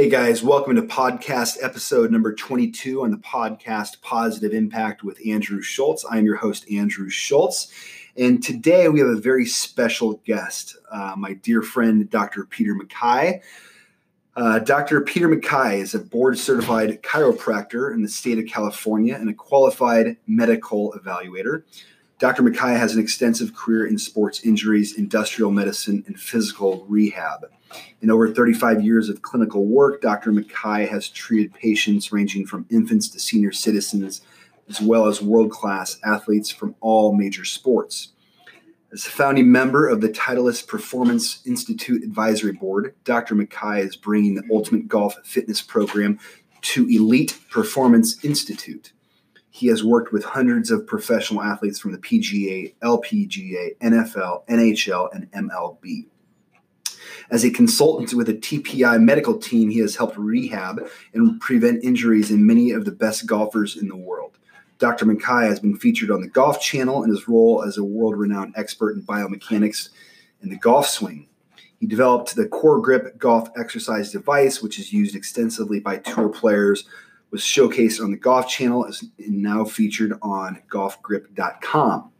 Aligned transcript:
Hey 0.00 0.08
guys, 0.08 0.42
welcome 0.42 0.76
to 0.76 0.82
podcast 0.82 1.58
episode 1.62 2.10
number 2.10 2.34
22 2.34 3.02
on 3.02 3.10
the 3.10 3.18
podcast 3.18 4.00
Positive 4.00 4.52
Impact 4.54 5.04
with 5.04 5.20
Andrew 5.26 5.60
Schultz. 5.60 6.06
I'm 6.10 6.24
your 6.24 6.36
host, 6.36 6.64
Andrew 6.70 7.10
Schultz. 7.10 7.70
And 8.16 8.42
today 8.42 8.88
we 8.88 8.98
have 9.00 9.10
a 9.10 9.20
very 9.20 9.44
special 9.44 10.14
guest, 10.24 10.76
uh, 10.90 11.14
my 11.18 11.34
dear 11.34 11.60
friend, 11.60 12.08
Dr. 12.08 12.44
Peter 12.44 12.74
McKay. 12.74 13.42
Uh, 14.36 14.58
Dr. 14.60 15.02
Peter 15.02 15.28
McKay 15.28 15.80
is 15.80 15.94
a 15.94 15.98
board 15.98 16.38
certified 16.38 17.02
chiropractor 17.02 17.92
in 17.92 18.02
the 18.02 18.08
state 18.08 18.38
of 18.38 18.46
California 18.46 19.14
and 19.14 19.28
a 19.28 19.34
qualified 19.34 20.16
medical 20.26 20.92
evaluator. 20.92 21.64
Dr. 22.20 22.42
McKay 22.42 22.76
has 22.76 22.94
an 22.94 23.00
extensive 23.00 23.54
career 23.54 23.86
in 23.86 23.96
sports 23.96 24.44
injuries, 24.44 24.94
industrial 24.94 25.50
medicine, 25.50 26.04
and 26.06 26.20
physical 26.20 26.84
rehab. 26.86 27.46
In 28.02 28.10
over 28.10 28.30
35 28.30 28.84
years 28.84 29.08
of 29.08 29.22
clinical 29.22 29.64
work, 29.64 30.02
Dr. 30.02 30.30
McKay 30.30 30.86
has 30.86 31.08
treated 31.08 31.54
patients 31.54 32.12
ranging 32.12 32.46
from 32.46 32.66
infants 32.68 33.08
to 33.08 33.18
senior 33.18 33.52
citizens, 33.52 34.20
as 34.68 34.82
well 34.82 35.06
as 35.06 35.22
world 35.22 35.50
class 35.50 35.98
athletes 36.04 36.50
from 36.50 36.74
all 36.80 37.14
major 37.14 37.46
sports. 37.46 38.08
As 38.92 39.06
a 39.06 39.10
founding 39.10 39.50
member 39.50 39.88
of 39.88 40.02
the 40.02 40.10
Titleist 40.10 40.66
Performance 40.68 41.40
Institute 41.46 42.02
Advisory 42.02 42.52
Board, 42.52 42.94
Dr. 43.04 43.34
McKay 43.34 43.82
is 43.82 43.96
bringing 43.96 44.34
the 44.34 44.44
Ultimate 44.52 44.88
Golf 44.88 45.16
Fitness 45.24 45.62
Program 45.62 46.18
to 46.60 46.86
Elite 46.86 47.38
Performance 47.50 48.22
Institute. 48.22 48.92
He 49.50 49.66
has 49.66 49.82
worked 49.82 50.12
with 50.12 50.24
hundreds 50.24 50.70
of 50.70 50.86
professional 50.86 51.42
athletes 51.42 51.78
from 51.78 51.92
the 51.92 51.98
PGA, 51.98 52.74
LPGA, 52.82 53.76
NFL, 53.78 54.46
NHL, 54.46 55.14
and 55.14 55.30
MLB. 55.32 56.06
As 57.30 57.44
a 57.44 57.50
consultant 57.50 58.14
with 58.14 58.28
a 58.28 58.34
TPI 58.34 59.02
medical 59.02 59.36
team, 59.38 59.70
he 59.70 59.80
has 59.80 59.96
helped 59.96 60.16
rehab 60.16 60.80
and 61.14 61.40
prevent 61.40 61.84
injuries 61.84 62.30
in 62.30 62.46
many 62.46 62.70
of 62.70 62.84
the 62.84 62.92
best 62.92 63.26
golfers 63.26 63.76
in 63.76 63.88
the 63.88 63.96
world. 63.96 64.38
Dr. 64.78 65.04
McKay 65.04 65.46
has 65.46 65.60
been 65.60 65.76
featured 65.76 66.10
on 66.10 66.22
the 66.22 66.28
Golf 66.28 66.60
Channel 66.60 67.04
in 67.04 67.10
his 67.10 67.28
role 67.28 67.62
as 67.62 67.76
a 67.76 67.84
world 67.84 68.16
renowned 68.16 68.54
expert 68.56 68.96
in 68.96 69.02
biomechanics 69.02 69.90
and 70.40 70.50
the 70.50 70.56
golf 70.56 70.88
swing. 70.88 71.28
He 71.78 71.86
developed 71.86 72.34
the 72.34 72.48
Core 72.48 72.80
Grip 72.80 73.18
golf 73.18 73.48
exercise 73.56 74.10
device, 74.10 74.62
which 74.62 74.78
is 74.78 74.92
used 74.92 75.14
extensively 75.14 75.80
by 75.80 75.98
tour 75.98 76.28
players, 76.28 76.84
was 77.30 77.42
showcased 77.42 78.02
on 78.02 78.10
the 78.10 78.16
Golf 78.16 78.48
Channel, 78.48 78.84
and 78.84 79.42
now 79.42 79.64
featured 79.64 80.18
on 80.22 80.62
golfgrip.com. 80.70 82.10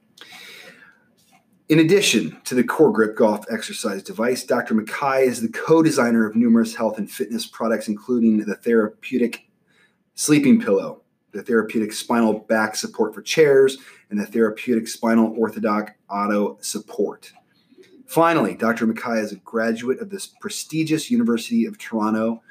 In 1.68 1.78
addition 1.78 2.36
to 2.44 2.56
the 2.56 2.64
Core 2.64 2.90
Grip 2.92 3.16
golf 3.16 3.44
exercise 3.48 4.02
device, 4.02 4.42
Dr. 4.42 4.74
McKay 4.74 5.26
is 5.26 5.40
the 5.40 5.48
co 5.48 5.82
designer 5.82 6.26
of 6.26 6.34
numerous 6.34 6.74
health 6.74 6.98
and 6.98 7.08
fitness 7.08 7.46
products, 7.46 7.86
including 7.86 8.38
the 8.38 8.56
therapeutic 8.56 9.48
sleeping 10.14 10.60
pillow, 10.60 11.02
the 11.30 11.42
therapeutic 11.42 11.92
spinal 11.92 12.40
back 12.40 12.74
support 12.74 13.14
for 13.14 13.22
chairs, 13.22 13.78
and 14.10 14.18
the 14.18 14.26
therapeutic 14.26 14.88
spinal 14.88 15.32
orthodox 15.38 15.92
auto 16.10 16.58
support. 16.60 17.32
Finally, 18.04 18.56
Dr. 18.56 18.88
McKay 18.88 19.22
is 19.22 19.30
a 19.30 19.36
graduate 19.36 20.00
of 20.00 20.10
this 20.10 20.26
prestigious 20.26 21.08
University 21.08 21.66
of 21.66 21.78
Toronto 21.78 22.42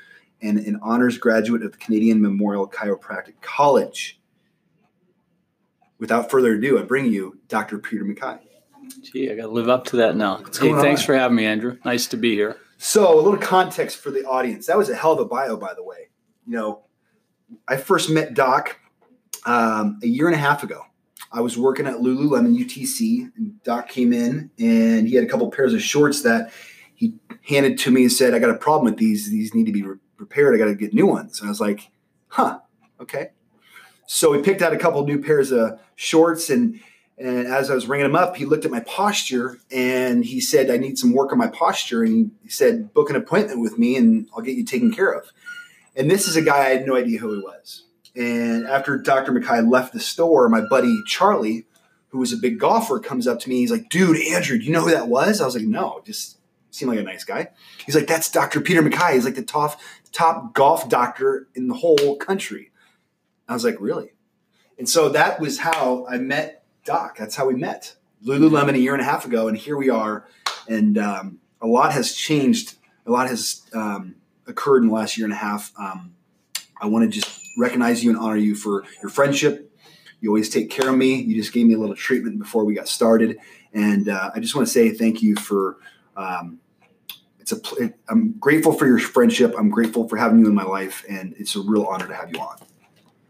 and 0.41 0.57
an 0.59 0.79
honors 0.81 1.17
graduate 1.17 1.63
of 1.63 1.71
the 1.71 1.77
Canadian 1.77 2.21
Memorial 2.21 2.67
Chiropractic 2.67 3.41
College. 3.41 4.19
Without 5.99 6.31
further 6.31 6.53
ado, 6.53 6.79
I 6.79 6.83
bring 6.83 7.05
you 7.05 7.39
Dr. 7.47 7.77
Peter 7.77 8.05
McKay. 8.05 8.39
Gee, 9.01 9.29
I 9.29 9.35
got 9.35 9.43
to 9.43 9.49
live 9.49 9.69
up 9.69 9.85
to 9.85 9.97
that 9.97 10.15
now. 10.15 10.37
Hey, 10.37 10.73
thanks 10.73 11.01
on? 11.01 11.05
for 11.05 11.15
having 11.15 11.35
me, 11.35 11.45
Andrew. 11.45 11.77
Nice 11.85 12.07
to 12.07 12.17
be 12.17 12.33
here. 12.33 12.57
So, 12.77 13.13
a 13.13 13.21
little 13.21 13.37
context 13.37 13.97
for 13.97 14.09
the 14.09 14.23
audience. 14.23 14.67
That 14.67 14.77
was 14.77 14.89
a 14.89 14.95
hell 14.95 15.11
of 15.11 15.19
a 15.19 15.25
bio, 15.25 15.57
by 15.57 15.73
the 15.73 15.83
way. 15.83 16.09
You 16.47 16.55
know, 16.55 16.83
I 17.67 17.77
first 17.77 18.09
met 18.09 18.33
Doc 18.33 18.79
um, 19.45 19.99
a 20.01 20.07
year 20.07 20.27
and 20.27 20.35
a 20.35 20.39
half 20.39 20.63
ago. 20.63 20.83
I 21.31 21.41
was 21.41 21.57
working 21.57 21.85
at 21.85 21.97
Lululemon 21.97 22.57
UTC, 22.57 23.31
and 23.35 23.61
Doc 23.63 23.89
came 23.89 24.13
in 24.13 24.49
and 24.57 25.07
he 25.07 25.15
had 25.15 25.23
a 25.23 25.27
couple 25.27 25.49
pairs 25.51 25.73
of 25.73 25.81
shorts 25.81 26.23
that 26.23 26.51
he 26.95 27.15
handed 27.43 27.77
to 27.79 27.91
me 27.91 28.03
and 28.03 28.11
said, 28.11 28.33
"I 28.33 28.39
got 28.39 28.49
a 28.49 28.55
problem 28.55 28.85
with 28.85 28.97
these. 28.97 29.29
These 29.29 29.53
need 29.53 29.65
to 29.65 29.71
be 29.71 29.83
re- 29.83 29.97
repaired. 30.19 30.53
I 30.53 30.57
got 30.57 30.65
to 30.65 30.75
get 30.75 30.93
new 30.93 31.07
ones." 31.07 31.39
And 31.39 31.47
I 31.47 31.51
was 31.51 31.61
like, 31.61 31.89
"Huh, 32.27 32.59
okay." 32.99 33.31
So 34.07 34.31
we 34.31 34.41
picked 34.41 34.61
out 34.61 34.73
a 34.73 34.77
couple 34.77 35.03
new 35.05 35.21
pairs 35.21 35.51
of 35.51 35.79
shorts, 35.95 36.49
and 36.49 36.79
and 37.19 37.47
as 37.47 37.69
I 37.69 37.75
was 37.75 37.87
ringing 37.87 38.05
him 38.05 38.15
up, 38.15 38.37
he 38.37 38.45
looked 38.45 38.63
at 38.63 38.71
my 38.71 38.79
posture 38.79 39.59
and 39.69 40.23
he 40.23 40.39
said, 40.39 40.69
"I 40.69 40.77
need 40.77 40.97
some 40.97 41.13
work 41.13 41.31
on 41.31 41.37
my 41.37 41.47
posture." 41.47 42.01
And 42.01 42.31
he 42.41 42.49
said, 42.49 42.93
"Book 42.93 43.09
an 43.09 43.15
appointment 43.15 43.59
with 43.59 43.77
me, 43.77 43.97
and 43.97 44.27
I'll 44.33 44.41
get 44.41 44.55
you 44.55 44.63
taken 44.63 44.91
care 44.91 45.11
of." 45.11 45.31
And 45.95 46.09
this 46.09 46.27
is 46.27 46.37
a 46.37 46.41
guy 46.41 46.59
I 46.59 46.69
had 46.69 46.87
no 46.87 46.95
idea 46.95 47.19
who 47.19 47.33
he 47.33 47.41
was. 47.41 47.85
And 48.15 48.65
after 48.65 48.97
Dr. 48.97 49.33
McKay 49.33 49.69
left 49.69 49.93
the 49.93 49.99
store, 49.99 50.47
my 50.47 50.61
buddy 50.61 51.01
Charlie, 51.05 51.67
who 52.07 52.19
was 52.19 52.31
a 52.31 52.37
big 52.37 52.57
golfer, 52.57 52.99
comes 52.99 53.27
up 53.27 53.39
to 53.41 53.49
me. 53.49 53.57
He's 53.57 53.71
like, 53.71 53.89
"Dude, 53.89 54.17
Andrew, 54.21 54.57
do 54.57 54.63
you 54.63 54.71
know 54.71 54.81
who 54.81 54.91
that 54.91 55.09
was?" 55.09 55.41
I 55.41 55.45
was 55.45 55.55
like, 55.55 55.65
"No, 55.65 56.01
just 56.05 56.37
seemed 56.71 56.89
like 56.89 56.99
a 56.99 57.03
nice 57.03 57.25
guy." 57.25 57.49
He's 57.85 57.95
like, 57.95 58.07
"That's 58.07 58.31
Dr. 58.31 58.61
Peter 58.61 58.81
McKay. 58.81 59.13
He's 59.13 59.25
like 59.25 59.35
the 59.35 59.43
top 59.43 59.79
top 60.11 60.53
golf 60.53 60.89
doctor 60.89 61.47
in 61.55 61.67
the 61.67 61.75
whole 61.75 62.17
country." 62.17 62.71
I 63.47 63.53
was 63.53 63.63
like, 63.63 63.77
"Really?" 63.79 64.11
And 64.77 64.87
so 64.87 65.09
that 65.09 65.39
was 65.39 65.59
how 65.59 66.05
I 66.09 66.17
met 66.17 66.63
Doc. 66.85 67.17
That's 67.17 67.35
how 67.35 67.47
we 67.47 67.55
met. 67.55 67.95
Lululemon 68.25 68.75
a 68.75 68.79
year 68.79 68.93
and 68.93 69.01
a 69.01 69.05
half 69.05 69.25
ago, 69.25 69.47
and 69.47 69.57
here 69.57 69.77
we 69.77 69.89
are. 69.89 70.25
And 70.67 70.97
um, 70.97 71.39
a 71.61 71.67
lot 71.67 71.93
has 71.93 72.13
changed. 72.13 72.75
A 73.05 73.11
lot 73.11 73.27
has 73.27 73.61
um, 73.73 74.15
occurred 74.47 74.83
in 74.83 74.87
the 74.87 74.93
last 74.93 75.17
year 75.17 75.25
and 75.25 75.33
a 75.33 75.37
half. 75.37 75.71
Um, 75.77 76.15
I 76.81 76.87
want 76.87 77.11
to 77.11 77.19
just 77.19 77.41
recognize 77.57 78.03
you 78.03 78.09
and 78.09 78.19
honor 78.19 78.37
you 78.37 78.55
for 78.55 78.83
your 79.01 79.09
friendship. 79.09 79.71
You 80.21 80.29
always 80.29 80.49
take 80.49 80.69
care 80.69 80.89
of 80.89 80.97
me. 80.97 81.15
You 81.15 81.35
just 81.35 81.53
gave 81.53 81.65
me 81.65 81.73
a 81.73 81.77
little 81.77 81.95
treatment 81.95 82.39
before 82.39 82.65
we 82.65 82.73
got 82.73 82.87
started, 82.87 83.37
and 83.73 84.09
uh, 84.09 84.31
I 84.33 84.39
just 84.39 84.55
want 84.55 84.67
to 84.67 84.71
say 84.71 84.91
thank 84.91 85.21
you 85.21 85.35
for. 85.35 85.77
Um, 86.15 86.59
it's 87.51 87.71
a. 87.71 87.83
It, 87.83 87.99
I'm 88.09 88.33
grateful 88.39 88.73
for 88.73 88.85
your 88.85 88.99
friendship. 88.99 89.53
I'm 89.57 89.69
grateful 89.69 90.07
for 90.07 90.17
having 90.17 90.39
you 90.39 90.47
in 90.47 90.55
my 90.55 90.63
life, 90.63 91.05
and 91.09 91.33
it's 91.37 91.55
a 91.55 91.61
real 91.61 91.85
honor 91.85 92.07
to 92.07 92.15
have 92.15 92.31
you 92.33 92.39
on. 92.39 92.57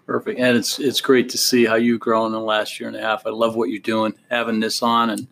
Perfect. 0.05 0.39
And 0.39 0.57
it's 0.57 0.79
it's 0.79 1.01
great 1.01 1.29
to 1.29 1.37
see 1.37 1.65
how 1.65 1.75
you've 1.75 1.99
grown 1.99 2.27
in 2.27 2.31
the 2.31 2.39
last 2.39 2.79
year 2.79 2.89
and 2.89 2.97
a 2.97 3.01
half. 3.01 3.27
I 3.27 3.29
love 3.29 3.55
what 3.55 3.69
you're 3.69 3.79
doing, 3.79 4.15
having 4.31 4.59
this 4.59 4.81
on 4.81 5.11
and 5.11 5.27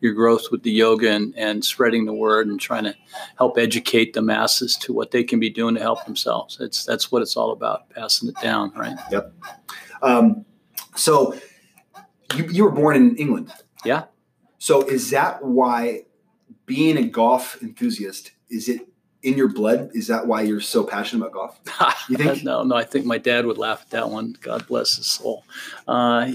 your 0.00 0.14
growth 0.14 0.46
with 0.50 0.62
the 0.62 0.70
yoga 0.70 1.10
and, 1.10 1.34
and 1.36 1.62
spreading 1.62 2.06
the 2.06 2.14
word 2.14 2.46
and 2.46 2.58
trying 2.58 2.84
to 2.84 2.94
help 3.36 3.58
educate 3.58 4.14
the 4.14 4.22
masses 4.22 4.74
to 4.76 4.92
what 4.94 5.10
they 5.10 5.22
can 5.22 5.38
be 5.38 5.50
doing 5.50 5.74
to 5.74 5.82
help 5.82 6.02
themselves. 6.06 6.56
It's 6.60 6.86
that's 6.86 7.12
what 7.12 7.20
it's 7.20 7.36
all 7.36 7.50
about, 7.50 7.90
passing 7.90 8.30
it 8.30 8.36
down, 8.40 8.72
right? 8.74 8.96
Yep. 9.10 9.34
Um, 10.00 10.46
so, 10.96 11.34
you, 12.34 12.46
you 12.46 12.64
were 12.64 12.72
born 12.72 12.96
in 12.96 13.16
England. 13.16 13.52
Yeah. 13.84 14.04
So, 14.56 14.80
is 14.88 15.10
that 15.10 15.44
why 15.44 16.04
being 16.66 16.96
a 16.96 17.02
golf 17.02 17.62
enthusiast 17.62 18.32
is 18.50 18.68
it 18.68 18.86
in 19.22 19.36
your 19.36 19.48
blood? 19.48 19.90
Is 19.94 20.08
that 20.08 20.26
why 20.26 20.42
you're 20.42 20.60
so 20.60 20.84
passionate 20.84 21.26
about 21.26 21.32
golf? 21.32 21.96
You 22.08 22.16
think? 22.16 22.44
no, 22.44 22.62
no. 22.62 22.74
I 22.74 22.84
think 22.84 23.06
my 23.06 23.18
dad 23.18 23.46
would 23.46 23.58
laugh 23.58 23.82
at 23.82 23.90
that 23.90 24.10
one. 24.10 24.36
God 24.40 24.66
bless 24.66 24.96
his 24.96 25.06
soul. 25.06 25.44
Uh, 25.86 26.32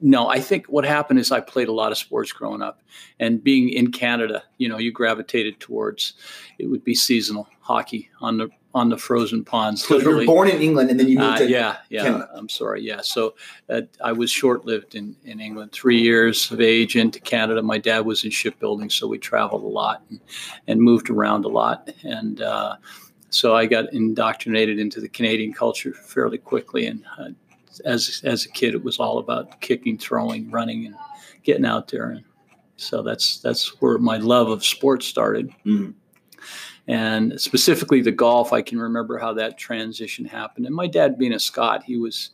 no, 0.00 0.28
I 0.28 0.40
think 0.40 0.66
what 0.66 0.84
happened 0.84 1.18
is 1.18 1.32
I 1.32 1.40
played 1.40 1.68
a 1.68 1.72
lot 1.72 1.90
of 1.90 1.98
sports 1.98 2.30
growing 2.30 2.60
up, 2.60 2.82
and 3.18 3.42
being 3.42 3.70
in 3.70 3.90
Canada, 3.90 4.42
you 4.58 4.68
know, 4.68 4.78
you 4.78 4.92
gravitated 4.92 5.58
towards 5.58 6.12
it 6.58 6.66
would 6.66 6.84
be 6.84 6.94
seasonal 6.94 7.48
hockey 7.60 8.10
on 8.20 8.36
the 8.36 8.50
on 8.76 8.90
the 8.90 8.98
frozen 8.98 9.42
ponds. 9.42 9.82
So 9.86 9.98
you 9.98 10.10
were 10.10 10.26
born 10.26 10.48
in 10.48 10.60
England 10.60 10.90
and 10.90 11.00
then 11.00 11.08
you 11.08 11.18
moved 11.18 11.36
Uh, 11.36 11.46
to 11.46 11.50
yeah, 11.50 11.76
yeah. 11.88 12.02
Canada. 12.04 12.28
I'm 12.34 12.48
sorry. 12.48 12.82
Yeah. 12.82 13.00
So 13.00 13.34
uh, 13.70 13.80
I 14.04 14.12
was 14.12 14.30
short 14.30 14.66
lived 14.66 14.94
in, 14.94 15.16
in 15.24 15.40
England, 15.40 15.72
three 15.72 15.98
years 15.98 16.50
of 16.52 16.60
age 16.60 16.94
into 16.94 17.18
Canada. 17.18 17.62
My 17.62 17.78
dad 17.78 18.00
was 18.04 18.22
in 18.24 18.30
shipbuilding, 18.30 18.90
so 18.90 19.06
we 19.08 19.18
traveled 19.18 19.64
a 19.64 19.72
lot 19.82 20.02
and, 20.10 20.20
and 20.68 20.80
moved 20.80 21.08
around 21.08 21.46
a 21.46 21.48
lot. 21.48 21.90
And 22.04 22.42
uh, 22.42 22.76
so 23.30 23.56
I 23.56 23.64
got 23.64 23.90
indoctrinated 23.94 24.78
into 24.78 25.00
the 25.00 25.08
Canadian 25.08 25.54
culture 25.54 25.94
fairly 25.94 26.38
quickly. 26.38 26.86
And 26.86 27.02
uh, 27.18 27.30
as, 27.86 28.20
as 28.24 28.44
a 28.44 28.50
kid, 28.50 28.74
it 28.74 28.84
was 28.84 28.98
all 28.98 29.16
about 29.18 29.58
kicking, 29.62 29.96
throwing, 29.96 30.50
running, 30.50 30.84
and 30.86 30.94
getting 31.44 31.64
out 31.64 31.88
there. 31.88 32.10
And 32.10 32.24
so 32.76 33.02
that's, 33.02 33.40
that's 33.40 33.80
where 33.80 33.96
my 33.96 34.18
love 34.18 34.50
of 34.50 34.62
sports 34.64 35.06
started 35.06 35.50
Mhm. 35.64 35.94
And 36.88 37.40
specifically 37.40 38.00
the 38.00 38.12
golf 38.12 38.52
i 38.52 38.62
can 38.62 38.78
remember 38.78 39.18
how 39.18 39.32
that 39.32 39.58
transition 39.58 40.24
happened. 40.24 40.66
And 40.66 40.74
my 40.74 40.86
dad 40.86 41.18
being 41.18 41.32
a 41.32 41.38
scot 41.38 41.82
he 41.82 41.96
was 41.96 42.30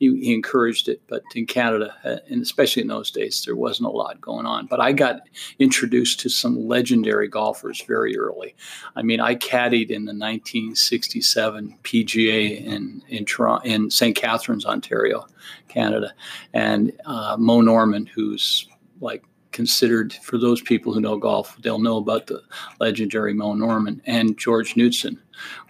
he, 0.00 0.08
he 0.20 0.34
encouraged 0.34 0.88
it. 0.88 1.00
But 1.06 1.22
in 1.34 1.46
canada 1.46 1.94
uh, 2.04 2.16
and 2.28 2.42
especially 2.42 2.82
in 2.82 2.88
those 2.88 3.10
days 3.10 3.42
there 3.44 3.56
wasn't 3.56 3.88
a 3.88 3.92
lot 3.92 4.20
going 4.20 4.46
on. 4.46 4.66
But 4.66 4.80
i 4.80 4.92
got 4.92 5.22
introduced 5.58 6.20
to 6.20 6.28
some 6.28 6.66
legendary 6.68 7.28
golfers 7.28 7.82
very 7.82 8.16
early. 8.16 8.54
I 8.96 9.02
mean 9.02 9.20
i 9.20 9.34
caddied 9.34 9.90
in 9.90 10.04
the 10.04 10.12
1967 10.12 11.78
pga 11.82 12.64
in 12.64 13.02
in 13.08 13.26
in 13.64 13.90
st 13.90 14.16
catharines 14.16 14.66
ontario 14.66 15.26
canada. 15.68 16.12
And 16.52 16.92
uh, 17.06 17.36
mo 17.38 17.60
norman 17.60 18.06
who's 18.06 18.68
like 19.00 19.24
considered 19.54 20.12
for 20.12 20.36
those 20.36 20.60
people 20.60 20.92
who 20.92 21.00
know 21.00 21.16
golf, 21.16 21.56
they'll 21.62 21.78
know 21.78 21.96
about 21.96 22.26
the 22.26 22.42
legendary 22.80 23.32
Mo 23.32 23.54
Norman 23.54 24.02
and 24.04 24.36
George 24.36 24.74
Knudson 24.74 25.16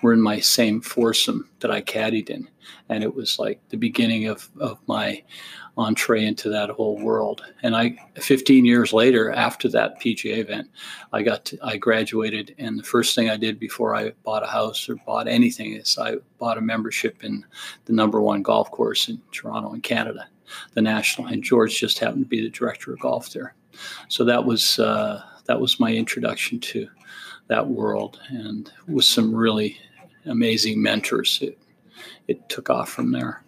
were 0.03 0.13
in 0.13 0.21
my 0.21 0.41
same 0.41 0.81
foursome 0.81 1.49
that 1.61 1.71
I 1.71 1.83
caddied 1.83 2.31
in. 2.31 2.49
And 2.89 3.05
it 3.05 3.15
was 3.15 3.39
like 3.39 3.61
the 3.69 3.77
beginning 3.77 4.27
of, 4.27 4.49
of 4.59 4.79
my 4.87 5.23
entree 5.77 6.25
into 6.25 6.49
that 6.49 6.71
whole 6.71 6.99
world. 6.99 7.43
And 7.63 7.77
I, 7.77 7.97
15 8.17 8.65
years 8.65 8.93
later, 8.93 9.31
after 9.31 9.69
that 9.71 10.01
PGA 10.01 10.39
event, 10.39 10.71
I 11.13 11.23
got 11.23 11.45
to, 11.47 11.59
I 11.63 11.77
graduated, 11.77 12.55
and 12.59 12.79
the 12.79 12.85
first 12.85 13.15
thing 13.15 13.29
I 13.29 13.37
did 13.37 13.59
before 13.59 13.95
I 13.95 14.13
bought 14.23 14.45
a 14.45 14.49
house 14.49 14.89
or 14.89 14.97
bought 15.07 15.29
anything 15.29 15.75
is 15.75 15.99
I 15.99 16.17
bought 16.39 16.59
a 16.59 16.63
membership 16.63 17.25
in 17.25 17.45
the 17.85 17.93
number 17.93 18.21
one 18.21 18.43
golf 18.43 18.71
course 18.71 19.09
in 19.09 19.21
Toronto, 19.33 19.73
in 19.75 19.81
Canada, 19.81 20.27
the 20.75 20.83
National. 20.83 21.27
And 21.27 21.43
George 21.43 21.79
just 21.79 21.99
happened 21.99 22.25
to 22.25 22.29
be 22.29 22.43
the 22.43 22.51
director 22.51 22.93
of 22.93 23.01
golf 23.01 23.31
there, 23.33 23.55
so 24.09 24.25
that 24.25 24.45
was 24.45 24.79
uh, 24.79 25.23
that 25.47 25.61
was 25.61 25.81
my 25.81 25.93
introduction 25.93 26.61
to 26.61 26.89
that 27.49 27.69
world, 27.69 28.21
and 28.29 28.71
with 28.89 29.05
some 29.05 29.35
really 29.35 29.79
amazing 30.27 30.83
mentors. 30.83 31.39
It, 31.43 31.59
it 32.27 32.49
took 32.49 32.71
off 32.71 32.89
from 32.89 33.13
there. 33.13 33.43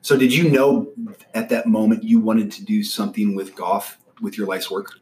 So, 0.00 0.16
did 0.16 0.32
you 0.32 0.50
know 0.50 0.88
at 1.34 1.48
that 1.48 1.66
moment 1.66 2.04
you 2.04 2.20
wanted 2.20 2.50
to 2.52 2.64
do 2.64 2.82
something 2.82 3.34
with 3.34 3.54
golf 3.54 3.98
with 4.20 4.38
your 4.38 4.46
life's 4.46 4.70
work? 4.70 4.92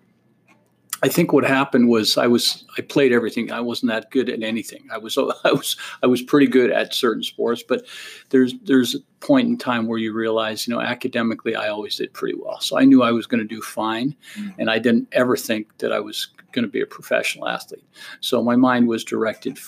I 1.04 1.08
think 1.08 1.34
what 1.34 1.44
happened 1.44 1.90
was 1.90 2.16
I 2.16 2.26
was 2.26 2.64
I 2.78 2.80
played 2.80 3.12
everything. 3.12 3.52
I 3.52 3.60
wasn't 3.60 3.92
that 3.92 4.10
good 4.10 4.30
at 4.30 4.42
anything. 4.42 4.88
I 4.90 4.96
was 4.96 5.18
I 5.44 5.52
was 5.52 5.76
I 6.02 6.06
was 6.06 6.22
pretty 6.22 6.46
good 6.46 6.70
at 6.70 6.94
certain 6.94 7.22
sports, 7.22 7.62
but 7.62 7.84
there's 8.30 8.54
there's 8.64 8.94
a 8.94 9.00
point 9.20 9.46
in 9.46 9.58
time 9.58 9.86
where 9.86 9.98
you 9.98 10.14
realize, 10.14 10.66
you 10.66 10.72
know, 10.72 10.80
academically 10.80 11.54
I 11.54 11.68
always 11.68 11.96
did 11.96 12.14
pretty 12.14 12.38
well. 12.38 12.58
So 12.60 12.78
I 12.78 12.86
knew 12.86 13.02
I 13.02 13.12
was 13.12 13.26
going 13.26 13.46
to 13.46 13.54
do 13.54 13.60
fine, 13.60 14.16
mm-hmm. 14.34 14.58
and 14.58 14.70
I 14.70 14.78
didn't 14.78 15.08
ever 15.12 15.36
think 15.36 15.76
that 15.78 15.92
I 15.92 16.00
was 16.00 16.28
going 16.52 16.64
to 16.64 16.70
be 16.70 16.80
a 16.80 16.86
professional 16.86 17.48
athlete. 17.48 17.84
So 18.20 18.42
my 18.42 18.56
mind 18.56 18.88
was 18.88 19.04
directed 19.04 19.58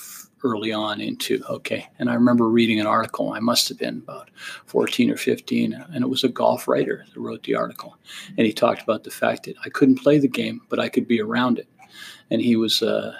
early 0.45 0.73
on 0.73 1.01
into 1.01 1.43
okay 1.49 1.89
and 1.99 2.11
i 2.11 2.15
remember 2.15 2.49
reading 2.49 2.79
an 2.79 2.87
article 2.87 3.33
i 3.33 3.41
must 3.41 3.69
have 3.69 3.79
been 3.79 3.99
about 3.99 4.31
14 4.67 5.11
or 5.11 5.17
15 5.17 5.73
and 5.73 6.05
it 6.05 6.09
was 6.09 6.25
a 6.25 6.29
golf 6.29 6.69
writer 6.69 7.05
that 7.13 7.21
wrote 7.21 7.43
the 7.45 7.55
article. 7.55 7.97
And 8.37 8.47
he 8.47 8.53
talked 8.53 8.83
about 8.83 9.05
the 9.05 9.11
fact 9.11 9.45
that 9.45 9.57
i 9.65 9.69
couldn't 9.69 10.03
play 10.03 10.19
the 10.19 10.29
game 10.29 10.61
but 10.69 10.79
i 10.79 10.89
could 10.89 11.09
be 11.09 11.21
around 11.21 11.59
it. 11.59 11.69
And 12.31 12.43
he 12.43 12.57
was 12.57 12.83
uh, 12.83 13.15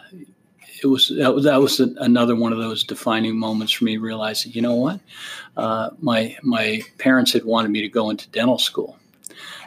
it 0.83 0.87
was 0.87 1.09
that 1.17 1.35
was, 1.35 1.45
that 1.45 1.61
was 1.61 1.81
another 1.81 2.37
one 2.37 2.53
of 2.53 2.59
those 2.59 2.85
defining 2.85 3.39
moments 3.39 3.73
for 3.73 3.85
me 3.85 3.97
realizing 3.97 4.53
you 4.53 4.63
know 4.63 4.75
what? 4.75 5.01
Uh, 5.57 5.91
my 6.01 6.37
my 6.43 6.83
parents 6.99 7.33
had 7.33 7.45
wanted 7.45 7.71
me 7.71 7.81
to 7.81 7.89
go 7.89 8.11
into 8.11 8.29
dental 8.29 8.59
school 8.59 8.99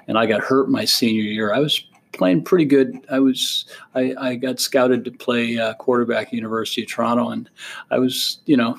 and 0.07 0.17
i 0.17 0.25
got 0.25 0.41
hurt 0.41 0.69
my 0.69 0.85
senior 0.85 1.23
year. 1.23 1.53
I 1.53 1.59
was 1.59 1.83
playing 2.19 2.43
pretty 2.43 2.65
good. 2.65 2.99
I 3.09 3.19
was 3.19 3.65
I, 3.95 4.13
I 4.19 4.35
got 4.35 4.59
scouted 4.59 5.05
to 5.05 5.11
play 5.11 5.57
uh, 5.57 5.73
quarterback 5.75 6.27
at 6.27 6.33
University 6.33 6.83
of 6.83 6.89
Toronto, 6.89 7.29
and 7.29 7.49
I 7.89 7.97
was 7.97 8.39
you 8.45 8.57
know 8.57 8.77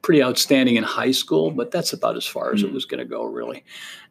pretty 0.00 0.22
outstanding 0.22 0.74
in 0.74 0.82
high 0.82 1.12
school, 1.12 1.52
but 1.52 1.70
that's 1.70 1.92
about 1.92 2.16
as 2.16 2.26
far 2.26 2.52
as 2.52 2.64
it 2.64 2.72
was 2.72 2.84
going 2.84 2.98
to 2.98 3.04
go 3.04 3.24
really. 3.24 3.62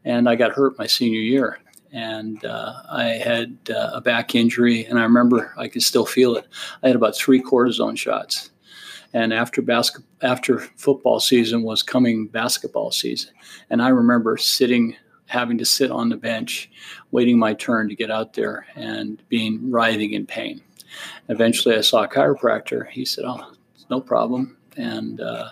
And 0.05 0.29
I 0.29 0.35
got 0.35 0.51
hurt 0.53 0.77
my 0.77 0.87
senior 0.87 1.19
year, 1.19 1.57
and 1.91 2.45
uh, 2.45 2.73
I 2.89 3.03
had 3.03 3.57
uh, 3.69 3.91
a 3.95 4.01
back 4.01 4.35
injury, 4.35 4.85
and 4.85 4.99
I 4.99 5.03
remember 5.03 5.53
I 5.57 5.67
could 5.67 5.83
still 5.83 6.05
feel 6.05 6.35
it. 6.37 6.47
I 6.83 6.87
had 6.87 6.95
about 6.95 7.17
three 7.17 7.41
cortisone 7.41 7.97
shots. 7.97 8.51
And 9.13 9.33
after 9.33 9.61
basketball, 9.61 10.07
after 10.21 10.59
football 10.77 11.19
season 11.19 11.63
was 11.63 11.83
coming 11.83 12.27
basketball 12.27 12.91
season, 12.91 13.33
and 13.69 13.81
I 13.81 13.89
remember 13.89 14.37
sitting 14.37 14.95
having 15.31 15.57
to 15.57 15.65
sit 15.65 15.89
on 15.91 16.09
the 16.09 16.17
bench, 16.17 16.69
waiting 17.11 17.39
my 17.39 17.53
turn 17.53 17.87
to 17.87 17.95
get 17.95 18.11
out 18.11 18.33
there 18.33 18.65
and 18.75 19.23
being 19.29 19.71
writhing 19.71 20.11
in 20.11 20.25
pain. 20.25 20.61
Eventually, 21.29 21.75
I 21.75 21.81
saw 21.81 22.03
a 22.03 22.07
chiropractor. 22.07 22.89
He 22.89 23.05
said, 23.05 23.23
"Oh, 23.25 23.53
it's 23.73 23.85
no 23.89 24.01
problem." 24.01 24.57
And 24.77 25.21
uh, 25.21 25.49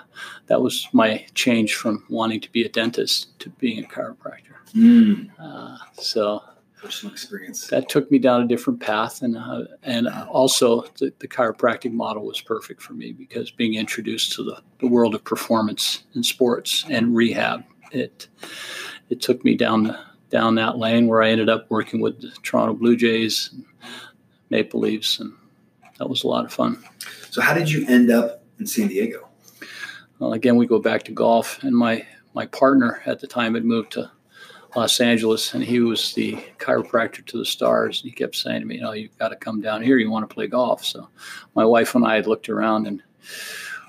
that 0.48 0.62
was 0.62 0.88
my 0.94 1.26
change 1.34 1.76
from 1.76 2.06
wanting 2.10 2.42
to 2.42 2.52
be 2.52 2.64
a 2.64 2.70
dentist 2.70 3.38
to 3.40 3.50
being 3.52 3.84
a 3.84 3.88
chiropractor. 3.88 4.56
Mm. 4.74 5.30
Uh, 5.40 5.78
so 5.94 6.44
personal 6.80 7.12
experience 7.12 7.68
that 7.68 7.90
took 7.90 8.10
me 8.10 8.18
down 8.18 8.42
a 8.42 8.48
different 8.48 8.80
path 8.80 9.22
and 9.22 9.36
uh, 9.38 9.64
and 9.84 10.08
also 10.08 10.84
the, 10.98 11.12
the, 11.20 11.28
chiropractic 11.28 11.92
model 11.92 12.26
was 12.26 12.40
perfect 12.40 12.81
for 12.81 12.94
me 12.94 13.12
because 13.12 13.52
being 13.52 13.74
introduced 13.74 14.31
to 14.31 14.44
the, 14.44 14.62
the 14.80 14.88
world 14.88 15.14
of 15.14 15.22
performance 15.26 16.04
in 16.16 16.24
sports 16.24 16.86
and 16.90 17.14
rehab 17.14 17.66
it 17.92 18.30
it 19.09 19.21
took 19.21 19.44
me 19.44 19.56
down 19.56 19.83
the, 19.83 20.00
down 20.29 20.56
that 20.56 20.77
lane 20.77 21.07
where 21.07 21.23
I 21.23 21.29
ended 21.29 21.50
up 21.50 21.65
working 21.69 22.00
with 22.01 22.21
the 22.21 22.31
Toronto 22.44 22.73
Blue 22.73 22.95
Jays, 22.95 23.51
Maple 24.50 24.79
Leafs, 24.79 25.19
and 25.19 25.33
that 25.97 26.09
was 26.09 26.23
a 26.23 26.27
lot 26.27 26.45
of 26.45 26.53
fun. 26.53 26.81
So, 27.31 27.41
how 27.41 27.53
did 27.53 27.69
you 27.69 27.85
end 27.88 28.11
up 28.11 28.44
in 28.59 28.65
San 28.65 28.88
Diego? 28.88 29.27
Well, 30.19 30.33
again, 30.33 30.57
we 30.57 30.67
go 30.67 30.79
back 30.79 31.03
to 31.03 31.11
golf, 31.11 31.61
and 31.63 31.75
my 31.75 32.06
my 32.33 32.45
partner 32.45 33.01
at 33.06 33.19
the 33.19 33.27
time 33.27 33.56
had 33.56 33.65
moved 33.65 33.94
to 33.94 34.11
Los 34.75 35.00
Angeles, 35.00 35.53
and 35.53 35.63
he 35.63 35.79
was 35.79 36.13
the 36.13 36.35
chiropractor 36.59 37.25
to 37.25 37.38
the 37.38 37.45
Stars. 37.45 38.01
And 38.01 38.11
he 38.11 38.15
kept 38.15 38.35
saying 38.35 38.61
to 38.61 38.65
me, 38.65 38.75
"You 38.75 38.81
know, 38.81 38.91
you've 38.94 39.17
got 39.17 39.29
to 39.29 39.35
come 39.35 39.61
down 39.61 39.81
here. 39.81 39.97
You 39.97 40.11
want 40.11 40.29
to 40.29 40.33
play 40.33 40.47
golf." 40.47 40.85
So, 40.85 41.09
my 41.56 41.65
wife 41.65 41.95
and 41.95 42.06
I 42.06 42.15
had 42.15 42.27
looked 42.27 42.50
around 42.50 42.88
and 42.88 43.01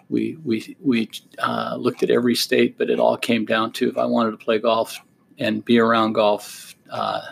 we 0.08 0.38
we 0.44 0.76
we 0.80 1.10
uh, 1.38 1.76
looked 1.78 2.02
at 2.02 2.10
every 2.10 2.34
state, 2.34 2.78
but 2.78 2.90
it 2.90 2.98
all 2.98 3.16
came 3.16 3.44
down 3.44 3.72
to 3.72 3.88
if 3.88 3.98
I 3.98 4.06
wanted 4.06 4.32
to 4.32 4.36
play 4.36 4.58
golf 4.58 5.00
and 5.40 5.64
be 5.64 5.78
around 5.78 6.12
golf 6.12 6.76
uh, 6.90 7.22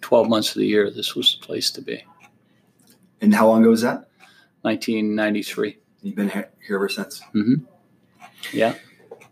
12 0.00 0.28
months 0.28 0.50
of 0.50 0.60
the 0.60 0.66
year, 0.66 0.90
this 0.90 1.14
was 1.14 1.36
the 1.38 1.44
place 1.44 1.70
to 1.72 1.82
be. 1.82 2.02
And 3.20 3.34
how 3.34 3.48
long 3.48 3.62
ago 3.62 3.70
was 3.70 3.82
that? 3.82 4.08
1993. 4.62 5.76
You've 6.02 6.14
been 6.14 6.30
here 6.30 6.48
ever 6.70 6.88
since. 6.88 7.20
Mm-hmm. 7.34 7.64
Yeah. 8.52 8.74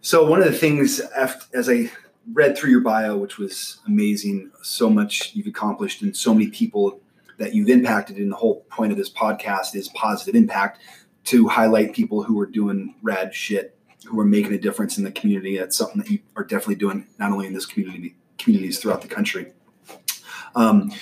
So 0.00 0.28
one 0.28 0.40
of 0.40 0.46
the 0.46 0.58
things, 0.58 1.00
as 1.00 1.70
I 1.70 1.90
read 2.32 2.58
through 2.58 2.70
your 2.70 2.80
bio, 2.80 3.16
which 3.16 3.38
was 3.38 3.78
amazing, 3.86 4.50
so 4.62 4.90
much 4.90 5.34
you've 5.34 5.46
accomplished 5.46 6.02
and 6.02 6.16
so 6.16 6.34
many 6.34 6.48
people 6.48 7.00
that 7.38 7.54
you've 7.54 7.68
impacted. 7.68 8.16
And 8.16 8.32
the 8.32 8.36
whole 8.36 8.62
point 8.70 8.90
of 8.90 8.98
this 8.98 9.10
podcast 9.10 9.74
is 9.76 9.88
positive 9.90 10.34
impact 10.34 10.80
to 11.24 11.48
highlight 11.48 11.94
people 11.94 12.22
who 12.22 12.38
are 12.40 12.46
doing 12.46 12.94
rad 13.02 13.34
shit, 13.34 13.78
who 14.06 14.18
are 14.18 14.24
making 14.24 14.52
a 14.52 14.58
difference 14.58 14.98
in 14.98 15.04
the 15.04 15.12
community. 15.12 15.56
That's 15.56 15.76
something 15.76 15.98
that 16.02 16.10
you 16.10 16.18
are 16.36 16.44
definitely 16.44 16.76
doing, 16.76 17.06
not 17.18 17.32
only 17.32 17.46
in 17.46 17.54
this 17.54 17.66
community, 17.66 18.16
communities 18.38 18.78
throughout 18.78 19.02
the 19.02 19.08
country. 19.08 19.52
Um, 20.54 20.92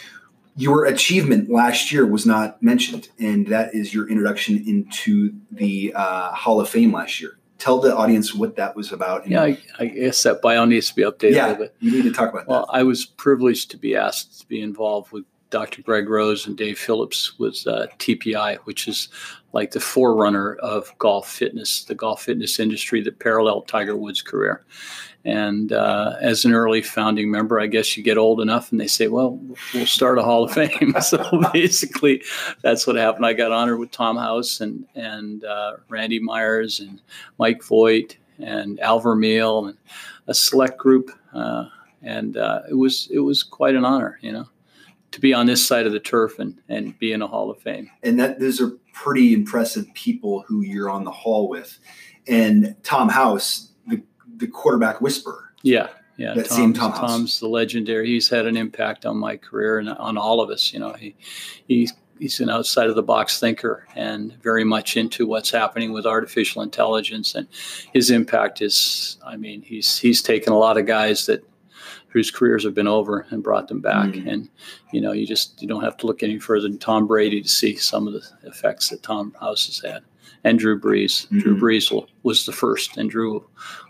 your 0.56 0.84
achievement 0.84 1.50
last 1.50 1.90
year 1.92 2.06
was 2.06 2.26
not 2.26 2.62
mentioned, 2.62 3.08
and 3.18 3.46
that 3.48 3.74
is 3.74 3.94
your 3.94 4.08
introduction 4.08 4.62
into 4.66 5.32
the 5.50 5.92
uh, 5.94 6.32
Hall 6.32 6.60
of 6.60 6.68
Fame 6.68 6.92
last 6.92 7.20
year. 7.20 7.38
Tell 7.58 7.78
the 7.78 7.96
audience 7.96 8.34
what 8.34 8.56
that 8.56 8.74
was 8.74 8.92
about. 8.92 9.26
yeah, 9.26 9.42
I, 9.42 9.58
I, 9.78 9.86
guess 9.86 10.22
that 10.24 10.42
bio 10.42 10.64
needs 10.64 10.88
to 10.88 10.94
be 10.96 11.02
updated 11.02 11.34
yeah, 11.34 11.46
a 11.46 11.48
little 11.48 11.64
bit. 11.64 11.76
You 11.78 11.92
need 11.92 12.02
to 12.02 12.12
talk 12.12 12.32
about 12.32 12.48
well, 12.48 12.60
that. 12.62 12.72
Well, 12.72 12.80
I 12.80 12.82
was 12.82 13.06
privileged 13.06 13.70
to 13.70 13.76
be 13.76 13.94
asked 13.94 14.40
to 14.40 14.46
be 14.46 14.60
involved 14.60 15.12
with 15.12 15.24
Dr. 15.50 15.82
Greg 15.82 16.08
Rose 16.08 16.46
and 16.46 16.56
Dave 16.56 16.78
Phillips 16.78 17.38
with 17.38 17.64
uh, 17.66 17.86
TPI, 17.98 18.56
which 18.64 18.88
is 18.88 19.08
like 19.52 19.70
the 19.70 19.80
forerunner 19.80 20.56
of 20.56 20.92
golf 20.98 21.28
fitness, 21.28 21.84
the 21.84 21.94
golf 21.94 22.22
fitness 22.22 22.58
industry 22.58 23.00
that 23.02 23.20
paralleled 23.20 23.68
Tiger 23.68 23.96
Woods' 23.96 24.22
career. 24.22 24.64
And 25.24 25.72
uh, 25.72 26.16
as 26.20 26.44
an 26.44 26.52
early 26.52 26.82
founding 26.82 27.30
member, 27.30 27.60
I 27.60 27.66
guess 27.66 27.96
you 27.96 28.02
get 28.02 28.18
old 28.18 28.40
enough 28.40 28.72
and 28.72 28.80
they 28.80 28.88
say, 28.88 29.06
well, 29.06 29.38
we'll 29.72 29.86
start 29.86 30.18
a 30.18 30.22
Hall 30.22 30.44
of 30.44 30.52
Fame. 30.52 30.94
so 31.00 31.42
basically, 31.52 32.22
that's 32.62 32.86
what 32.86 32.96
happened. 32.96 33.24
I 33.24 33.32
got 33.32 33.52
honored 33.52 33.78
with 33.78 33.92
Tom 33.92 34.16
House 34.16 34.60
and, 34.60 34.84
and 34.94 35.44
uh, 35.44 35.76
Randy 35.88 36.18
Myers 36.18 36.80
and 36.80 37.00
Mike 37.38 37.62
Voigt 37.62 38.16
and 38.40 38.80
Al 38.80 38.98
Vermeil 38.98 39.66
and 39.66 39.78
a 40.26 40.34
select 40.34 40.76
group. 40.76 41.10
Uh, 41.32 41.66
and 42.02 42.36
uh, 42.36 42.62
it 42.68 42.74
was 42.74 43.08
it 43.12 43.20
was 43.20 43.44
quite 43.44 43.76
an 43.76 43.84
honor, 43.84 44.18
you 44.22 44.32
know 44.32 44.48
to 45.12 45.20
be 45.20 45.32
on 45.32 45.46
this 45.46 45.64
side 45.64 45.86
of 45.86 45.92
the 45.92 46.00
turf 46.00 46.38
and, 46.38 46.58
and 46.68 46.98
be 46.98 47.12
in 47.12 47.22
a 47.22 47.26
Hall 47.26 47.50
of 47.50 47.58
Fame. 47.58 47.90
And 48.02 48.18
that 48.18 48.40
those 48.40 48.60
are 48.60 48.72
pretty 48.92 49.32
impressive 49.32 49.86
people 49.94 50.42
who 50.48 50.62
you're 50.62 50.90
on 50.90 51.04
the 51.04 51.10
hall 51.10 51.48
with. 51.48 51.78
And 52.26 52.74
Tom 52.82 53.08
House, 53.08 53.71
the 54.42 54.52
quarterback 54.52 55.00
whisperer. 55.00 55.52
Yeah. 55.62 55.88
Yeah, 56.18 56.34
that 56.34 56.48
Tom, 56.50 56.56
same 56.56 56.72
Tom 56.74 56.90
House. 56.92 57.00
Tom's 57.00 57.40
the 57.40 57.48
legendary. 57.48 58.06
He's 58.06 58.28
had 58.28 58.46
an 58.46 58.56
impact 58.56 59.06
on 59.06 59.16
my 59.16 59.38
career 59.38 59.78
and 59.78 59.88
on 59.88 60.18
all 60.18 60.42
of 60.42 60.50
us. 60.50 60.72
You 60.72 60.78
know, 60.78 60.92
he 60.92 61.16
he's 61.66 61.94
he's 62.18 62.38
an 62.38 62.50
outside 62.50 62.88
of 62.88 62.94
the 62.94 63.02
box 63.02 63.40
thinker 63.40 63.88
and 63.96 64.34
very 64.42 64.62
much 64.62 64.96
into 64.96 65.26
what's 65.26 65.50
happening 65.50 65.92
with 65.92 66.06
artificial 66.06 66.62
intelligence. 66.62 67.34
And 67.34 67.48
his 67.94 68.10
impact 68.10 68.60
is, 68.60 69.16
I 69.26 69.36
mean, 69.36 69.62
he's 69.62 69.98
he's 69.98 70.22
taken 70.22 70.52
a 70.52 70.58
lot 70.58 70.76
of 70.76 70.86
guys 70.86 71.26
that 71.26 71.44
whose 72.08 72.30
careers 72.30 72.62
have 72.62 72.74
been 72.74 72.86
over 72.86 73.26
and 73.30 73.42
brought 73.42 73.68
them 73.68 73.80
back. 73.80 74.10
Mm-hmm. 74.10 74.28
And 74.28 74.48
you 74.92 75.00
know, 75.00 75.12
you 75.12 75.26
just 75.26 75.60
you 75.62 75.66
don't 75.66 75.82
have 75.82 75.96
to 75.98 76.06
look 76.06 76.22
any 76.22 76.38
further 76.38 76.68
than 76.68 76.78
Tom 76.78 77.06
Brady 77.06 77.40
to 77.40 77.48
see 77.48 77.74
some 77.76 78.06
of 78.06 78.12
the 78.12 78.22
effects 78.44 78.90
that 78.90 79.02
Tom 79.02 79.34
House 79.40 79.66
has 79.66 79.80
had. 79.80 80.04
And 80.44 80.58
Drew 80.58 80.80
Brees. 80.80 81.26
Mm-hmm. 81.26 81.38
Drew 81.38 81.60
Brees 81.60 82.06
was 82.22 82.46
the 82.46 82.52
first, 82.52 82.96
and 82.96 83.10
Drew 83.10 83.46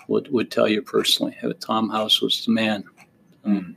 would, 0.09 0.31
would 0.33 0.51
tell 0.51 0.69
you 0.69 0.83
personally, 0.83 1.37
Tom 1.61 1.89
House 1.89 2.21
was 2.21 2.45
the 2.45 2.53
man. 2.53 2.85
Mm. 3.47 3.75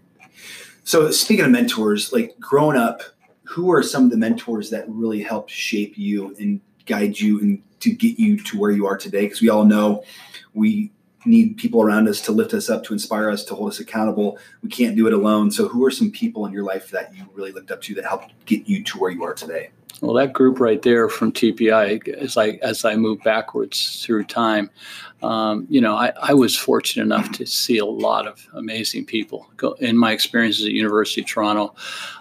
So 0.84 1.10
speaking 1.12 1.46
of 1.46 1.52
mentors, 1.52 2.12
like 2.14 2.38
growing 2.40 2.78
up, 2.78 3.02
who 3.44 3.72
are 3.72 3.82
some 3.82 4.06
of 4.06 4.12
the 4.12 4.18
mentors 4.18 4.70
that 4.72 4.86
really 4.88 5.22
helped 5.22 5.52
shape 5.52 5.98
you 5.98 6.36
and 6.38 6.60
guide 6.86 7.20
you 7.20 7.40
and 7.40 7.62
to 7.80 7.92
get 7.92 8.20
you 8.20 8.38
to 8.44 8.60
where 8.60 8.72
you 8.72 8.86
are 8.86 8.98
today? 8.98 9.26
Because 9.26 9.42
we 9.42 9.50
all 9.50 9.66
know 9.66 10.04
we 10.54 10.92
need 11.26 11.58
people 11.58 11.82
around 11.82 12.08
us 12.08 12.22
to 12.22 12.32
lift 12.32 12.54
us 12.54 12.70
up, 12.70 12.84
to 12.84 12.94
inspire 12.94 13.30
us, 13.30 13.44
to 13.46 13.56
hold 13.56 13.72
us 13.72 13.80
accountable. 13.80 14.38
We 14.62 14.70
can't 14.70 14.96
do 14.96 15.08
it 15.08 15.14
alone. 15.14 15.52
So 15.52 15.68
who 15.68 15.84
are 15.86 15.92
some 15.92 16.12
people 16.12 16.46
in 16.46 16.54
your 16.54 16.64
life 16.64 16.92
that 16.92 17.16
you 17.16 17.26
really 17.34 17.52
looked 17.52 17.72
up 17.72 17.82
to 17.84 17.96
that 17.96 18.06
helped 18.06 18.34
get 18.46 18.68
you 18.68 18.84
to 18.84 19.00
where 19.00 19.12
you 19.12 19.24
are 19.24 19.34
today? 19.34 19.70
Well, 20.02 20.14
that 20.16 20.34
group 20.34 20.60
right 20.60 20.82
there 20.82 21.08
from 21.10 21.32
TPI, 21.32 22.08
as 22.10 22.38
I 22.38 22.60
as 22.62 22.84
I 22.84 22.96
move 22.96 23.22
backwards 23.24 24.04
through 24.04 24.26
time, 24.26 24.70
um, 25.24 25.66
you 25.70 25.80
know, 25.80 25.96
I, 25.96 26.12
I, 26.22 26.34
was 26.34 26.56
fortunate 26.56 27.04
enough 27.04 27.32
to 27.34 27.46
see 27.46 27.78
a 27.78 27.86
lot 27.86 28.28
of 28.28 28.48
amazing 28.54 29.06
people. 29.06 29.50
In 29.80 29.98
my 29.98 30.12
experiences 30.12 30.66
at 30.66 30.72
University 30.72 31.22
of 31.22 31.28
Toronto, 31.28 31.74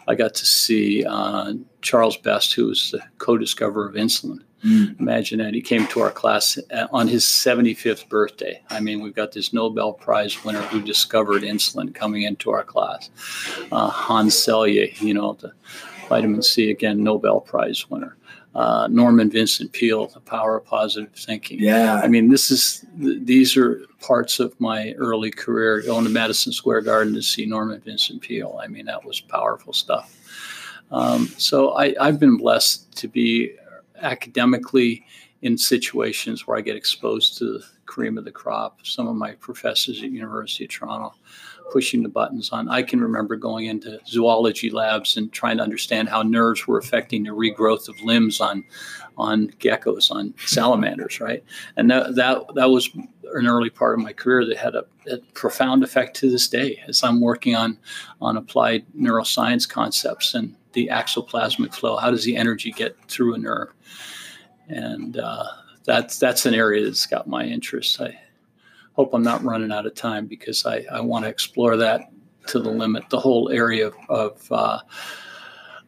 I 0.06 0.14
got 0.14 0.34
to 0.36 0.46
see 0.46 1.04
uh, 1.04 1.54
Charles 1.82 2.16
Best, 2.16 2.54
who 2.54 2.66
was 2.66 2.92
the 2.92 3.02
co-discoverer 3.18 3.88
of 3.88 3.94
insulin. 3.94 4.40
Mm. 4.64 4.98
Imagine 4.98 5.40
that 5.40 5.52
he 5.52 5.60
came 5.60 5.86
to 5.88 6.00
our 6.00 6.10
class 6.10 6.58
uh, 6.72 6.86
on 6.90 7.06
his 7.06 7.24
75th 7.24 8.08
birthday. 8.08 8.62
I 8.70 8.80
mean, 8.80 9.02
we've 9.02 9.14
got 9.14 9.32
this 9.32 9.52
Nobel 9.52 9.92
Prize 9.92 10.42
winner 10.42 10.62
who 10.62 10.80
discovered 10.80 11.42
insulin 11.42 11.94
coming 11.94 12.22
into 12.22 12.50
our 12.50 12.64
class. 12.64 13.10
Uh, 13.70 13.88
Hans 13.88 14.34
Selye, 14.34 14.98
you 15.02 15.12
know, 15.12 15.34
the 15.34 15.52
vitamin 16.08 16.42
C, 16.42 16.70
again, 16.70 17.02
Nobel 17.02 17.40
Prize 17.40 17.88
winner. 17.90 18.16
Uh, 18.54 18.86
Norman 18.88 19.28
Vincent 19.30 19.72
Peale, 19.72 20.06
The 20.06 20.20
Power 20.20 20.58
of 20.58 20.64
Positive 20.64 21.12
Thinking. 21.12 21.58
Yeah. 21.58 21.96
I 21.96 22.06
mean, 22.06 22.28
this 22.28 22.52
is 22.52 22.84
these 22.96 23.56
are 23.56 23.84
parts 24.00 24.38
of 24.38 24.58
my 24.60 24.92
early 24.92 25.32
career. 25.32 25.82
Going 25.82 26.04
to 26.04 26.10
Madison 26.10 26.52
Square 26.52 26.82
Garden 26.82 27.14
to 27.14 27.22
see 27.22 27.46
Norman 27.46 27.80
Vincent 27.80 28.22
Peale. 28.22 28.60
I 28.62 28.68
mean, 28.68 28.86
that 28.86 29.04
was 29.04 29.20
powerful 29.20 29.72
stuff. 29.72 30.16
Um, 30.92 31.26
so 31.36 31.72
I, 31.72 31.96
I've 32.00 32.20
been 32.20 32.36
blessed 32.36 32.96
to 32.98 33.08
be 33.08 33.56
academically 34.00 35.04
in 35.42 35.58
situations 35.58 36.46
where 36.46 36.56
I 36.56 36.60
get 36.60 36.76
exposed 36.76 37.38
to 37.38 37.44
the 37.44 37.64
cream 37.86 38.16
of 38.18 38.24
the 38.24 38.30
crop. 38.30 38.78
Some 38.84 39.08
of 39.08 39.16
my 39.16 39.32
professors 39.32 40.02
at 40.02 40.10
University 40.10 40.64
of 40.64 40.70
Toronto 40.70 41.14
pushing 41.74 42.04
the 42.04 42.08
buttons 42.08 42.50
on. 42.50 42.68
I 42.68 42.82
can 42.82 43.00
remember 43.00 43.34
going 43.34 43.66
into 43.66 43.98
zoology 44.06 44.70
labs 44.70 45.16
and 45.16 45.32
trying 45.32 45.56
to 45.56 45.62
understand 45.64 46.08
how 46.08 46.22
nerves 46.22 46.68
were 46.68 46.78
affecting 46.78 47.24
the 47.24 47.30
regrowth 47.30 47.88
of 47.88 48.00
limbs 48.00 48.40
on 48.40 48.64
on 49.18 49.48
geckos, 49.58 50.08
on 50.12 50.34
salamanders, 50.46 51.18
right? 51.18 51.42
And 51.76 51.90
that 51.90 52.14
that 52.14 52.42
that 52.54 52.70
was 52.70 52.88
an 53.34 53.48
early 53.48 53.70
part 53.70 53.98
of 53.98 54.04
my 54.04 54.12
career 54.12 54.46
that 54.46 54.56
had 54.56 54.76
a, 54.76 54.84
a 55.10 55.18
profound 55.32 55.82
effect 55.82 56.16
to 56.18 56.30
this 56.30 56.46
day 56.46 56.80
as 56.86 57.02
I'm 57.02 57.20
working 57.20 57.56
on 57.56 57.76
on 58.20 58.36
applied 58.36 58.86
neuroscience 58.96 59.68
concepts 59.68 60.32
and 60.32 60.54
the 60.74 60.88
axoplasmic 60.92 61.74
flow. 61.74 61.96
How 61.96 62.12
does 62.12 62.22
the 62.22 62.36
energy 62.36 62.70
get 62.70 62.96
through 63.08 63.34
a 63.34 63.38
nerve? 63.38 63.74
And 64.68 65.18
uh, 65.18 65.46
that's 65.84 66.20
that's 66.20 66.46
an 66.46 66.54
area 66.54 66.84
that's 66.84 67.06
got 67.06 67.26
my 67.26 67.44
interest. 67.44 68.00
I 68.00 68.16
hope 68.94 69.12
I'm 69.12 69.22
not 69.22 69.44
running 69.44 69.72
out 69.72 69.86
of 69.86 69.94
time 69.94 70.26
because 70.26 70.64
I, 70.66 70.84
I 70.90 71.00
want 71.00 71.24
to 71.24 71.28
explore 71.28 71.76
that 71.76 72.10
to 72.48 72.58
the 72.58 72.70
limit. 72.70 73.08
The 73.10 73.20
whole 73.20 73.50
area 73.50 73.88
of 73.88 73.94
of, 74.08 74.52
uh, 74.52 74.80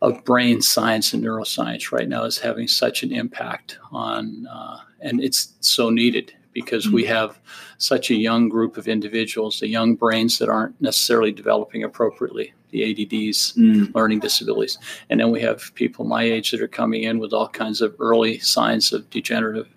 of 0.03 0.25
brain 0.25 0.61
science 0.61 1.13
and 1.13 1.25
neuroscience 1.25 1.93
right 1.93 2.09
now 2.09 2.25
is 2.25 2.39
having 2.39 2.69
such 2.69 3.03
an 3.03 3.13
impact 3.13 3.79
on, 3.91 4.47
uh, 4.47 4.79
and 5.01 5.23
it's 5.23 5.55
so 5.61 5.91
needed 5.91 6.35
because 6.57 6.91
we 6.91 7.05
mm. 7.05 7.09
have 7.09 7.39
such 7.77 8.11
a 8.11 8.15
young 8.15 8.49
group 8.49 8.79
of 8.79 8.89
individuals, 8.89 9.61
the 9.61 9.69
young 9.69 9.95
brains 9.95 10.39
that 10.39 10.49
aren't 10.49 10.81
necessarily 10.81 11.31
developing 11.31 11.85
appropriately, 11.85 12.55
the 12.71 12.83
ADDs, 12.83 13.53
mm. 13.59 13.95
learning 13.95 14.21
disabilities. 14.21 14.79
And 15.11 15.21
then 15.21 15.31
we 15.31 15.43
have 15.43 15.71
people 15.75 16.07
my 16.07 16.23
age 16.23 16.53
that 16.53 16.63
are 16.63 16.69
coming 16.69 17.03
in 17.03 17.19
with 17.19 17.35
all 17.35 17.49
kinds 17.49 17.83
of 17.83 17.95
early 18.01 18.39
signs 18.39 18.91
of 18.95 19.11
degenerative 19.11 19.69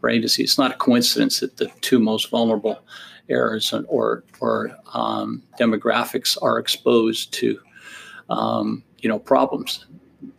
brain 0.00 0.20
disease. 0.20 0.50
It's 0.50 0.58
not 0.58 0.72
a 0.72 0.76
coincidence 0.76 1.40
that 1.40 1.56
the 1.56 1.70
two 1.80 1.98
most 1.98 2.30
vulnerable 2.30 2.80
areas 3.28 3.72
or 3.88 4.24
or 4.40 4.76
um, 4.94 5.42
demographics 5.58 6.36
are 6.42 6.58
exposed 6.58 7.32
to 7.34 7.58
um, 8.28 8.82
you 8.98 9.08
know 9.08 9.18
problems. 9.18 9.86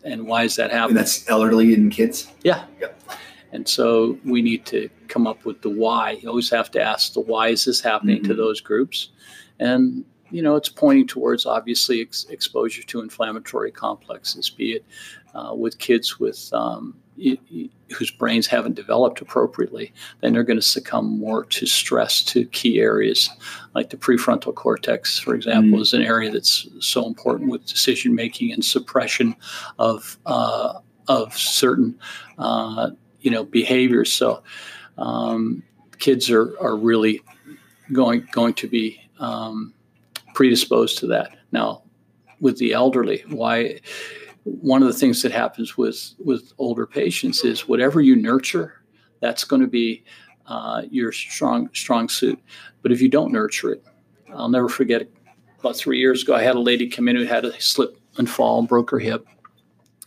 And 0.03 0.27
why 0.27 0.43
is 0.43 0.55
that 0.57 0.71
happening? 0.71 0.97
And 0.97 0.97
that's 0.97 1.29
elderly 1.29 1.73
and 1.73 1.91
kids. 1.91 2.31
Yeah. 2.43 2.65
Yep. 2.79 3.01
And 3.51 3.67
so 3.67 4.17
we 4.23 4.41
need 4.41 4.65
to 4.67 4.89
come 5.07 5.27
up 5.27 5.43
with 5.45 5.61
the 5.61 5.69
why. 5.69 6.11
You 6.11 6.29
always 6.29 6.49
have 6.51 6.71
to 6.71 6.81
ask 6.81 7.13
the 7.13 7.19
why 7.19 7.49
is 7.49 7.65
this 7.65 7.81
happening 7.81 8.17
mm-hmm. 8.17 8.27
to 8.27 8.33
those 8.33 8.61
groups, 8.61 9.09
and 9.59 10.05
you 10.29 10.41
know 10.41 10.55
it's 10.55 10.69
pointing 10.69 11.07
towards 11.07 11.45
obviously 11.45 12.01
ex- 12.01 12.25
exposure 12.29 12.83
to 12.83 13.01
inflammatory 13.01 13.71
complexes, 13.71 14.49
be 14.49 14.73
it 14.73 14.85
uh, 15.35 15.53
with 15.53 15.79
kids 15.79 16.19
with 16.19 16.49
um, 16.53 16.95
whose 17.97 18.11
brains 18.11 18.47
haven't 18.47 18.75
developed 18.75 19.21
appropriately, 19.21 19.93
then 20.21 20.33
they're 20.33 20.43
going 20.43 20.59
to 20.59 20.65
succumb 20.65 21.19
more 21.19 21.45
to 21.45 21.65
stress 21.65 22.23
to 22.23 22.45
key 22.45 22.79
areas 22.79 23.29
like 23.75 23.89
the 23.89 23.97
prefrontal 23.97 24.53
cortex, 24.53 25.19
for 25.19 25.33
example, 25.33 25.79
mm. 25.79 25.81
is 25.81 25.93
an 25.93 26.01
area 26.01 26.31
that's 26.31 26.67
so 26.79 27.05
important 27.05 27.49
with 27.49 27.65
decision 27.65 28.15
making 28.15 28.51
and 28.51 28.63
suppression 28.63 29.35
of 29.79 30.17
uh, 30.25 30.79
of 31.07 31.37
certain 31.37 31.97
uh, 32.37 32.91
you 33.21 33.31
know 33.31 33.43
behaviors. 33.43 34.11
So 34.11 34.43
um, 34.97 35.63
kids 35.99 36.29
are 36.29 36.57
are 36.59 36.75
really 36.75 37.21
going 37.93 38.27
going 38.31 38.53
to 38.55 38.67
be 38.67 38.99
um, 39.19 39.73
predisposed 40.33 40.97
to 40.99 41.07
that 41.07 41.37
now. 41.51 41.83
With 42.39 42.57
the 42.57 42.73
elderly, 42.73 43.23
why 43.27 43.81
one 44.43 44.81
of 44.81 44.87
the 44.87 44.97
things 44.97 45.21
that 45.21 45.31
happens 45.31 45.77
with 45.77 46.13
with 46.23 46.53
older 46.57 46.85
patients 46.85 47.43
is 47.43 47.67
whatever 47.67 48.01
you 48.01 48.15
nurture, 48.15 48.83
that's 49.19 49.43
going 49.43 49.61
to 49.61 49.67
be 49.67 50.03
uh, 50.47 50.83
your 50.89 51.11
strong 51.11 51.69
strong 51.73 52.09
suit. 52.09 52.39
But 52.81 52.91
if 52.91 53.01
you 53.01 53.09
don't 53.09 53.31
nurture 53.31 53.73
it, 53.73 53.85
I'll 54.33 54.49
never 54.49 54.69
forget. 54.69 55.07
About 55.59 55.75
three 55.75 55.99
years 55.99 56.23
ago, 56.23 56.33
I 56.33 56.41
had 56.41 56.55
a 56.55 56.59
lady 56.59 56.89
come 56.89 57.07
in 57.07 57.15
who 57.15 57.25
had 57.25 57.45
a 57.45 57.61
slip 57.61 57.95
and 58.17 58.27
fall 58.27 58.57
and 58.57 58.67
broke 58.67 58.89
her 58.89 58.97
hip. 58.97 59.27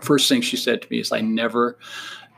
First 0.01 0.29
thing 0.29 0.41
she 0.41 0.57
said 0.57 0.83
to 0.83 0.89
me 0.91 0.99
is, 0.99 1.13
"I 1.13 1.21
never 1.21 1.79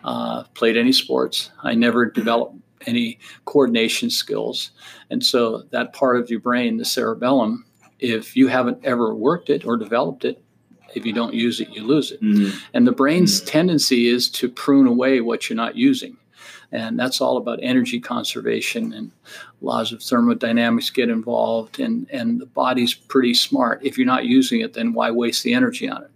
uh, 0.04 0.42
played 0.52 0.76
any 0.76 0.92
sports. 0.92 1.50
I 1.62 1.74
never 1.74 2.04
developed 2.04 2.56
any 2.86 3.18
coordination 3.46 4.10
skills, 4.10 4.72
and 5.08 5.24
so 5.24 5.62
that 5.70 5.94
part 5.94 6.18
of 6.18 6.28
your 6.28 6.40
brain, 6.40 6.76
the 6.76 6.84
cerebellum, 6.84 7.64
if 7.98 8.36
you 8.36 8.48
haven't 8.48 8.84
ever 8.84 9.14
worked 9.14 9.48
it 9.48 9.64
or 9.64 9.78
developed 9.78 10.26
it, 10.26 10.44
if 10.96 11.06
you 11.06 11.12
don't 11.12 11.34
use 11.34 11.60
it, 11.60 11.68
you 11.70 11.84
lose 11.84 12.10
it. 12.10 12.20
Mm-hmm. 12.22 12.58
And 12.74 12.86
the 12.86 12.92
brain's 12.92 13.40
mm-hmm. 13.40 13.48
tendency 13.48 14.08
is 14.08 14.30
to 14.30 14.48
prune 14.48 14.86
away 14.86 15.20
what 15.20 15.48
you're 15.48 15.56
not 15.56 15.76
using. 15.76 16.16
And 16.72 16.98
that's 16.98 17.20
all 17.20 17.36
about 17.36 17.60
energy 17.62 18.00
conservation 18.00 18.92
and 18.92 19.12
laws 19.60 19.92
of 19.92 20.02
thermodynamics 20.02 20.90
get 20.90 21.08
involved. 21.08 21.78
And, 21.78 22.08
and 22.10 22.40
the 22.40 22.46
body's 22.46 22.94
pretty 22.94 23.34
smart. 23.34 23.84
If 23.84 23.96
you're 23.96 24.06
not 24.06 24.24
using 24.24 24.60
it, 24.60 24.74
then 24.74 24.92
why 24.92 25.10
waste 25.10 25.44
the 25.44 25.54
energy 25.54 25.88
on 25.88 26.02
it? 26.02 26.10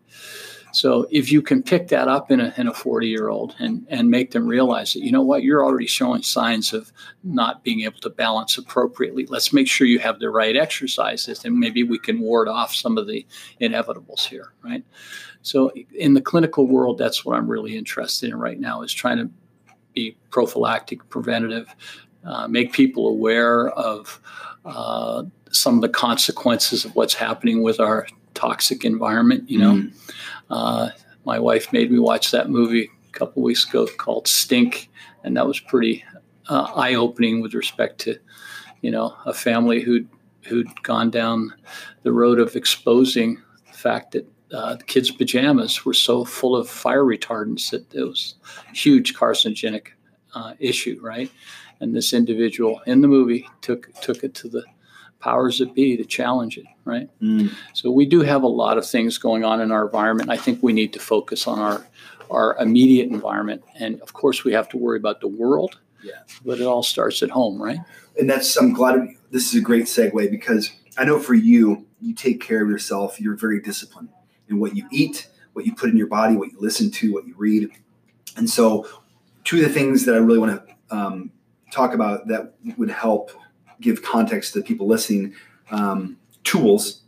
So 0.72 1.06
if 1.10 1.32
you 1.32 1.42
can 1.42 1.62
pick 1.62 1.88
that 1.88 2.08
up 2.08 2.30
in 2.30 2.40
a, 2.40 2.54
in 2.56 2.68
a 2.68 2.74
40 2.74 3.08
year 3.08 3.28
old 3.28 3.54
and, 3.58 3.86
and 3.88 4.10
make 4.10 4.30
them 4.30 4.46
realize 4.46 4.92
that, 4.92 5.00
you 5.00 5.12
know 5.12 5.22
what, 5.22 5.42
you're 5.42 5.64
already 5.64 5.86
showing 5.86 6.22
signs 6.22 6.72
of 6.72 6.92
not 7.24 7.64
being 7.64 7.80
able 7.80 8.00
to 8.00 8.10
balance 8.10 8.56
appropriately. 8.58 9.26
Let's 9.26 9.52
make 9.52 9.68
sure 9.68 9.86
you 9.86 9.98
have 9.98 10.18
the 10.18 10.30
right 10.30 10.56
exercises 10.56 11.44
and 11.44 11.58
maybe 11.58 11.82
we 11.82 11.98
can 11.98 12.20
ward 12.20 12.48
off 12.48 12.74
some 12.74 12.98
of 12.98 13.06
the 13.06 13.26
inevitables 13.60 14.24
here, 14.24 14.52
right? 14.62 14.84
So 15.42 15.72
in 15.94 16.14
the 16.14 16.20
clinical 16.20 16.66
world, 16.66 16.98
that's 16.98 17.24
what 17.24 17.36
I'm 17.36 17.48
really 17.48 17.76
interested 17.76 18.30
in 18.30 18.36
right 18.38 18.60
now 18.60 18.82
is 18.82 18.92
trying 18.92 19.18
to 19.18 19.30
be 19.94 20.16
prophylactic, 20.30 21.08
preventative, 21.08 21.74
uh, 22.24 22.46
make 22.46 22.72
people 22.72 23.08
aware 23.08 23.70
of 23.70 24.20
uh, 24.64 25.24
some 25.50 25.76
of 25.76 25.80
the 25.80 25.88
consequences 25.88 26.84
of 26.84 26.94
what's 26.94 27.14
happening 27.14 27.62
with 27.62 27.80
our 27.80 28.06
toxic 28.34 28.84
environment, 28.84 29.48
you 29.48 29.58
know. 29.58 29.74
Mm. 29.74 29.92
Uh, 30.50 30.90
my 31.24 31.38
wife 31.38 31.72
made 31.72 31.90
me 31.90 31.98
watch 31.98 32.30
that 32.30 32.50
movie 32.50 32.90
a 33.08 33.12
couple 33.12 33.42
weeks 33.42 33.68
ago 33.68 33.86
called 33.98 34.26
Stink, 34.26 34.90
and 35.24 35.36
that 35.36 35.46
was 35.46 35.60
pretty 35.60 36.04
uh, 36.48 36.72
eye-opening 36.74 37.40
with 37.40 37.54
respect 37.54 37.98
to, 38.00 38.18
you 38.82 38.90
know, 38.90 39.14
a 39.26 39.32
family 39.32 39.80
who'd 39.80 40.08
who'd 40.46 40.82
gone 40.82 41.10
down 41.10 41.52
the 42.02 42.12
road 42.12 42.40
of 42.40 42.56
exposing 42.56 43.40
the 43.66 43.72
fact 43.72 44.12
that 44.12 44.26
uh, 44.52 44.74
the 44.74 44.84
kids' 44.84 45.10
pajamas 45.10 45.84
were 45.84 45.94
so 45.94 46.24
full 46.24 46.56
of 46.56 46.68
fire 46.68 47.04
retardants 47.04 47.70
that 47.70 47.84
it 47.94 48.02
was 48.02 48.34
huge 48.74 49.14
carcinogenic 49.14 49.88
uh, 50.34 50.54
issue, 50.58 50.98
right? 51.02 51.30
And 51.80 51.94
this 51.94 52.12
individual 52.12 52.80
in 52.86 53.00
the 53.00 53.08
movie 53.08 53.48
took 53.60 53.92
took 54.00 54.24
it 54.24 54.34
to 54.34 54.48
the 54.48 54.64
powers 55.20 55.58
that 55.58 55.74
be 55.74 55.96
to 55.96 56.04
challenge 56.04 56.58
it, 56.58 56.66
right? 56.84 57.08
Mm. 57.20 57.52
So 57.74 57.90
we 57.90 58.06
do 58.06 58.22
have 58.22 58.42
a 58.42 58.48
lot 58.48 58.78
of 58.78 58.86
things 58.86 59.18
going 59.18 59.44
on 59.44 59.60
in 59.60 59.70
our 59.70 59.84
environment. 59.84 60.30
I 60.30 60.36
think 60.36 60.62
we 60.62 60.72
need 60.72 60.92
to 60.94 60.98
focus 60.98 61.46
on 61.46 61.58
our 61.58 61.86
our 62.30 62.56
immediate 62.58 63.10
environment, 63.10 63.64
and 63.74 64.00
of 64.02 64.12
course, 64.12 64.44
we 64.44 64.52
have 64.52 64.68
to 64.68 64.76
worry 64.76 64.96
about 64.96 65.20
the 65.20 65.26
world. 65.26 65.78
Yeah, 66.02 66.20
but 66.44 66.60
it 66.60 66.64
all 66.64 66.82
starts 66.82 67.22
at 67.22 67.30
home, 67.30 67.60
right? 67.60 67.80
And 68.18 68.30
that's 68.30 68.56
I'm 68.56 68.72
glad 68.72 69.08
this 69.30 69.48
is 69.48 69.60
a 69.60 69.64
great 69.64 69.84
segue 69.84 70.30
because 70.30 70.70
I 70.96 71.04
know 71.04 71.18
for 71.18 71.34
you, 71.34 71.86
you 72.00 72.14
take 72.14 72.40
care 72.40 72.62
of 72.62 72.70
yourself. 72.70 73.20
You're 73.20 73.36
very 73.36 73.60
disciplined 73.60 74.10
in 74.48 74.60
what 74.60 74.76
you 74.76 74.86
eat, 74.90 75.28
what 75.54 75.66
you 75.66 75.74
put 75.74 75.90
in 75.90 75.96
your 75.96 76.06
body, 76.06 76.36
what 76.36 76.52
you 76.52 76.58
listen 76.60 76.90
to, 76.92 77.12
what 77.12 77.26
you 77.26 77.34
read. 77.36 77.70
And 78.36 78.48
so, 78.48 78.86
two 79.44 79.56
of 79.58 79.64
the 79.64 79.70
things 79.70 80.04
that 80.06 80.14
I 80.14 80.18
really 80.18 80.38
want 80.38 80.66
to 80.66 80.96
um, 80.96 81.32
talk 81.70 81.94
about 81.94 82.28
that 82.28 82.54
would 82.76 82.90
help 82.90 83.30
give 83.80 84.02
context 84.02 84.52
to 84.52 84.60
the 84.60 84.64
people 84.64 84.86
listening 84.86 85.34
um, 85.70 86.16
tools 86.44 87.02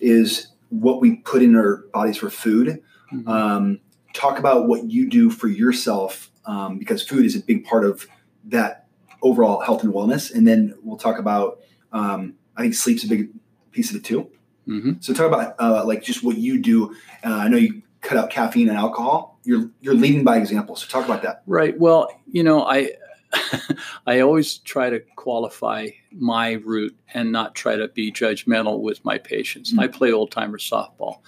is 0.00 0.48
what 0.68 1.00
we 1.00 1.16
put 1.16 1.42
in 1.42 1.56
our 1.56 1.84
bodies 1.92 2.16
for 2.16 2.30
food. 2.30 2.82
Mm-hmm. 3.12 3.28
Um, 3.28 3.80
talk 4.14 4.38
about 4.38 4.68
what 4.68 4.90
you 4.90 5.08
do 5.08 5.30
for 5.30 5.48
yourself 5.48 6.30
um, 6.46 6.78
because 6.78 7.06
food 7.06 7.24
is 7.24 7.36
a 7.36 7.40
big 7.40 7.64
part 7.64 7.84
of 7.84 8.06
that 8.44 8.86
overall 9.22 9.60
health 9.60 9.84
and 9.84 9.92
wellness. 9.92 10.34
And 10.34 10.46
then 10.46 10.74
we'll 10.82 10.96
talk 10.96 11.18
about, 11.18 11.60
um, 11.92 12.34
I 12.56 12.62
think 12.62 12.74
sleep's 12.74 13.04
a 13.04 13.08
big 13.08 13.30
piece 13.70 13.90
of 13.90 13.96
it 13.96 14.04
too. 14.04 14.30
Mm-hmm. 14.66 14.92
So 15.00 15.12
talk 15.12 15.26
about 15.26 15.54
uh, 15.58 15.84
like 15.84 16.02
just 16.02 16.22
what 16.22 16.38
you 16.38 16.60
do. 16.60 16.94
Uh, 17.24 17.34
I 17.34 17.48
know 17.48 17.56
you 17.56 17.82
cut 18.00 18.18
out 18.18 18.30
caffeine 18.30 18.68
and 18.68 18.78
alcohol. 18.78 19.38
You're 19.44 19.70
you're 19.80 19.94
leading 19.94 20.22
by 20.24 20.36
example. 20.38 20.76
So 20.76 20.86
talk 20.86 21.04
about 21.04 21.22
that. 21.22 21.42
Right. 21.46 21.78
Well, 21.78 22.08
you 22.30 22.44
know, 22.44 22.64
I 22.64 22.92
I 24.06 24.20
always 24.20 24.58
try 24.58 24.90
to 24.90 25.00
qualify 25.16 25.88
my 26.12 26.52
route 26.52 26.94
and 27.14 27.32
not 27.32 27.54
try 27.54 27.76
to 27.76 27.88
be 27.88 28.12
judgmental 28.12 28.80
with 28.80 29.04
my 29.04 29.18
patients. 29.18 29.70
Mm-hmm. 29.70 29.80
I 29.80 29.86
play 29.88 30.12
old 30.12 30.30
timer 30.30 30.58
softball, 30.58 31.18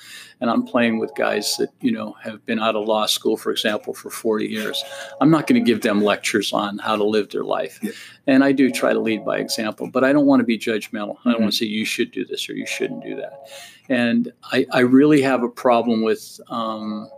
and 0.41 0.51
I'm 0.51 0.65
playing 0.65 0.99
with 0.99 1.15
guys 1.15 1.57
that 1.59 1.71
you 1.81 1.93
know 1.93 2.17
have 2.23 2.45
been 2.45 2.59
out 2.59 2.77
of 2.77 2.87
law 2.87 3.07
school, 3.07 3.37
for 3.37 3.51
example, 3.51 3.95
for 3.95 4.11
40 4.11 4.47
years. 4.47 4.85
I'm 5.21 5.31
not 5.31 5.47
going 5.47 5.63
to 5.63 5.67
give 5.67 5.83
them 5.83 6.03
lectures 6.03 6.53
on 6.53 6.79
how 6.79 6.97
to 6.97 7.05
live 7.05 7.31
their 7.31 7.45
life, 7.45 7.79
yeah. 7.83 7.93
and 8.27 8.45
I 8.45 8.53
do 8.53 8.71
try 8.71 8.93
to 8.93 9.01
lead 9.01 9.25
by 9.25 9.39
example. 9.39 9.89
But 9.91 10.05
I 10.05 10.13
don't 10.13 10.27
want 10.27 10.41
to 10.41 10.45
be 10.45 10.59
judgmental. 10.59 11.17
Mm-hmm. 11.17 11.29
I 11.29 11.33
don't 11.33 11.43
want 11.43 11.53
to 11.53 11.59
say 11.59 11.67
you 11.67 11.85
should 11.85 12.11
do 12.11 12.25
this 12.25 12.49
or 12.49 12.55
you 12.55 12.67
shouldn't 12.67 13.03
do 13.03 13.17
that. 13.17 13.49
And 13.89 14.33
I, 14.45 14.67
I 14.73 14.81
really 14.81 15.23
have 15.23 15.43
a 15.43 15.49
problem 15.49 16.03
with. 16.03 16.41
Um, 16.49 17.09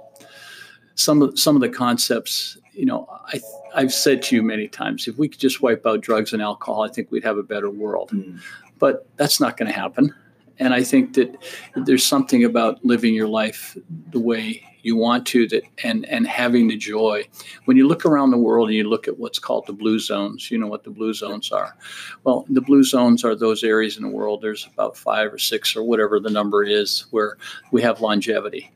some 0.99 1.21
of 1.21 1.39
some 1.39 1.55
of 1.55 1.61
the 1.61 1.69
concepts 1.69 2.57
you 2.77 2.85
know, 2.85 3.09
I, 3.33 3.41
I've 3.75 3.93
said 3.93 4.23
to 4.25 4.37
you 4.37 4.43
many 4.43 4.69
times, 4.69 5.09
if 5.09 5.19
we 5.19 5.29
could 5.29 5.41
just 5.41 5.63
wipe 5.63 5.87
out 5.87 6.03
drugs 6.03 6.33
and 6.33 6.43
alcohol, 6.43 6.83
I 6.83 6.89
think 6.89 7.11
we'd 7.11 7.25
have 7.25 7.39
a 7.39 7.43
better 7.43 7.71
world. 7.71 8.11
Mm. 8.13 8.41
But 8.79 9.07
that's 9.17 9.41
not 9.41 9.57
going 9.57 9.71
to 9.73 9.79
happen. 9.79 10.15
And 10.59 10.73
I 10.73 10.83
think 10.83 11.15
that 11.15 11.37
there's 11.75 12.05
something 12.05 12.45
about 12.45 12.85
living 12.85 13.15
your 13.15 13.29
life 13.29 13.77
the 14.11 14.21
way 14.21 14.63
you 14.83 14.97
want 14.97 15.27
to 15.27 15.49
that 15.49 15.65
and 15.83 16.07
and 16.07 16.27
having 16.27 16.69
the 16.69 16.77
joy. 16.77 17.25
When 17.65 17.77
you 17.77 17.89
look 17.89 18.07
around 18.07 18.31
the 18.31 18.39
world 18.39 18.69
and 18.69 18.77
you 18.77 18.89
look 18.89 19.09
at 19.09 19.19
what's 19.19 19.39
called 19.39 19.67
the 19.67 19.73
blue 19.73 19.99
zones, 19.99 20.51
you 20.51 20.57
know 20.59 20.69
what 20.69 20.85
the 20.85 20.91
blue 20.91 21.13
zones 21.13 21.51
are. 21.51 21.77
Well, 22.25 22.47
the 22.49 22.61
blue 22.61 22.85
zones 22.85 23.25
are 23.25 23.35
those 23.35 23.65
areas 23.65 23.97
in 23.97 24.05
the 24.05 24.09
world. 24.09 24.43
There's 24.43 24.67
about 24.73 24.97
five 24.97 25.33
or 25.33 25.39
six 25.39 25.75
or 25.77 25.83
whatever 25.83 26.21
the 26.21 26.31
number 26.31 26.63
is 26.63 27.07
where 27.11 27.37
we 27.73 27.83
have 27.83 28.01
longevity. 28.01 28.71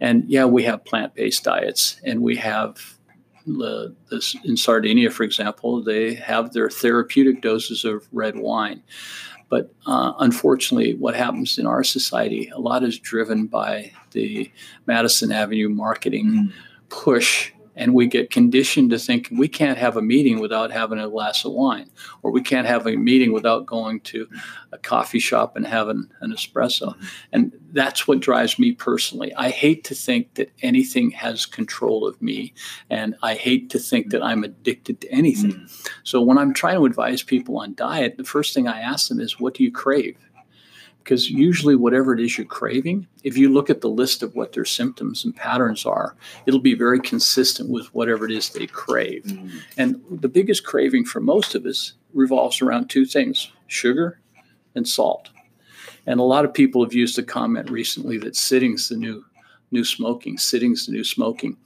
And 0.00 0.24
yeah, 0.28 0.44
we 0.44 0.62
have 0.62 0.84
plant-based 0.84 1.42
diets 1.42 2.00
and 2.04 2.22
we 2.22 2.36
have 2.36 2.97
uh, 3.62 3.88
this, 4.10 4.36
in 4.44 4.56
Sardinia, 4.56 5.10
for 5.10 5.22
example, 5.22 5.82
they 5.82 6.14
have 6.14 6.52
their 6.52 6.70
therapeutic 6.70 7.42
doses 7.42 7.84
of 7.84 8.06
red 8.12 8.36
wine. 8.36 8.82
But 9.48 9.72
uh, 9.86 10.12
unfortunately, 10.18 10.94
what 10.94 11.16
happens 11.16 11.58
in 11.58 11.66
our 11.66 11.82
society, 11.82 12.50
a 12.54 12.58
lot 12.60 12.82
is 12.82 12.98
driven 12.98 13.46
by 13.46 13.92
the 14.10 14.50
Madison 14.86 15.32
Avenue 15.32 15.68
marketing 15.68 16.26
mm. 16.26 16.52
push 16.90 17.52
and 17.78 17.94
we 17.94 18.06
get 18.06 18.30
conditioned 18.30 18.90
to 18.90 18.98
think 18.98 19.28
we 19.30 19.46
can't 19.46 19.78
have 19.78 19.96
a 19.96 20.02
meeting 20.02 20.40
without 20.40 20.72
having 20.72 20.98
a 20.98 21.08
glass 21.08 21.44
of 21.44 21.52
wine, 21.52 21.88
or 22.22 22.32
we 22.32 22.42
can't 22.42 22.66
have 22.66 22.86
a 22.86 22.96
meeting 22.96 23.32
without 23.32 23.66
going 23.66 24.00
to 24.00 24.28
a 24.72 24.78
coffee 24.78 25.20
shop 25.20 25.56
and 25.56 25.64
having 25.64 26.10
an 26.20 26.32
espresso. 26.32 26.94
And 27.32 27.52
that's 27.72 28.08
what 28.08 28.18
drives 28.18 28.58
me 28.58 28.72
personally. 28.72 29.32
I 29.36 29.50
hate 29.50 29.84
to 29.84 29.94
think 29.94 30.34
that 30.34 30.50
anything 30.60 31.12
has 31.12 31.46
control 31.46 32.06
of 32.06 32.20
me, 32.20 32.52
and 32.90 33.14
I 33.22 33.34
hate 33.34 33.70
to 33.70 33.78
think 33.78 34.10
that 34.10 34.24
I'm 34.24 34.42
addicted 34.42 35.00
to 35.02 35.12
anything. 35.12 35.52
Mm. 35.52 35.90
So 36.02 36.20
when 36.20 36.36
I'm 36.36 36.52
trying 36.52 36.76
to 36.76 36.84
advise 36.84 37.22
people 37.22 37.58
on 37.58 37.74
diet, 37.74 38.16
the 38.16 38.24
first 38.24 38.54
thing 38.54 38.66
I 38.66 38.80
ask 38.80 39.08
them 39.08 39.20
is, 39.20 39.38
What 39.38 39.54
do 39.54 39.62
you 39.62 39.70
crave? 39.70 40.16
Because 41.08 41.30
usually 41.30 41.74
whatever 41.74 42.12
it 42.12 42.20
is 42.20 42.36
you're 42.36 42.46
craving 42.46 43.06
if 43.24 43.34
you 43.34 43.48
look 43.48 43.70
at 43.70 43.80
the 43.80 43.88
list 43.88 44.22
of 44.22 44.34
what 44.34 44.52
their 44.52 44.66
symptoms 44.66 45.24
and 45.24 45.34
patterns 45.34 45.86
are 45.86 46.14
it'll 46.44 46.60
be 46.60 46.74
very 46.74 47.00
consistent 47.00 47.70
with 47.70 47.86
whatever 47.94 48.26
it 48.26 48.30
is 48.30 48.50
they 48.50 48.66
crave 48.66 49.22
mm. 49.24 49.50
and 49.78 49.98
the 50.10 50.28
biggest 50.28 50.66
craving 50.66 51.06
for 51.06 51.20
most 51.20 51.54
of 51.54 51.64
us 51.64 51.94
revolves 52.12 52.60
around 52.60 52.90
two 52.90 53.06
things 53.06 53.50
sugar 53.68 54.20
and 54.74 54.86
salt 54.86 55.30
and 56.06 56.20
a 56.20 56.22
lot 56.22 56.44
of 56.44 56.52
people 56.52 56.84
have 56.84 56.92
used 56.92 57.18
a 57.18 57.22
comment 57.22 57.70
recently 57.70 58.18
that 58.18 58.36
sitting's 58.36 58.90
the 58.90 58.96
new 58.96 59.24
new 59.70 59.84
smoking. 59.84 60.38
Sitting's 60.38 60.86
the 60.86 60.92
new 60.92 61.04
smoking. 61.04 61.56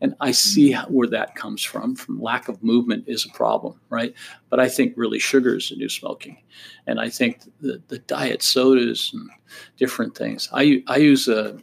And 0.00 0.14
I 0.20 0.32
see 0.32 0.72
mm. 0.72 0.90
where 0.90 1.08
that 1.08 1.34
comes 1.34 1.62
from. 1.62 1.94
From 1.94 2.20
lack 2.20 2.48
of 2.48 2.62
movement 2.62 3.04
is 3.06 3.24
a 3.24 3.36
problem, 3.36 3.80
right? 3.88 4.14
But 4.50 4.60
I 4.60 4.68
think 4.68 4.94
really 4.96 5.18
sugar 5.18 5.56
is 5.56 5.68
the 5.68 5.76
new 5.76 5.88
smoking. 5.88 6.42
And 6.86 7.00
I 7.00 7.08
think 7.08 7.40
the, 7.60 7.80
the 7.88 7.98
diet 8.00 8.42
sodas 8.42 9.10
and 9.14 9.30
different 9.76 10.16
things. 10.16 10.48
I, 10.52 10.82
I 10.88 10.96
use 10.96 11.28
a, 11.28 11.58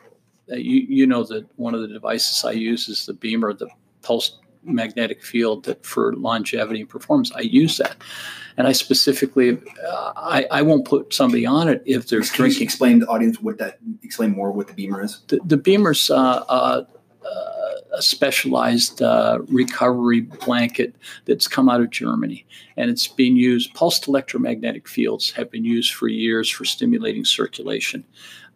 a 0.49 0.57
you, 0.57 0.85
you 0.88 1.05
know 1.05 1.23
that 1.25 1.45
one 1.57 1.75
of 1.75 1.81
the 1.81 1.88
devices 1.88 2.43
I 2.45 2.51
use 2.51 2.88
is 2.88 3.05
the 3.05 3.13
BEMER, 3.13 3.53
the 3.53 3.69
pulse 4.01 4.39
magnetic 4.63 5.23
field 5.23 5.65
that 5.65 5.85
for 5.85 6.13
longevity 6.15 6.81
and 6.81 6.89
performance. 6.89 7.31
I 7.33 7.41
use 7.41 7.77
that 7.77 7.97
and 8.59 8.67
I 8.67 8.73
specifically, 8.73 9.57
uh, 9.87 10.13
I, 10.15 10.45
I 10.51 10.61
won't 10.61 10.85
put 10.85 11.13
somebody 11.13 11.47
on 11.47 11.67
it 11.67 11.81
if 11.87 12.07
they're 12.07 12.21
Can 12.21 12.35
drinking. 12.35 12.61
explain 12.61 12.99
to 12.99 13.05
the 13.05 13.11
audience 13.11 13.41
what 13.41 13.57
that. 13.57 13.79
Explain 14.03 14.31
more 14.31 14.51
what 14.51 14.67
the 14.67 14.73
BEMER 14.73 15.01
is. 15.01 15.21
The, 15.27 15.39
the 15.43 15.57
BEMER's 15.57 16.11
uh, 16.11 16.15
uh, 16.15 16.83
a 17.99 18.01
specialized 18.01 19.01
uh, 19.01 19.39
recovery 19.49 20.21
blanket 20.21 20.95
that's 21.25 21.47
come 21.47 21.69
out 21.69 21.81
of 21.81 21.89
Germany, 21.89 22.45
and 22.77 22.89
it's 22.89 23.07
being 23.07 23.35
used. 23.35 23.73
Pulsed 23.73 24.07
electromagnetic 24.07 24.87
fields 24.87 25.31
have 25.31 25.51
been 25.51 25.65
used 25.65 25.93
for 25.93 26.07
years 26.07 26.49
for 26.49 26.65
stimulating 26.65 27.25
circulation. 27.25 28.05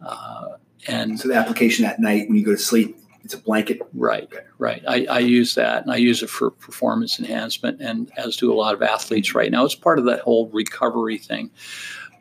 Uh, 0.02 0.50
and 0.88 1.20
so 1.20 1.28
the 1.28 1.36
application 1.36 1.86
at 1.86 2.00
night 2.00 2.28
when 2.28 2.38
you 2.38 2.46
go 2.46 2.52
to 2.52 2.58
sleep 2.58 2.98
it's 3.24 3.34
a 3.34 3.38
blanket. 3.38 3.82
Right, 3.94 4.30
right. 4.58 4.84
I, 4.88 5.06
I, 5.06 5.20
use 5.20 5.56
that 5.56 5.84
and 5.84 5.92
I 5.92 5.96
use 5.96 6.22
it 6.22 6.30
for 6.30 6.52
performance 6.52 7.20
enhancement, 7.20 7.82
and 7.82 8.12
as 8.18 8.36
do 8.36 8.52
a 8.52 8.56
lot 8.56 8.74
of 8.74 8.82
athletes 8.82 9.34
right 9.34 9.52
now. 9.52 9.64
It's 9.64 9.76
part 9.76 10.00
of 10.00 10.06
that 10.06 10.20
whole 10.20 10.50
recovery 10.50 11.18
thing, 11.18 11.50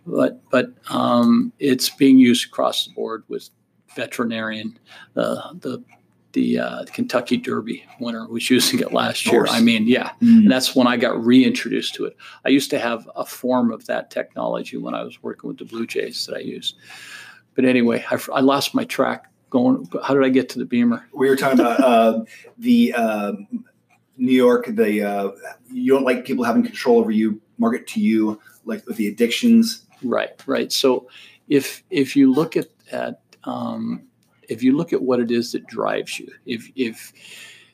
but 0.06 0.40
but 0.50 0.72
um, 0.90 1.52
it's 1.58 1.90
being 1.90 2.18
used 2.18 2.46
across 2.46 2.86
the 2.86 2.92
board 2.92 3.24
with 3.28 3.50
veterinarian. 3.94 4.78
Uh, 5.16 5.54
the 5.54 5.82
the 6.32 6.58
uh, 6.58 6.84
Kentucky 6.86 7.36
Derby 7.36 7.84
winner 8.00 8.26
was 8.26 8.48
using 8.48 8.80
it 8.80 8.92
last 8.92 9.26
year. 9.26 9.46
I 9.48 9.60
mean, 9.60 9.86
yeah, 9.86 10.12
mm. 10.22 10.38
and 10.38 10.50
that's 10.50 10.74
when 10.74 10.86
I 10.86 10.96
got 10.96 11.22
reintroduced 11.22 11.94
to 11.96 12.04
it. 12.06 12.16
I 12.44 12.50
used 12.50 12.70
to 12.70 12.78
have 12.78 13.10
a 13.16 13.26
form 13.26 13.70
of 13.70 13.86
that 13.86 14.10
technology 14.10 14.76
when 14.76 14.94
I 14.94 15.02
was 15.02 15.22
working 15.22 15.48
with 15.48 15.58
the 15.58 15.64
Blue 15.64 15.86
Jays 15.86 16.26
that 16.26 16.36
I 16.36 16.40
used. 16.40 16.76
But 17.54 17.66
anyway, 17.66 18.04
I, 18.10 18.18
I 18.32 18.40
lost 18.40 18.74
my 18.74 18.84
track 18.84 19.31
going? 19.52 19.86
How 20.02 20.14
did 20.14 20.24
I 20.24 20.30
get 20.30 20.48
to 20.50 20.58
the 20.58 20.64
BEMER? 20.64 21.06
We 21.12 21.28
were 21.28 21.36
talking 21.36 21.60
about 21.60 21.80
uh, 21.80 22.24
the 22.58 22.94
uh, 22.94 23.32
New 24.16 24.32
York. 24.32 24.66
The 24.66 25.02
uh, 25.02 25.30
you 25.70 25.92
don't 25.92 26.04
like 26.04 26.24
people 26.24 26.42
having 26.42 26.64
control 26.64 26.98
over 26.98 27.10
you, 27.10 27.40
market 27.58 27.86
to 27.88 28.00
you, 28.00 28.40
like 28.64 28.84
with 28.86 28.96
the 28.96 29.06
addictions. 29.06 29.86
Right, 30.02 30.30
right. 30.46 30.72
So 30.72 31.08
if 31.48 31.84
if 31.90 32.16
you 32.16 32.32
look 32.32 32.56
at 32.56 32.68
at 32.90 33.20
um, 33.44 34.02
if 34.48 34.62
you 34.62 34.76
look 34.76 34.92
at 34.92 35.02
what 35.02 35.20
it 35.20 35.30
is 35.30 35.52
that 35.52 35.66
drives 35.66 36.18
you, 36.18 36.32
if 36.46 36.68
if 36.74 37.12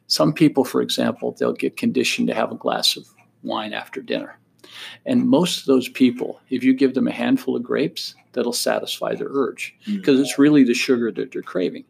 some 0.08 0.32
people, 0.32 0.64
for 0.64 0.82
example, 0.82 1.36
they'll 1.38 1.52
get 1.52 1.76
conditioned 1.76 2.28
to 2.28 2.34
have 2.34 2.50
a 2.50 2.56
glass 2.56 2.96
of 2.96 3.06
wine 3.42 3.72
after 3.72 4.02
dinner. 4.02 4.38
And 5.06 5.28
most 5.28 5.60
of 5.60 5.66
those 5.66 5.88
people, 5.88 6.40
if 6.50 6.62
you 6.62 6.74
give 6.74 6.94
them 6.94 7.08
a 7.08 7.12
handful 7.12 7.56
of 7.56 7.62
grapes, 7.62 8.14
that'll 8.32 8.52
satisfy 8.52 9.14
their 9.14 9.28
urge 9.30 9.74
because 9.86 10.18
mm. 10.18 10.22
it's 10.22 10.38
really 10.38 10.64
the 10.64 10.74
sugar 10.74 11.10
that 11.12 11.32
they're 11.32 11.42
craving. 11.42 11.84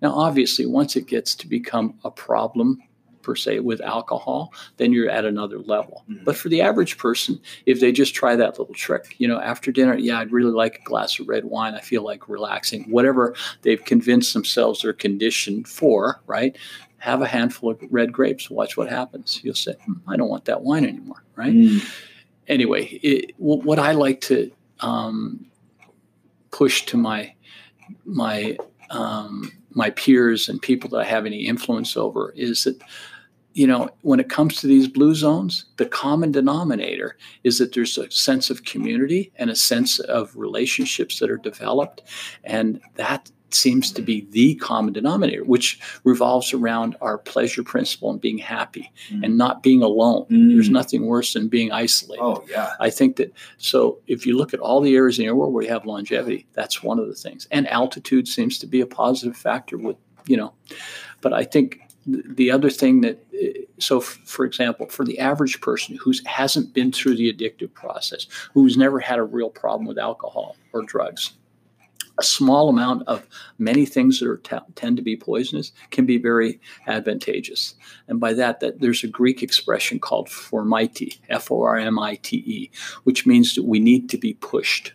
Now, 0.00 0.14
obviously, 0.14 0.66
once 0.66 0.96
it 0.96 1.06
gets 1.06 1.34
to 1.36 1.46
become 1.46 1.94
a 2.04 2.10
problem 2.10 2.82
per 3.22 3.36
se 3.36 3.60
with 3.60 3.80
alcohol, 3.80 4.52
then 4.76 4.92
you're 4.92 5.08
at 5.08 5.24
another 5.24 5.58
level. 5.58 6.04
Mm-hmm. 6.10 6.24
But 6.24 6.36
for 6.36 6.48
the 6.48 6.60
average 6.60 6.98
person, 6.98 7.40
if 7.66 7.80
they 7.80 7.92
just 7.92 8.14
try 8.14 8.36
that 8.36 8.58
little 8.58 8.74
trick, 8.74 9.14
you 9.18 9.28
know, 9.28 9.40
after 9.40 9.72
dinner, 9.72 9.96
yeah, 9.96 10.18
I'd 10.18 10.32
really 10.32 10.52
like 10.52 10.80
a 10.80 10.84
glass 10.84 11.18
of 11.18 11.28
red 11.28 11.44
wine. 11.44 11.74
I 11.74 11.80
feel 11.80 12.02
like 12.02 12.28
relaxing. 12.28 12.90
Whatever 12.90 13.34
they've 13.62 13.84
convinced 13.84 14.32
themselves 14.34 14.82
they're 14.82 14.92
conditioned 14.92 15.68
for, 15.68 16.20
right? 16.26 16.56
Have 16.98 17.22
a 17.22 17.26
handful 17.26 17.70
of 17.70 17.80
red 17.90 18.12
grapes. 18.12 18.50
Watch 18.50 18.76
what 18.76 18.88
happens. 18.88 19.40
You'll 19.42 19.54
say, 19.54 19.74
hmm, 19.84 19.94
I 20.08 20.16
don't 20.16 20.28
want 20.28 20.44
that 20.46 20.62
wine 20.62 20.84
anymore, 20.84 21.22
right? 21.36 21.52
Mm. 21.52 21.88
Anyway, 22.48 22.84
it, 23.02 23.34
what 23.38 23.78
I 23.78 23.92
like 23.92 24.20
to 24.22 24.50
um, 24.80 25.46
push 26.50 26.84
to 26.86 26.96
my 26.96 27.34
my 28.04 28.56
um, 28.90 29.52
my 29.70 29.90
peers 29.90 30.48
and 30.48 30.60
people 30.60 30.90
that 30.90 30.98
I 30.98 31.04
have 31.04 31.26
any 31.26 31.46
influence 31.46 31.96
over 31.96 32.32
is 32.36 32.64
that 32.64 32.82
you 33.54 33.66
know, 33.66 33.90
when 34.00 34.20
it 34.20 34.30
comes 34.30 34.56
to 34.56 34.66
these 34.66 34.88
blue 34.88 35.14
zones, 35.14 35.66
the 35.76 35.86
common 35.86 36.32
denominator 36.32 37.16
is 37.44 37.58
that 37.58 37.74
there's 37.74 37.98
a 37.98 38.10
sense 38.10 38.50
of 38.50 38.64
community 38.64 39.30
and 39.36 39.50
a 39.50 39.56
sense 39.56 39.98
of 40.00 40.34
relationships 40.36 41.18
that 41.18 41.30
are 41.30 41.36
developed. 41.36 42.02
And 42.44 42.80
that 42.94 43.30
seems 43.54 43.92
to 43.92 44.02
be 44.02 44.26
the 44.30 44.54
common 44.56 44.92
denominator, 44.92 45.44
which 45.44 45.80
revolves 46.04 46.52
around 46.52 46.96
our 47.00 47.18
pleasure 47.18 47.62
principle 47.62 48.10
and 48.10 48.20
being 48.20 48.38
happy 48.38 48.90
mm. 49.10 49.24
and 49.24 49.36
not 49.36 49.62
being 49.62 49.82
alone. 49.82 50.26
Mm. 50.30 50.54
There's 50.54 50.70
nothing 50.70 51.06
worse 51.06 51.34
than 51.34 51.48
being 51.48 51.72
isolated. 51.72 52.22
Oh, 52.22 52.44
yeah. 52.48 52.72
I 52.80 52.90
think 52.90 53.16
that, 53.16 53.32
so 53.58 53.98
if 54.06 54.26
you 54.26 54.36
look 54.36 54.54
at 54.54 54.60
all 54.60 54.80
the 54.80 54.96
areas 54.96 55.18
in 55.18 55.24
your 55.24 55.34
world 55.34 55.52
where 55.52 55.64
you 55.64 55.70
have 55.70 55.86
longevity, 55.86 56.46
that's 56.54 56.82
one 56.82 56.98
of 56.98 57.08
the 57.08 57.14
things. 57.14 57.46
And 57.50 57.68
altitude 57.68 58.28
seems 58.28 58.58
to 58.58 58.66
be 58.66 58.80
a 58.80 58.86
positive 58.86 59.36
factor 59.36 59.76
with, 59.78 59.96
you 60.26 60.36
know, 60.36 60.52
but 61.20 61.32
I 61.32 61.44
think 61.44 61.80
the 62.06 62.50
other 62.50 62.70
thing 62.70 63.00
that 63.02 63.24
so 63.78 64.00
for 64.00 64.44
example 64.44 64.86
for 64.86 65.04
the 65.04 65.18
average 65.18 65.60
person 65.60 65.96
who 65.96 66.12
hasn't 66.26 66.74
been 66.74 66.90
through 66.90 67.14
the 67.16 67.32
addictive 67.32 67.72
process 67.74 68.26
who's 68.54 68.76
never 68.76 68.98
had 68.98 69.18
a 69.18 69.22
real 69.22 69.50
problem 69.50 69.86
with 69.86 69.98
alcohol 69.98 70.56
or 70.72 70.82
drugs 70.82 71.32
a 72.18 72.22
small 72.22 72.68
amount 72.68 73.06
of 73.08 73.26
many 73.58 73.86
things 73.86 74.20
that 74.20 74.28
are 74.28 74.38
t- 74.38 74.56
tend 74.74 74.96
to 74.96 75.02
be 75.02 75.16
poisonous 75.16 75.72
can 75.90 76.06
be 76.06 76.18
very 76.18 76.60
advantageous 76.86 77.74
and 78.08 78.20
by 78.20 78.32
that 78.32 78.60
that 78.60 78.80
there's 78.80 79.02
a 79.02 79.08
greek 79.08 79.42
expression 79.42 79.98
called 79.98 80.28
formite 80.28 81.18
f-o-r-m-i-t-e 81.28 82.70
which 83.04 83.26
means 83.26 83.54
that 83.54 83.64
we 83.64 83.80
need 83.80 84.08
to 84.08 84.18
be 84.18 84.34
pushed 84.34 84.92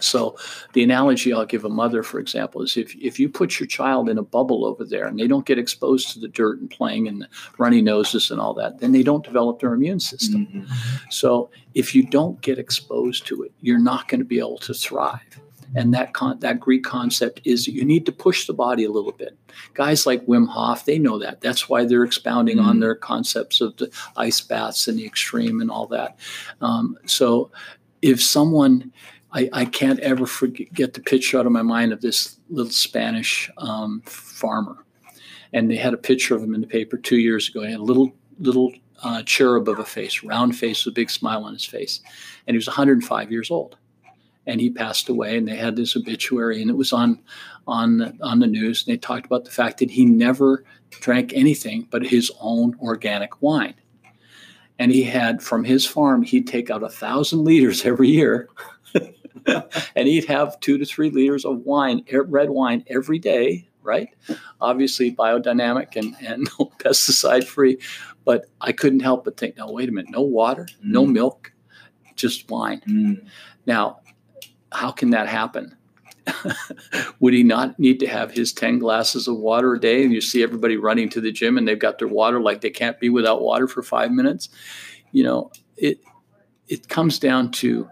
so 0.00 0.36
the 0.72 0.82
analogy 0.82 1.32
I'll 1.32 1.46
give 1.46 1.64
a 1.64 1.68
mother, 1.68 2.02
for 2.02 2.18
example, 2.18 2.62
is 2.62 2.76
if, 2.76 2.94
if 2.96 3.18
you 3.18 3.28
put 3.28 3.58
your 3.58 3.66
child 3.66 4.08
in 4.08 4.18
a 4.18 4.22
bubble 4.22 4.64
over 4.64 4.84
there 4.84 5.06
and 5.06 5.18
they 5.18 5.26
don't 5.26 5.46
get 5.46 5.58
exposed 5.58 6.10
to 6.10 6.20
the 6.20 6.28
dirt 6.28 6.60
and 6.60 6.70
playing 6.70 7.08
and 7.08 7.22
the 7.22 7.28
runny 7.58 7.80
noses 7.80 8.30
and 8.30 8.40
all 8.40 8.54
that, 8.54 8.80
then 8.80 8.92
they 8.92 9.02
don't 9.02 9.24
develop 9.24 9.60
their 9.60 9.72
immune 9.72 10.00
system. 10.00 10.46
Mm-hmm. 10.46 10.74
So 11.10 11.50
if 11.74 11.94
you 11.94 12.02
don't 12.02 12.40
get 12.40 12.58
exposed 12.58 13.26
to 13.28 13.42
it, 13.42 13.52
you're 13.60 13.78
not 13.78 14.08
going 14.08 14.20
to 14.20 14.26
be 14.26 14.38
able 14.38 14.58
to 14.58 14.74
thrive. 14.74 15.40
And 15.74 15.92
that 15.94 16.14
con- 16.14 16.38
that 16.40 16.60
Greek 16.60 16.84
concept 16.84 17.40
is 17.44 17.66
you 17.66 17.84
need 17.84 18.06
to 18.06 18.12
push 18.12 18.46
the 18.46 18.52
body 18.52 18.84
a 18.84 18.90
little 18.90 19.12
bit. 19.12 19.36
Guys 19.74 20.06
like 20.06 20.24
Wim 20.26 20.48
Hof, 20.48 20.84
they 20.84 20.98
know 20.98 21.18
that. 21.18 21.40
That's 21.40 21.68
why 21.68 21.84
they're 21.84 22.04
expounding 22.04 22.58
mm-hmm. 22.58 22.68
on 22.68 22.80
their 22.80 22.94
concepts 22.94 23.60
of 23.60 23.76
the 23.76 23.90
ice 24.16 24.40
baths 24.40 24.88
and 24.88 24.98
the 24.98 25.06
extreme 25.06 25.60
and 25.60 25.70
all 25.70 25.86
that. 25.88 26.18
Um, 26.60 26.96
so 27.06 27.50
if 28.02 28.22
someone 28.22 28.92
I, 29.32 29.50
I 29.52 29.64
can't 29.66 30.00
ever 30.00 30.26
forget 30.26 30.72
get 30.72 30.94
the 30.94 31.00
picture 31.00 31.38
out 31.38 31.46
of 31.46 31.52
my 31.52 31.62
mind 31.62 31.92
of 31.92 32.00
this 32.00 32.38
little 32.48 32.72
Spanish 32.72 33.50
um, 33.58 34.00
farmer, 34.06 34.84
and 35.52 35.70
they 35.70 35.76
had 35.76 35.94
a 35.94 35.98
picture 35.98 36.34
of 36.34 36.42
him 36.42 36.54
in 36.54 36.62
the 36.62 36.66
paper 36.66 36.96
two 36.96 37.18
years 37.18 37.48
ago. 37.48 37.62
He 37.62 37.70
had 37.70 37.80
a 37.80 37.84
little 37.84 38.12
little 38.38 38.72
uh, 39.02 39.22
cherub 39.24 39.68
of 39.68 39.78
a 39.78 39.84
face, 39.84 40.22
round 40.22 40.56
face 40.56 40.84
with 40.84 40.92
a 40.92 40.94
big 40.94 41.10
smile 41.10 41.44
on 41.44 41.52
his 41.52 41.66
face, 41.66 42.00
and 42.46 42.54
he 42.54 42.56
was 42.56 42.66
105 42.66 43.30
years 43.30 43.50
old, 43.50 43.76
and 44.46 44.60
he 44.60 44.70
passed 44.70 45.08
away. 45.08 45.36
And 45.36 45.48
they 45.48 45.56
had 45.56 45.76
this 45.76 45.96
obituary, 45.96 46.60
and 46.60 46.70
it 46.70 46.76
was 46.76 46.92
on 46.92 47.20
on 47.66 48.18
on 48.22 48.40
the 48.40 48.46
news. 48.46 48.86
And 48.86 48.92
they 48.92 48.98
talked 48.98 49.26
about 49.26 49.44
the 49.44 49.50
fact 49.50 49.78
that 49.78 49.90
he 49.90 50.04
never 50.04 50.64
drank 50.90 51.32
anything 51.34 51.88
but 51.90 52.06
his 52.06 52.30
own 52.40 52.76
organic 52.80 53.42
wine. 53.42 53.74
And 54.78 54.92
he 54.92 55.04
had 55.04 55.42
from 55.42 55.64
his 55.64 55.86
farm, 55.86 56.22
he'd 56.22 56.46
take 56.46 56.70
out 56.70 56.82
a 56.82 56.88
thousand 56.88 57.44
liters 57.44 57.84
every 57.84 58.08
year 58.08 58.48
and 59.96 60.08
he'd 60.08 60.26
have 60.26 60.58
two 60.60 60.78
to 60.78 60.84
three 60.84 61.10
liters 61.10 61.44
of 61.44 61.60
wine, 61.60 62.04
red 62.12 62.50
wine 62.50 62.84
every 62.88 63.18
day, 63.18 63.68
right? 63.82 64.08
Obviously 64.60 65.14
biodynamic 65.14 65.96
and, 65.96 66.16
and 66.20 66.50
pesticide 66.78 67.44
free. 67.44 67.78
But 68.24 68.46
I 68.60 68.72
couldn't 68.72 69.00
help 69.00 69.24
but 69.24 69.36
think, 69.36 69.56
no, 69.56 69.70
wait 69.70 69.88
a 69.88 69.92
minute, 69.92 70.10
no 70.10 70.22
water, 70.22 70.64
mm. 70.64 70.76
no 70.82 71.06
milk, 71.06 71.52
just 72.16 72.50
wine. 72.50 72.80
Mm. 72.88 73.26
Now, 73.66 74.00
how 74.76 74.90
can 74.92 75.10
that 75.10 75.26
happen? 75.26 75.74
Would 77.20 77.34
he 77.34 77.42
not 77.42 77.78
need 77.78 77.98
to 78.00 78.06
have 78.06 78.30
his 78.30 78.52
10 78.52 78.78
glasses 78.78 79.26
of 79.26 79.38
water 79.38 79.74
a 79.74 79.80
day? 79.80 80.04
And 80.04 80.12
you 80.12 80.20
see 80.20 80.42
everybody 80.42 80.76
running 80.76 81.08
to 81.10 81.20
the 81.20 81.32
gym 81.32 81.56
and 81.56 81.66
they've 81.66 81.78
got 81.78 81.98
their 81.98 82.08
water 82.08 82.40
like 82.40 82.60
they 82.60 82.70
can't 82.70 83.00
be 83.00 83.08
without 83.08 83.42
water 83.42 83.66
for 83.68 83.82
five 83.82 84.10
minutes. 84.10 84.48
You 85.12 85.24
know, 85.24 85.50
it 85.76 86.00
it 86.68 86.88
comes 86.88 87.18
down 87.18 87.52
to 87.52 87.88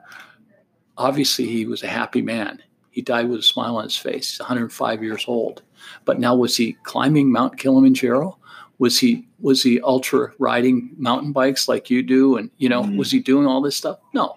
obviously 0.99 1.47
he 1.47 1.65
was 1.65 1.83
a 1.83 1.89
happy 1.89 2.23
man. 2.23 2.63
He 2.91 3.03
died 3.03 3.29
with 3.29 3.41
a 3.41 3.45
smile 3.45 3.77
on 3.77 3.85
his 3.85 3.97
face. 3.97 4.33
He's 4.33 4.41
105 4.41 5.03
years 5.03 5.25
old. 5.27 5.63
But 6.05 6.19
now 6.19 6.35
was 6.35 6.57
he 6.57 6.77
climbing 6.83 7.33
Mount 7.33 7.59
Kilimanjaro? 7.59 8.37
Was 8.79 8.99
he 8.99 9.27
was 9.41 9.63
he 9.63 9.81
ultra 9.81 10.33
riding 10.39 10.91
mountain 10.99 11.33
bikes 11.33 11.69
like 11.69 11.89
you 11.89 12.03
do? 12.03 12.37
And 12.37 12.51
you 12.59 12.69
know, 12.69 12.83
mm-hmm. 12.83 12.97
was 12.97 13.11
he 13.11 13.21
doing 13.21 13.47
all 13.47 13.63
this 13.63 13.77
stuff? 13.77 13.99
No. 14.13 14.37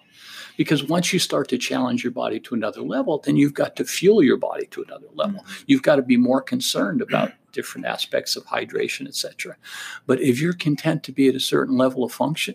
Because 0.58 0.84
once 0.84 1.14
you 1.14 1.20
start 1.20 1.48
to 1.50 1.58
challenge 1.58 2.04
your 2.04 2.12
body 2.12 2.40
to 2.42 2.56
another 2.56 2.82
level, 2.82 3.20
then 3.20 3.38
you've 3.38 3.54
got 3.54 3.76
to 3.78 3.86
fuel 3.86 4.22
your 4.24 4.38
body 4.38 4.66
to 4.72 4.84
another 4.84 5.08
level. 5.14 5.40
Mm-hmm. 5.40 5.64
You've 5.68 5.84
got 5.84 5.98
to 5.98 6.02
be 6.02 6.18
more 6.18 6.42
concerned 6.42 7.02
about 7.02 7.32
different 7.58 7.88
aspects 7.88 8.36
of 8.36 8.46
hydration, 8.46 9.08
etc. 9.08 9.58
But 10.06 10.22
if 10.22 10.40
you're 10.40 10.54
content 10.54 11.02
to 11.04 11.12
be 11.12 11.28
at 11.28 11.34
a 11.34 11.40
certain 11.40 11.76
level 11.76 12.04
of 12.04 12.12
function, 12.12 12.54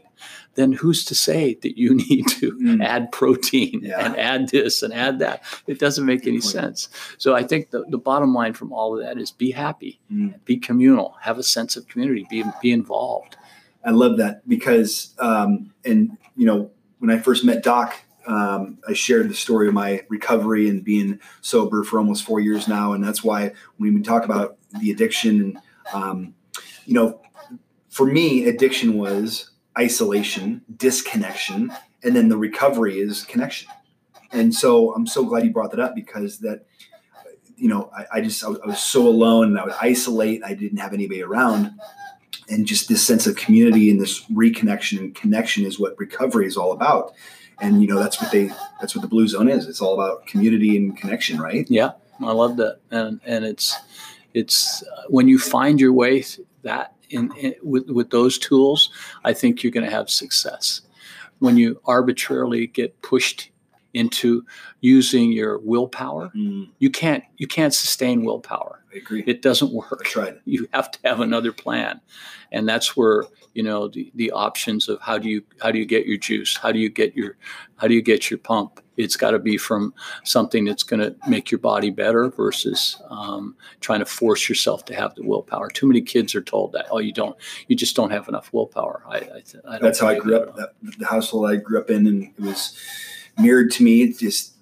then 0.54 0.70
who's 0.72 1.04
to 1.06 1.14
say 1.14 1.54
that 1.62 1.76
you 1.76 1.94
need 2.08 2.28
to 2.28 2.52
mm. 2.52 2.84
add 2.84 3.10
protein 3.10 3.80
yeah. 3.82 4.04
and 4.04 4.16
add 4.16 4.48
this 4.50 4.82
and 4.82 4.94
add 4.94 5.18
that? 5.18 5.42
It 5.66 5.80
doesn't 5.80 6.06
make 6.06 6.26
any 6.26 6.40
sense. 6.40 6.88
So 7.18 7.34
I 7.34 7.42
think 7.42 7.70
the, 7.70 7.84
the 7.88 7.98
bottom 7.98 8.32
line 8.32 8.52
from 8.52 8.72
all 8.72 8.96
of 8.96 9.04
that 9.04 9.18
is 9.18 9.32
be 9.32 9.50
happy, 9.50 10.00
mm. 10.10 10.34
be 10.44 10.56
communal, 10.56 11.16
have 11.22 11.38
a 11.38 11.42
sense 11.42 11.76
of 11.76 11.88
community, 11.88 12.26
be, 12.30 12.44
be 12.60 12.70
involved. 12.70 13.36
I 13.84 13.90
love 13.90 14.18
that 14.18 14.48
because, 14.48 15.14
um, 15.18 15.72
and 15.84 16.16
you 16.36 16.46
know, 16.46 16.70
when 17.02 17.10
I 17.10 17.18
first 17.18 17.44
met 17.44 17.64
Doc, 17.64 18.00
um, 18.28 18.78
I 18.88 18.92
shared 18.92 19.28
the 19.28 19.34
story 19.34 19.66
of 19.66 19.74
my 19.74 20.04
recovery 20.08 20.68
and 20.68 20.84
being 20.84 21.18
sober 21.40 21.82
for 21.82 21.98
almost 21.98 22.22
four 22.22 22.38
years 22.38 22.68
now, 22.68 22.92
and 22.92 23.02
that's 23.02 23.24
why 23.24 23.50
when 23.76 23.92
we 23.92 24.02
talk 24.02 24.24
about 24.24 24.56
the 24.80 24.92
addiction, 24.92 25.60
um, 25.92 26.32
you 26.86 26.94
know, 26.94 27.20
for 27.88 28.06
me, 28.06 28.46
addiction 28.46 28.98
was 28.98 29.50
isolation, 29.76 30.62
disconnection, 30.76 31.72
and 32.04 32.14
then 32.14 32.28
the 32.28 32.36
recovery 32.36 33.00
is 33.00 33.24
connection. 33.24 33.68
And 34.30 34.54
so 34.54 34.94
I'm 34.94 35.08
so 35.08 35.24
glad 35.24 35.44
you 35.44 35.50
brought 35.50 35.72
that 35.72 35.80
up 35.80 35.96
because 35.96 36.38
that, 36.38 36.66
you 37.56 37.68
know, 37.68 37.90
I, 37.98 38.18
I 38.18 38.20
just 38.20 38.44
I 38.44 38.48
was, 38.48 38.60
I 38.62 38.66
was 38.68 38.78
so 38.78 39.08
alone 39.08 39.46
and 39.46 39.58
I 39.58 39.64
would 39.64 39.74
isolate. 39.80 40.44
I 40.44 40.54
didn't 40.54 40.78
have 40.78 40.94
anybody 40.94 41.20
around, 41.20 41.72
and 42.48 42.66
just 42.66 42.88
this 42.88 43.06
sense 43.06 43.26
of 43.26 43.36
community 43.36 43.90
and 43.90 44.00
this 44.00 44.24
reconnection 44.26 44.98
and 44.98 45.14
connection 45.14 45.64
is 45.64 45.78
what 45.78 45.98
recovery 45.98 46.46
is 46.46 46.56
all 46.56 46.72
about. 46.72 47.12
And 47.60 47.80
you 47.80 47.88
know 47.88 47.98
that's 47.98 48.20
what 48.20 48.32
they 48.32 48.50
that's 48.80 48.94
what 48.94 49.02
the 49.02 49.08
blue 49.08 49.28
zone 49.28 49.48
is. 49.48 49.68
It's 49.68 49.80
all 49.80 49.94
about 49.94 50.26
community 50.26 50.76
and 50.76 50.96
connection 50.96 51.40
right? 51.40 51.66
Yeah 51.70 51.92
i 52.24 52.32
love 52.32 52.56
that. 52.56 52.80
And 52.90 53.20
and 53.24 53.44
it's 53.44 53.76
it's 54.34 54.82
uh, 54.82 55.02
when 55.08 55.28
you 55.28 55.38
find 55.38 55.80
your 55.80 55.92
way 55.92 56.24
that 56.62 56.94
in, 57.10 57.32
in 57.36 57.54
with 57.62 57.88
with 57.90 58.10
those 58.10 58.38
tools 58.38 58.90
i 59.24 59.32
think 59.32 59.62
you're 59.62 59.72
going 59.72 59.86
to 59.86 59.90
have 59.90 60.10
success. 60.10 60.82
When 61.38 61.56
you 61.56 61.80
arbitrarily 61.84 62.68
get 62.68 63.02
pushed 63.02 63.50
into 63.94 64.44
using 64.80 65.32
your 65.32 65.58
willpower 65.58 66.30
mm. 66.34 66.68
you 66.78 66.90
can't 66.90 67.24
you 67.36 67.46
can't 67.46 67.74
sustain 67.74 68.24
willpower 68.24 68.82
I 68.92 68.98
agree. 68.98 69.24
It 69.26 69.42
doesn't 69.42 69.72
work. 69.72 70.02
That's 70.02 70.16
right. 70.16 70.38
You 70.44 70.68
have 70.72 70.90
to 70.90 70.98
have 71.04 71.20
another 71.20 71.52
plan, 71.52 72.00
and 72.50 72.68
that's 72.68 72.96
where 72.96 73.24
you 73.54 73.62
know 73.62 73.88
the, 73.88 74.10
the 74.14 74.30
options 74.30 74.88
of 74.88 75.00
how 75.00 75.18
do 75.18 75.28
you 75.28 75.42
how 75.60 75.70
do 75.70 75.78
you 75.78 75.86
get 75.86 76.06
your 76.06 76.16
juice 76.16 76.56
how 76.56 76.72
do 76.72 76.78
you 76.78 76.88
get 76.88 77.14
your 77.14 77.36
how 77.76 77.86
do 77.86 77.94
you 77.94 78.02
get 78.02 78.30
your 78.30 78.38
pump 78.38 78.80
it's 78.96 79.16
got 79.16 79.32
to 79.32 79.38
be 79.38 79.56
from 79.56 79.94
something 80.24 80.64
that's 80.64 80.82
going 80.82 81.00
to 81.00 81.14
make 81.28 81.50
your 81.50 81.58
body 81.58 81.90
better 81.90 82.28
versus 82.30 83.00
um, 83.08 83.56
trying 83.80 83.98
to 83.98 84.06
force 84.06 84.48
yourself 84.48 84.84
to 84.86 84.94
have 84.94 85.14
the 85.14 85.22
willpower 85.22 85.68
too 85.68 85.86
many 85.86 86.00
kids 86.00 86.34
are 86.34 86.42
told 86.42 86.72
that 86.72 86.86
oh 86.90 86.98
you 86.98 87.12
don't 87.12 87.36
you 87.68 87.76
just 87.76 87.94
don't 87.96 88.10
have 88.10 88.28
enough 88.28 88.50
willpower 88.52 89.02
i, 89.08 89.16
I, 89.18 89.42
I 89.68 89.78
that's 89.78 90.00
how 90.00 90.08
i 90.08 90.18
grew 90.18 90.36
up 90.36 90.56
that, 90.56 90.72
the 90.98 91.06
household 91.06 91.50
i 91.50 91.56
grew 91.56 91.78
up 91.78 91.90
in 91.90 92.06
and 92.06 92.24
it 92.24 92.40
was 92.40 92.76
mirrored 93.38 93.70
to 93.70 93.82
me 93.82 94.12
just 94.12 94.56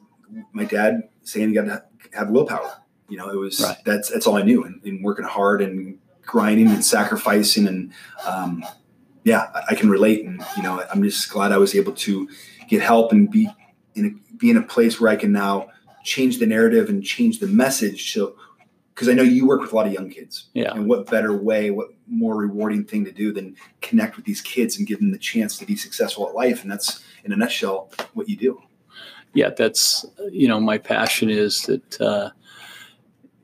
my 0.52 0.64
dad 0.64 1.08
saying 1.22 1.48
you 1.48 1.54
got 1.54 1.64
to 1.64 1.82
have 2.16 2.30
willpower 2.30 2.82
you 3.08 3.16
know 3.16 3.28
it 3.28 3.36
was 3.36 3.60
right. 3.60 3.76
that's 3.84 4.08
that's 4.10 4.26
all 4.26 4.36
i 4.36 4.42
knew 4.42 4.64
and, 4.64 4.80
and 4.84 5.04
working 5.04 5.24
hard 5.24 5.60
and 5.60 5.98
grinding 6.22 6.68
and 6.68 6.84
sacrificing 6.84 7.66
and 7.66 7.92
um, 8.26 8.64
yeah, 9.24 9.50
I, 9.54 9.62
I 9.70 9.74
can 9.74 9.90
relate. 9.90 10.24
And, 10.24 10.44
you 10.56 10.62
know, 10.62 10.82
I'm 10.92 11.02
just 11.02 11.30
glad 11.30 11.52
I 11.52 11.58
was 11.58 11.74
able 11.74 11.92
to 11.92 12.28
get 12.68 12.82
help 12.82 13.12
and 13.12 13.30
be 13.30 13.48
in 13.94 14.06
a, 14.06 14.36
be 14.36 14.50
in 14.50 14.56
a 14.56 14.62
place 14.62 15.00
where 15.00 15.10
I 15.10 15.16
can 15.16 15.32
now 15.32 15.68
change 16.04 16.38
the 16.38 16.46
narrative 16.46 16.88
and 16.88 17.04
change 17.04 17.40
the 17.40 17.46
message. 17.46 18.12
So, 18.12 18.36
because 18.94 19.08
I 19.08 19.12
know 19.12 19.22
you 19.22 19.46
work 19.46 19.60
with 19.60 19.72
a 19.72 19.76
lot 19.76 19.86
of 19.86 19.92
young 19.92 20.10
kids. 20.10 20.48
Yeah. 20.52 20.72
And 20.72 20.88
what 20.88 21.10
better 21.10 21.36
way, 21.36 21.70
what 21.70 21.88
more 22.06 22.36
rewarding 22.36 22.84
thing 22.84 23.04
to 23.04 23.12
do 23.12 23.32
than 23.32 23.56
connect 23.80 24.16
with 24.16 24.24
these 24.24 24.40
kids 24.40 24.78
and 24.78 24.86
give 24.86 24.98
them 24.98 25.10
the 25.10 25.18
chance 25.18 25.56
to 25.58 25.66
be 25.66 25.76
successful 25.76 26.28
at 26.28 26.34
life? 26.34 26.62
And 26.62 26.70
that's, 26.70 27.02
in 27.24 27.32
a 27.32 27.36
nutshell, 27.36 27.90
what 28.14 28.28
you 28.28 28.36
do. 28.36 28.60
Yeah, 29.34 29.50
that's, 29.50 30.04
you 30.30 30.48
know, 30.48 30.60
my 30.60 30.78
passion 30.78 31.30
is 31.30 31.62
that, 31.62 32.00
uh, 32.00 32.30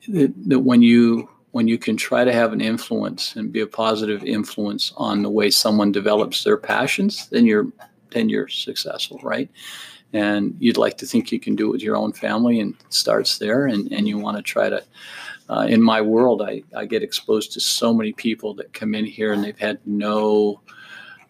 that, 0.09 0.59
when 0.59 0.81
you 0.81 1.29
when 1.51 1.67
you 1.67 1.77
can 1.77 1.97
try 1.97 2.23
to 2.23 2.31
have 2.31 2.53
an 2.53 2.61
influence 2.61 3.35
and 3.35 3.51
be 3.51 3.61
a 3.61 3.67
positive 3.67 4.23
influence 4.23 4.93
on 4.97 5.23
the 5.23 5.29
way 5.29 5.49
someone 5.49 5.91
develops 5.91 6.43
their 6.43 6.57
passions, 6.57 7.27
then 7.29 7.45
you're 7.45 7.67
then 8.11 8.29
you're 8.29 8.47
successful, 8.47 9.19
right? 9.23 9.49
And 10.13 10.55
you'd 10.59 10.77
like 10.77 10.97
to 10.97 11.05
think 11.05 11.31
you 11.31 11.39
can 11.39 11.55
do 11.55 11.67
it 11.67 11.71
with 11.71 11.81
your 11.81 11.97
own 11.97 12.13
family, 12.13 12.59
and 12.59 12.75
starts 12.89 13.39
there. 13.39 13.65
And, 13.65 13.91
and 13.91 14.07
you 14.07 14.17
want 14.17 14.37
to 14.37 14.43
try 14.43 14.69
to. 14.69 14.83
Uh, 15.49 15.65
in 15.69 15.81
my 15.81 16.01
world, 16.01 16.41
I, 16.41 16.61
I 16.75 16.85
get 16.85 17.03
exposed 17.03 17.53
to 17.53 17.59
so 17.61 17.93
many 17.93 18.11
people 18.11 18.53
that 18.55 18.73
come 18.73 18.93
in 18.93 19.05
here 19.05 19.31
and 19.31 19.41
they've 19.41 19.57
had 19.57 19.79
no 19.85 20.59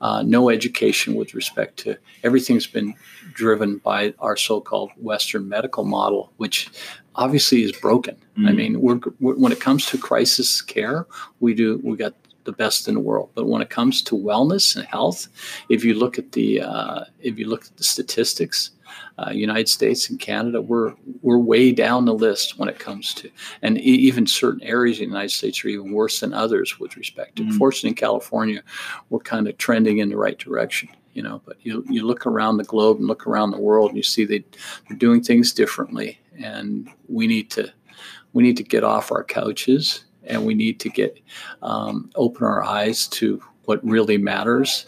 uh, 0.01 0.23
no 0.23 0.49
education 0.49 1.15
with 1.15 1.33
respect 1.33 1.77
to 1.77 1.97
everything's 2.23 2.67
been 2.67 2.93
driven 3.33 3.77
by 3.77 4.13
our 4.19 4.38
so-called 4.38 4.91
Western 4.97 5.47
medical 5.47 5.83
model, 5.83 6.31
which 6.38 6.69
obviously 7.15 7.63
is 7.63 7.71
broken. 7.71 8.15
Mm-hmm. 8.15 8.47
I 8.47 8.51
mean, 8.51 8.81
we're, 8.81 8.99
we're, 9.19 9.36
when 9.36 9.51
it 9.51 9.60
comes 9.60 9.86
to 9.88 9.97
crisis 9.97 10.62
care, 10.62 11.07
we 11.39 11.53
do 11.53 11.79
we 11.83 11.97
got 11.97 12.13
the 12.43 12.51
best 12.51 12.88
in 12.88 12.93
the 12.93 12.99
world. 12.99 13.29
But 13.36 13.47
when 13.47 13.62
it 13.62 13.69
comes 13.69 14.01
to 14.03 14.15
wellness 14.15 14.75
and 14.75 14.86
health, 14.86 15.27
if 15.69 15.83
you 15.83 15.93
look 15.93 16.17
at 16.17 16.31
the 16.31 16.62
uh, 16.62 17.03
if 17.19 17.38
you 17.38 17.47
look 17.47 17.65
at 17.65 17.77
the 17.77 17.83
statistics, 17.83 18.71
uh, 19.17 19.31
United 19.31 19.69
States 19.69 20.10
and 20.10 20.19
Canada, 20.19 20.62
we're 20.62 20.93
we're 21.21 21.38
way 21.38 21.71
down 21.71 22.05
the 22.05 22.13
list 22.13 22.57
when 22.57 22.69
it 22.69 22.79
comes 22.79 23.13
to, 23.15 23.29
and 23.62 23.79
even 23.79 24.27
certain 24.27 24.62
areas 24.63 24.99
in 24.99 25.05
the 25.05 25.10
United 25.10 25.31
States 25.31 25.63
are 25.63 25.69
even 25.69 25.91
worse 25.91 26.19
than 26.19 26.33
others 26.33 26.79
with 26.79 26.97
respect 26.97 27.36
to. 27.38 27.43
Mm-hmm. 27.43 27.57
Fortunately, 27.57 27.89
in 27.89 27.95
California, 27.95 28.63
we're 29.10 29.19
kind 29.19 29.47
of 29.47 29.57
trending 29.57 29.99
in 29.99 30.10
the 30.10 30.17
right 30.17 30.38
direction. 30.38 30.89
You 31.13 31.23
know, 31.23 31.41
but 31.45 31.57
you 31.62 31.83
you 31.89 32.05
look 32.05 32.25
around 32.25 32.57
the 32.57 32.63
globe 32.63 32.97
and 32.97 33.07
look 33.07 33.25
around 33.25 33.51
the 33.51 33.60
world, 33.60 33.89
and 33.89 33.97
you 33.97 34.03
see 34.03 34.25
they 34.25 34.43
they're 34.88 34.97
doing 34.97 35.23
things 35.23 35.51
differently, 35.51 36.19
and 36.39 36.89
we 37.07 37.25
need 37.25 37.49
to 37.51 37.71
we 38.33 38.43
need 38.43 38.57
to 38.57 38.63
get 38.63 38.83
off 38.83 39.12
our 39.12 39.23
couches 39.23 40.05
and 40.27 40.45
we 40.45 40.53
need 40.53 40.79
to 40.81 40.89
get 40.89 41.19
um, 41.62 42.10
open 42.15 42.45
our 42.45 42.63
eyes 42.63 43.07
to 43.07 43.41
what 43.65 43.83
really 43.83 44.17
matters. 44.17 44.86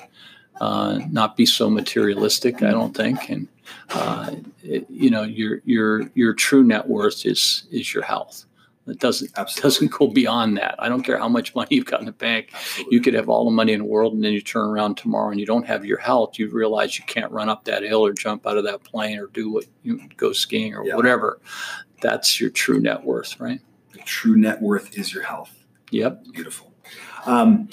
Uh, 0.62 1.00
not 1.10 1.38
be 1.38 1.46
so 1.46 1.70
materialistic, 1.70 2.62
I 2.62 2.72
don't 2.72 2.96
think, 2.96 3.30
and 3.30 3.48
uh, 3.92 4.36
it, 4.64 4.86
you 4.90 5.10
know 5.10 5.24
your 5.24 5.62
your 5.66 6.10
your 6.16 6.34
true 6.34 6.64
net 6.64 6.88
worth 6.88 7.26
is 7.26 7.64
is 7.72 7.94
your 7.94 8.04
health. 8.04 8.46
It 8.88 9.00
doesn't 9.00 9.32
Absolutely. 9.38 9.62
doesn't 9.62 9.92
go 9.92 10.08
beyond 10.08 10.58
that. 10.58 10.76
I 10.80 10.90
don't 10.90 11.04
care 11.04 11.18
how 11.18 11.30
much 11.30 11.54
money 11.54 11.68
you've 11.72 11.86
got 11.86 12.00
in 12.00 12.06
the 12.06 12.12
bank. 12.12 12.50
Absolutely. 12.54 12.96
You 12.96 13.02
could 13.02 13.14
have 13.14 13.30
all 13.30 13.46
the 13.46 13.52
money 13.52 13.74
in 13.74 13.80
the 13.80 13.86
world, 13.86 14.14
and 14.14 14.24
then 14.24 14.34
you 14.34 14.42
turn 14.42 14.68
around 14.68 14.96
tomorrow 14.96 15.30
and 15.30 15.40
you 15.40 15.46
don't 15.46 15.66
have 15.66 15.86
your 15.86 16.00
health. 16.00 16.40
You 16.40 16.50
realize 16.50 16.98
you 16.98 17.06
can't 17.06 17.32
run 17.32 17.50
up 17.50 17.66
that 17.66 17.84
hill 17.84 18.06
or 18.06 18.14
jump 18.14 18.48
out 18.48 18.58
of 18.58 18.64
that 18.64 18.84
plane 18.84 19.20
or 19.20 19.28
do 19.28 19.52
what 19.52 19.66
you 19.84 20.02
go 20.18 20.34
skiing 20.34 20.76
or 20.76 20.86
yeah. 20.86 20.96
whatever. 20.96 21.40
That's 22.02 22.40
your 22.40 22.50
true 22.50 22.80
net 22.80 23.04
worth, 23.04 23.40
right? 23.40 23.60
The 23.94 24.00
true 24.00 24.38
net 24.38 24.62
worth 24.62 24.98
is 24.98 25.14
your 25.14 25.24
health. 25.24 25.54
Yep. 25.92 26.26
Beautiful. 26.32 26.74
Um, 27.26 27.70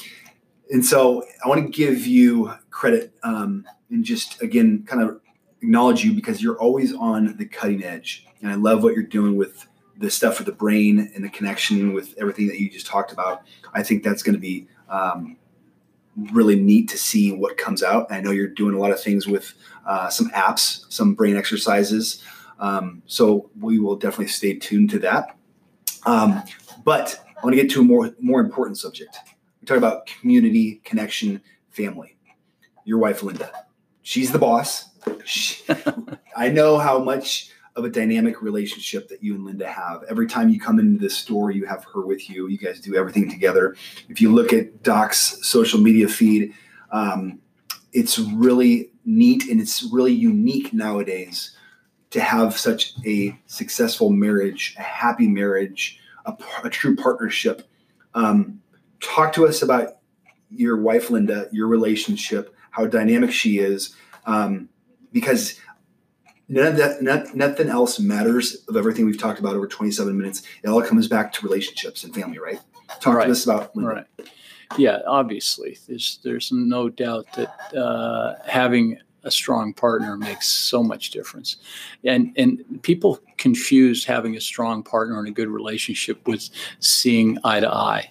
and 0.71 0.85
so 0.85 1.25
I 1.45 1.49
want 1.49 1.65
to 1.65 1.71
give 1.71 2.07
you 2.07 2.53
credit 2.71 3.13
um, 3.23 3.67
and 3.91 4.05
just 4.05 4.43
again 4.43 4.85
kind 4.87 5.03
of 5.03 5.21
acknowledge 5.63 6.05
you 6.05 6.13
because 6.13 6.43
you're 6.43 6.59
always 6.59 6.95
on 6.95 7.37
the 7.37 7.47
cutting 7.47 7.83
edge. 7.85 8.27
And 8.41 8.51
I 8.51 8.55
love 8.55 8.83
what 8.83 8.95
you're 8.95 9.03
doing 9.03 9.37
with 9.37 9.67
the 9.99 10.11
stuff 10.11 10.39
with 10.39 10.47
the 10.47 10.53
brain 10.53 11.11
and 11.15 11.25
the 11.25 11.29
connection 11.29 11.95
with 11.95 12.15
everything 12.19 12.47
that 12.49 12.61
you 12.61 12.71
just 12.71 12.87
talked 12.87 13.13
about. 13.13 13.43
I 13.73 13.83
think 13.83 14.03
that's 14.03 14.23
going 14.23 14.35
to 14.35 14.41
be 14.41 14.69
um, 14.89 15.37
really 16.33 16.57
neat 16.57 16.89
to 16.91 16.99
see 16.99 17.33
what 17.33 17.57
comes 17.57 17.83
out. 17.83 18.07
I 18.11 18.21
know 18.21 18.31
you're 18.31 18.47
doing 18.49 18.75
a 18.75 18.79
lot 18.79 18.91
of 18.91 19.03
things 19.03 19.27
with 19.27 19.55
uh, 19.87 20.09
some 20.11 20.31
apps, 20.31 20.85
some 20.93 21.15
brain 21.15 21.37
exercises. 21.37 22.23
Um, 22.59 23.03
so 23.07 23.51
we 23.61 23.79
will 23.79 23.97
definitely 23.97 24.29
stay 24.29 24.55
tuned 24.55 24.91
to 24.91 24.99
that. 25.01 25.37
Um, 26.05 26.43
but 26.85 27.23
I 27.29 27.45
want 27.45 27.55
to 27.55 27.63
get 27.63 27.71
to 27.73 27.81
a 27.81 27.85
more 27.85 28.15
more 28.21 28.41
important 28.41 28.79
subject. 28.79 29.19
We 29.61 29.67
talk 29.67 29.77
about 29.77 30.07
community, 30.07 30.81
connection, 30.85 31.43
family. 31.71 32.17
Your 32.85 32.99
wife, 32.99 33.23
Linda, 33.23 33.51
she's 34.03 34.33
the 34.33 34.39
boss. 34.39 34.96
I 36.37 36.49
know 36.49 36.79
how 36.79 36.99
much 36.99 37.51
of 37.77 37.85
a 37.85 37.91
dynamic 37.91 38.41
relationship 38.41 39.09
that 39.09 39.23
you 39.23 39.35
and 39.35 39.45
Linda 39.45 39.69
have. 39.69 40.03
Every 40.09 40.27
time 40.27 40.49
you 40.49 40.59
come 40.59 40.79
into 40.79 40.99
this 40.99 41.17
store, 41.17 41.51
you 41.51 41.67
have 41.67 41.85
her 41.93 42.05
with 42.05 42.31
you. 42.31 42.49
You 42.49 42.57
guys 42.57 42.81
do 42.81 42.97
everything 42.97 43.31
together. 43.31 43.77
If 44.09 44.21
you 44.21 44.33
look 44.33 44.53
at 44.53 44.83
Doc's 44.83 45.47
social 45.47 45.79
media 45.79 46.09
feed, 46.09 46.55
um, 46.91 47.41
it's 47.93 48.19
really 48.19 48.91
neat 49.05 49.49
and 49.49 49.61
it's 49.61 49.83
really 49.83 50.13
unique 50.13 50.73
nowadays 50.73 51.57
to 52.11 52.21
have 52.21 52.57
such 52.57 52.95
a 53.05 53.39
successful 53.47 54.11
marriage, 54.11 54.75
a 54.79 54.83
happy 54.83 55.29
marriage, 55.29 56.01
a, 56.25 56.35
a 56.65 56.71
true 56.71 56.97
partnership. 56.97 57.69
Um, 58.15 58.63
talk 59.01 59.35
to 59.35 59.47
us 59.47 59.61
about 59.61 59.99
your 60.51 60.81
wife, 60.81 61.11
Linda, 61.11 61.49
your 61.53 61.67
relationship, 61.67 62.55
how 62.71 62.87
dynamic 62.87 63.33
she 63.33 63.59
is, 63.59 63.95
um, 64.25 64.69
because 65.17 65.59
none 66.47 66.67
of 66.67 66.77
that, 66.77 67.01
not, 67.01 67.35
nothing 67.35 67.71
else 67.71 67.99
matters 67.99 68.67
of 68.69 68.77
everything 68.77 69.07
we've 69.07 69.19
talked 69.19 69.41
about 69.41 69.57
over 69.57 69.67
27 69.67 70.15
minutes. 70.15 70.43
It 70.63 70.69
all 70.69 70.83
comes 70.83 71.09
back 71.09 71.33
to 71.33 71.43
relationships 71.43 72.05
and 72.05 72.15
family, 72.15 72.39
right? 72.39 72.61
Talk 73.01 73.15
right. 73.15 73.25
to 73.25 73.31
us 73.31 73.43
about 73.43 73.75
Linda. 73.75 74.05
Right. 74.19 74.29
Yeah, 74.77 74.99
obviously, 75.07 75.79
there's 75.89 76.19
there's 76.23 76.53
no 76.53 76.91
doubt 76.91 77.29
that 77.35 77.75
uh, 77.75 78.35
having 78.47 78.99
a 79.23 79.31
strong 79.31 79.73
partner 79.73 80.19
makes 80.19 80.49
so 80.49 80.83
much 80.83 81.13
difference. 81.13 81.57
And 82.05 82.35
and 82.37 82.83
people 82.83 83.21
confuse 83.39 84.05
having 84.05 84.37
a 84.37 84.41
strong 84.41 84.83
partner 84.83 85.19
and 85.19 85.29
a 85.29 85.31
good 85.31 85.49
relationship 85.49 86.29
with 86.29 86.51
seeing 86.81 87.39
eye 87.43 87.61
to 87.61 87.73
eye. 87.73 88.11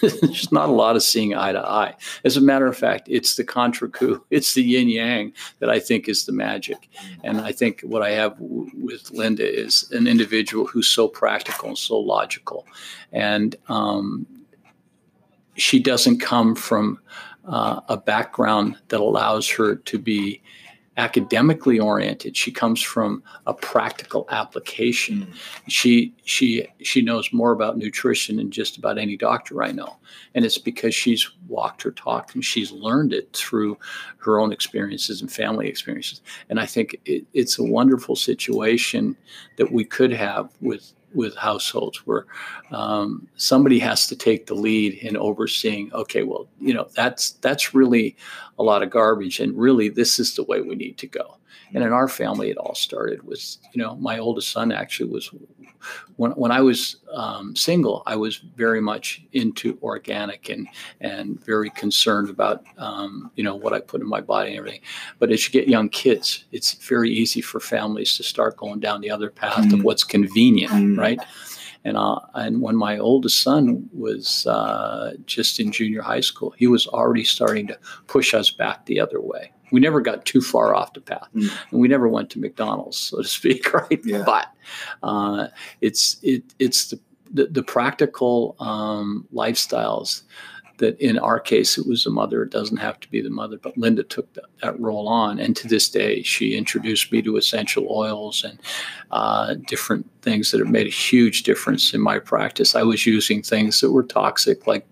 There's 0.20 0.52
not 0.52 0.68
a 0.68 0.72
lot 0.72 0.96
of 0.96 1.02
seeing 1.02 1.34
eye 1.34 1.52
to 1.52 1.60
eye. 1.60 1.94
As 2.24 2.36
a 2.36 2.40
matter 2.40 2.66
of 2.66 2.76
fact, 2.76 3.08
it's 3.10 3.36
the 3.36 3.44
contra 3.44 3.88
coup, 3.88 4.24
it's 4.30 4.54
the 4.54 4.62
yin 4.62 4.88
yang 4.88 5.32
that 5.60 5.70
I 5.70 5.78
think 5.78 6.08
is 6.08 6.26
the 6.26 6.32
magic. 6.32 6.88
And 7.22 7.40
I 7.40 7.52
think 7.52 7.80
what 7.82 8.02
I 8.02 8.10
have 8.10 8.38
w- 8.38 8.70
with 8.74 9.10
Linda 9.10 9.46
is 9.46 9.90
an 9.92 10.06
individual 10.06 10.66
who's 10.66 10.88
so 10.88 11.08
practical 11.08 11.68
and 11.68 11.78
so 11.78 11.98
logical. 11.98 12.66
And 13.12 13.56
um, 13.68 14.26
she 15.56 15.78
doesn't 15.78 16.18
come 16.18 16.54
from 16.54 16.98
uh, 17.46 17.80
a 17.88 17.96
background 17.96 18.76
that 18.88 19.00
allows 19.00 19.48
her 19.50 19.76
to 19.76 19.98
be 19.98 20.42
academically 20.96 21.78
oriented. 21.78 22.36
She 22.36 22.52
comes 22.52 22.80
from 22.80 23.22
a 23.46 23.54
practical 23.54 24.26
application. 24.30 25.26
Mm. 25.26 25.36
She 25.68 26.14
she 26.24 26.66
she 26.82 27.02
knows 27.02 27.32
more 27.32 27.52
about 27.52 27.76
nutrition 27.76 28.36
than 28.36 28.50
just 28.50 28.76
about 28.76 28.98
any 28.98 29.16
doctor 29.16 29.62
I 29.62 29.72
know, 29.72 29.96
and 30.34 30.44
it's 30.44 30.58
because 30.58 30.94
she's 30.94 31.28
walked 31.48 31.82
her 31.82 31.90
talk 31.90 32.34
and 32.34 32.44
she's 32.44 32.70
learned 32.70 33.12
it 33.12 33.32
through 33.32 33.78
her 34.18 34.38
own 34.38 34.52
experiences 34.52 35.20
and 35.20 35.30
family 35.30 35.68
experiences. 35.68 36.22
And 36.48 36.60
I 36.60 36.66
think 36.66 36.96
it, 37.04 37.26
it's 37.34 37.58
a 37.58 37.64
wonderful 37.64 38.16
situation 38.16 39.16
that 39.56 39.72
we 39.72 39.84
could 39.84 40.12
have 40.12 40.50
with 40.60 40.92
with 41.14 41.34
households 41.36 42.06
where 42.06 42.26
um, 42.72 43.26
somebody 43.36 43.78
has 43.78 44.06
to 44.06 44.16
take 44.16 44.46
the 44.46 44.54
lead 44.54 44.94
in 44.94 45.16
overseeing 45.16 45.92
okay 45.92 46.22
well 46.22 46.48
you 46.60 46.74
know 46.74 46.88
that's 46.94 47.30
that's 47.42 47.74
really 47.74 48.16
a 48.58 48.62
lot 48.62 48.82
of 48.82 48.90
garbage 48.90 49.40
and 49.40 49.56
really 49.56 49.88
this 49.88 50.18
is 50.18 50.34
the 50.34 50.44
way 50.44 50.60
we 50.60 50.74
need 50.74 50.98
to 50.98 51.06
go 51.06 51.36
and 51.74 51.82
in 51.82 51.92
our 51.92 52.08
family 52.08 52.50
it 52.50 52.56
all 52.56 52.74
started 52.74 53.22
with 53.22 53.56
you 53.72 53.82
know 53.82 53.96
my 53.96 54.18
oldest 54.18 54.50
son 54.50 54.72
actually 54.72 55.08
was 55.08 55.30
when, 56.16 56.30
when 56.32 56.50
i 56.50 56.60
was 56.60 56.96
um, 57.12 57.54
single 57.54 58.02
i 58.06 58.16
was 58.16 58.36
very 58.56 58.80
much 58.80 59.22
into 59.32 59.78
organic 59.82 60.48
and 60.48 60.68
and 61.00 61.44
very 61.44 61.70
concerned 61.70 62.30
about 62.30 62.64
um, 62.78 63.30
you 63.36 63.44
know 63.44 63.54
what 63.54 63.72
i 63.72 63.80
put 63.80 64.00
in 64.00 64.08
my 64.08 64.20
body 64.20 64.50
and 64.50 64.58
everything 64.58 64.80
but 65.18 65.30
as 65.30 65.44
you 65.46 65.52
get 65.52 65.68
young 65.68 65.88
kids 65.88 66.44
it's 66.52 66.74
very 66.74 67.10
easy 67.10 67.40
for 67.40 67.60
families 67.60 68.16
to 68.16 68.22
start 68.22 68.56
going 68.56 68.80
down 68.80 69.00
the 69.00 69.10
other 69.10 69.30
path 69.30 69.64
mm. 69.64 69.74
of 69.74 69.84
what's 69.84 70.04
convenient 70.04 70.72
mm. 70.72 70.98
right 70.98 71.20
and 71.84 71.96
uh, 71.96 72.18
and 72.34 72.62
when 72.62 72.76
my 72.76 72.98
oldest 72.98 73.40
son 73.40 73.88
was 73.92 74.46
uh, 74.46 75.12
just 75.26 75.60
in 75.60 75.70
junior 75.70 76.00
high 76.00 76.20
school, 76.20 76.54
he 76.56 76.66
was 76.66 76.86
already 76.86 77.24
starting 77.24 77.66
to 77.66 77.78
push 78.06 78.32
us 78.32 78.50
back 78.50 78.86
the 78.86 78.98
other 79.00 79.20
way 79.20 79.52
we 79.74 79.80
never 79.80 80.00
got 80.00 80.24
too 80.24 80.40
far 80.40 80.74
off 80.74 80.92
the 80.92 81.00
path, 81.00 81.28
mm. 81.34 81.50
and 81.70 81.80
we 81.80 81.88
never 81.88 82.08
went 82.08 82.30
to 82.30 82.38
McDonald's, 82.38 82.96
so 82.96 83.20
to 83.20 83.28
speak, 83.28 83.72
right? 83.74 84.00
Yeah. 84.04 84.22
But 84.24 84.46
uh, 85.02 85.48
it's 85.80 86.16
it 86.22 86.44
it's 86.58 86.90
the 86.90 87.00
the, 87.32 87.46
the 87.46 87.62
practical 87.62 88.54
um, 88.60 89.26
lifestyles 89.34 90.22
that 90.78 90.98
in 91.00 91.18
our 91.18 91.38
case 91.38 91.78
it 91.78 91.86
was 91.86 92.04
the 92.04 92.10
mother 92.10 92.42
it 92.42 92.50
doesn't 92.50 92.78
have 92.78 92.98
to 92.98 93.08
be 93.08 93.20
the 93.20 93.30
mother 93.30 93.58
but 93.62 93.78
linda 93.78 94.02
took 94.02 94.32
that, 94.34 94.44
that 94.60 94.78
role 94.80 95.08
on 95.08 95.38
and 95.38 95.54
to 95.54 95.68
this 95.68 95.88
day 95.88 96.20
she 96.22 96.56
introduced 96.56 97.12
me 97.12 97.22
to 97.22 97.36
essential 97.36 97.86
oils 97.90 98.42
and 98.42 98.58
uh, 99.12 99.54
different 99.68 100.04
things 100.22 100.50
that 100.50 100.58
have 100.58 100.68
made 100.68 100.86
a 100.86 100.90
huge 100.90 101.44
difference 101.44 101.94
in 101.94 102.00
my 102.00 102.18
practice 102.18 102.74
i 102.74 102.82
was 102.82 103.06
using 103.06 103.40
things 103.40 103.80
that 103.80 103.92
were 103.92 104.02
toxic 104.02 104.66
like 104.66 104.84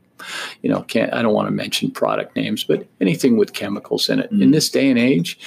you 0.63 0.71
know, 0.71 0.83
can't, 0.83 1.13
I 1.13 1.23
don't 1.23 1.35
want 1.35 1.49
to 1.49 1.53
mention 1.53 1.91
product 1.91 2.37
names, 2.37 2.65
but 2.65 2.87
anything 3.01 3.37
with 3.37 3.53
chemicals 3.53 4.09
in 4.09 4.21
it. 4.21 4.33
Mm-hmm. 4.33 4.43
In 4.43 4.51
this 4.51 4.71
day 4.71 4.89
and 4.89 4.99
age, 4.99 5.39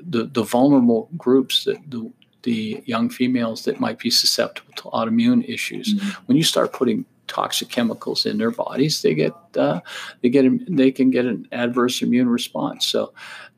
the, 0.00 0.24
the 0.24 0.42
vulnerable 0.42 1.08
groups, 1.16 1.64
the, 1.64 1.78
the, 1.88 2.10
the 2.42 2.82
young 2.86 3.08
females 3.08 3.64
that 3.64 3.80
might 3.80 3.98
be 3.98 4.10
susceptible 4.10 4.72
to 4.76 4.82
autoimmune 4.84 5.48
issues, 5.48 5.94
mm-hmm. 5.94 6.10
when 6.26 6.36
you 6.36 6.44
start 6.44 6.72
putting 6.72 7.04
toxic 7.32 7.70
chemicals 7.70 8.26
in 8.26 8.38
their 8.38 8.50
bodies, 8.50 9.02
they 9.02 9.14
get 9.14 9.34
uh, 9.56 9.80
they 10.20 10.28
get 10.28 10.44
they 10.76 10.90
can 10.92 11.10
get 11.10 11.24
an 11.24 11.48
adverse 11.52 12.02
immune 12.02 12.28
response. 12.28 12.86
So 12.86 13.12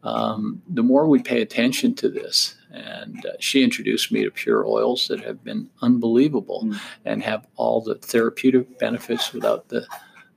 um, 0.05 0.63
the 0.69 0.83
more 0.83 1.09
we 1.09 1.21
pay 1.23 1.43
attention 1.43 1.95
to 1.97 2.09
this, 2.09 2.55
and 2.71 3.25
uh, 3.27 3.33
she 3.41 3.65
introduced 3.65 4.13
me 4.13 4.23
to 4.23 4.31
pure 4.31 4.67
oils 4.67 5.09
that 5.09 5.21
have 5.21 5.43
been 5.43 5.69
unbelievable 5.83 6.65
mm. 6.65 6.79
and 7.05 7.23
have 7.23 7.47
all 7.57 7.81
the 7.81 7.97
therapeutic 7.97 8.79
benefits 8.79 9.33
without 9.33 9.69
the 9.69 9.87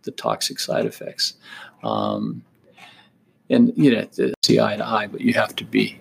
the 0.08 0.12
toxic 0.12 0.60
side 0.60 0.86
effects. 0.86 1.34
Um, 1.84 2.44
and 3.50 3.72
you 3.76 3.92
know, 3.92 4.08
see 4.44 4.60
eye 4.60 4.78
to 4.78 4.86
eye, 4.86 5.08
but 5.08 5.22
you 5.22 5.34
have 5.34 5.56
to 5.58 5.66
be 5.66 6.00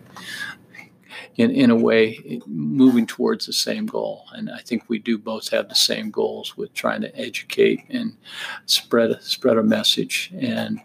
in, 1.37 1.51
in 1.51 1.71
a 1.71 1.77
way 1.77 2.41
moving 2.47 3.07
towards 3.07 3.47
the 3.47 3.53
same 3.53 3.87
goal. 3.87 4.25
And 4.33 4.51
I 4.51 4.61
think 4.61 4.85
we 4.89 4.99
do 4.99 5.19
both 5.19 5.51
have 5.51 5.69
the 5.69 5.75
same 5.75 6.11
goals 6.11 6.57
with 6.57 6.73
trying 6.73 7.03
to 7.03 7.17
educate 7.17 7.85
and 7.91 8.17
spread 8.67 9.23
spread 9.23 9.59
a 9.59 9.63
message 9.63 10.33
and 10.39 10.81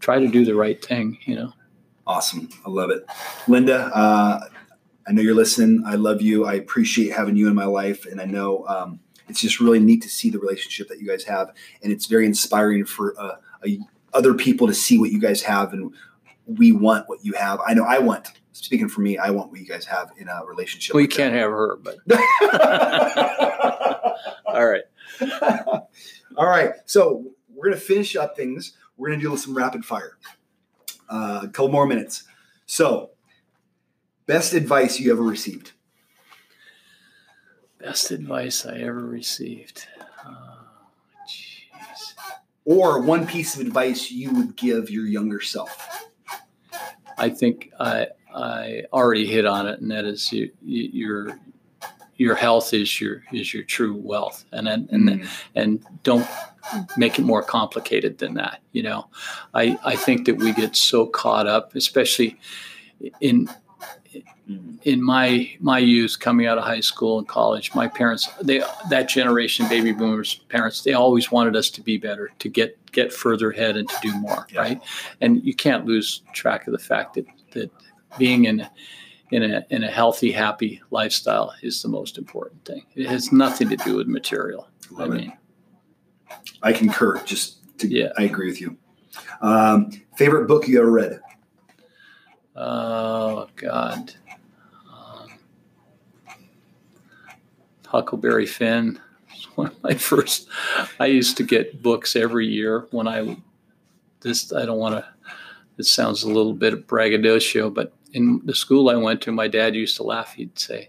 try 0.00 0.18
to 0.18 0.28
do 0.28 0.44
the 0.44 0.54
right 0.54 0.82
thing. 0.84 1.18
You 1.24 1.36
know. 1.36 1.52
Awesome, 2.06 2.48
I 2.64 2.70
love 2.70 2.90
it, 2.90 3.04
Linda. 3.48 3.90
Uh, 3.94 4.40
I 5.08 5.12
know 5.12 5.22
you're 5.22 5.34
listening. 5.34 5.82
I 5.86 5.96
love 5.96 6.22
you. 6.22 6.46
I 6.46 6.54
appreciate 6.54 7.12
having 7.12 7.36
you 7.36 7.48
in 7.48 7.54
my 7.54 7.64
life, 7.64 8.06
and 8.06 8.20
I 8.20 8.24
know 8.24 8.64
um, 8.66 9.00
it's 9.28 9.40
just 9.40 9.60
really 9.60 9.80
neat 9.80 10.02
to 10.02 10.08
see 10.08 10.30
the 10.30 10.38
relationship 10.38 10.88
that 10.88 11.00
you 11.00 11.06
guys 11.06 11.24
have, 11.24 11.52
and 11.82 11.92
it's 11.92 12.06
very 12.06 12.26
inspiring 12.26 12.84
for 12.84 13.18
uh, 13.20 13.36
a, 13.66 13.78
other 14.14 14.34
people 14.34 14.66
to 14.66 14.74
see 14.74 14.98
what 14.98 15.10
you 15.10 15.20
guys 15.20 15.42
have, 15.42 15.72
and 15.72 15.92
we 16.46 16.72
want 16.72 17.08
what 17.08 17.24
you 17.24 17.32
have. 17.34 17.60
I 17.66 17.74
know 17.74 17.84
I 17.84 17.98
want 17.98 18.32
speaking 18.52 18.88
for 18.88 19.02
me, 19.02 19.18
I 19.18 19.30
want 19.30 19.50
what 19.50 19.60
you 19.60 19.66
guys 19.66 19.84
have 19.86 20.10
in 20.16 20.28
a 20.28 20.44
relationship. 20.44 20.94
Well, 20.94 21.02
you 21.02 21.08
can't 21.08 21.34
have 21.34 21.50
her, 21.50 21.76
but 21.76 21.96
all 24.46 24.66
right, 24.66 24.84
all 26.36 26.48
right. 26.48 26.72
So 26.86 27.24
we're 27.54 27.70
gonna 27.70 27.80
finish 27.80 28.16
up 28.16 28.36
things. 28.36 28.72
We're 28.96 29.10
gonna 29.10 29.20
do 29.20 29.36
some 29.36 29.56
rapid 29.56 29.84
fire. 29.84 30.16
Uh, 31.08 31.40
a 31.44 31.48
couple 31.48 31.68
more 31.68 31.86
minutes. 31.86 32.24
So, 32.66 33.10
best 34.26 34.54
advice 34.54 34.98
you 34.98 35.12
ever 35.12 35.22
received? 35.22 35.72
Best 37.78 38.10
advice 38.10 38.64
I 38.66 38.78
ever 38.78 39.04
received. 39.04 39.86
Oh, 40.24 40.56
or 42.64 43.00
one 43.00 43.26
piece 43.26 43.54
of 43.54 43.60
advice 43.60 44.10
you 44.10 44.32
would 44.34 44.56
give 44.56 44.90
your 44.90 45.06
younger 45.06 45.40
self. 45.40 46.06
I 47.16 47.30
think 47.30 47.70
I 47.78 48.08
I 48.34 48.82
already 48.92 49.26
hit 49.26 49.46
on 49.46 49.66
it, 49.66 49.80
and 49.80 49.90
that 49.90 50.04
is 50.04 50.32
you, 50.32 50.50
your 50.62 51.38
your 52.16 52.34
health 52.34 52.74
is 52.74 53.00
your 53.00 53.22
is 53.32 53.54
your 53.54 53.62
true 53.62 53.94
wealth, 53.94 54.44
and 54.52 54.68
and 54.68 54.88
mm. 54.88 55.28
and 55.54 55.84
don't 56.02 56.26
make 56.96 57.18
it 57.18 57.22
more 57.22 57.42
complicated 57.42 58.18
than 58.18 58.34
that. 58.34 58.60
You 58.72 58.82
know, 58.82 59.08
I 59.54 59.78
I 59.84 59.96
think 59.96 60.26
that 60.26 60.36
we 60.36 60.52
get 60.52 60.76
so 60.76 61.06
caught 61.06 61.46
up, 61.46 61.74
especially 61.74 62.38
in 63.20 63.48
in 64.82 65.02
my 65.02 65.50
my 65.58 65.78
youth 65.78 66.20
coming 66.20 66.46
out 66.46 66.56
of 66.56 66.62
high 66.62 66.80
school 66.80 67.18
and 67.18 67.26
college 67.26 67.74
my 67.74 67.88
parents 67.88 68.28
they 68.42 68.62
that 68.90 69.08
generation 69.08 69.68
baby 69.68 69.90
boomers 69.90 70.36
parents 70.48 70.82
they 70.82 70.92
always 70.92 71.32
wanted 71.32 71.56
us 71.56 71.68
to 71.68 71.80
be 71.80 71.96
better 71.96 72.30
to 72.38 72.48
get 72.48 72.78
get 72.92 73.12
further 73.12 73.50
ahead 73.50 73.76
and 73.76 73.88
to 73.88 73.96
do 74.00 74.16
more 74.18 74.46
yeah. 74.52 74.60
right 74.60 74.80
and 75.20 75.44
you 75.44 75.52
can't 75.52 75.84
lose 75.84 76.22
track 76.32 76.68
of 76.68 76.72
the 76.72 76.78
fact 76.78 77.14
that 77.14 77.26
that 77.50 77.70
being 78.18 78.44
in 78.44 78.68
in 79.30 79.42
a 79.42 79.66
in 79.70 79.84
a 79.84 79.90
healthy, 79.90 80.30
happy 80.30 80.80
lifestyle 80.90 81.52
is 81.62 81.82
the 81.82 81.88
most 81.88 82.18
important 82.18 82.64
thing. 82.64 82.82
It 82.94 83.06
has 83.06 83.32
nothing 83.32 83.68
to 83.70 83.76
do 83.76 83.96
with 83.96 84.06
material. 84.06 84.68
Love 84.90 85.10
I 85.10 85.14
mean, 85.14 85.32
it. 86.30 86.36
I 86.62 86.72
concur. 86.72 87.22
Just 87.24 87.78
to, 87.78 87.88
yeah, 87.88 88.10
I 88.18 88.24
agree 88.24 88.46
with 88.48 88.60
you. 88.60 88.76
Um, 89.40 89.90
favorite 90.16 90.46
book 90.46 90.68
you 90.68 90.80
ever 90.80 90.90
read? 90.90 91.20
Oh 92.54 93.48
God, 93.56 94.14
Huckleberry 97.88 98.46
Finn. 98.46 99.00
One 99.54 99.68
of 99.68 99.82
my 99.82 99.94
first. 100.10 100.48
I 101.00 101.06
used 101.06 101.36
to 101.38 101.42
get 101.42 101.82
books 101.82 102.16
every 102.16 102.46
year 102.46 102.86
when 102.90 103.08
I. 103.08 103.36
This 104.20 104.52
I 104.52 104.64
don't 104.64 104.78
want 104.78 104.96
to. 104.96 105.04
It 105.78 105.84
sounds 105.84 106.22
a 106.22 106.28
little 106.28 106.54
bit 106.54 106.86
braggadocio, 106.86 107.68
but 107.70 107.92
in 108.12 108.40
the 108.44 108.54
school 108.54 108.88
I 108.88 108.96
went 108.96 109.20
to, 109.22 109.32
my 109.32 109.46
dad 109.46 109.74
used 109.74 109.96
to 109.96 110.02
laugh. 110.02 110.32
He'd 110.34 110.58
say, 110.58 110.88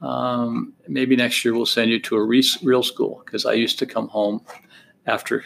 um, 0.00 0.72
maybe 0.88 1.14
next 1.14 1.44
year 1.44 1.54
we'll 1.54 1.66
send 1.66 1.90
you 1.90 2.00
to 2.00 2.16
a 2.16 2.22
re- 2.22 2.44
real 2.62 2.82
school 2.82 3.22
because 3.24 3.46
I 3.46 3.52
used 3.52 3.78
to 3.78 3.86
come 3.86 4.08
home 4.08 4.44
after 5.06 5.44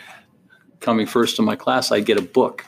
coming 0.80 1.06
first 1.06 1.38
in 1.38 1.44
my 1.44 1.56
class. 1.56 1.92
I'd 1.92 2.06
get 2.06 2.18
a 2.18 2.22
book 2.22 2.64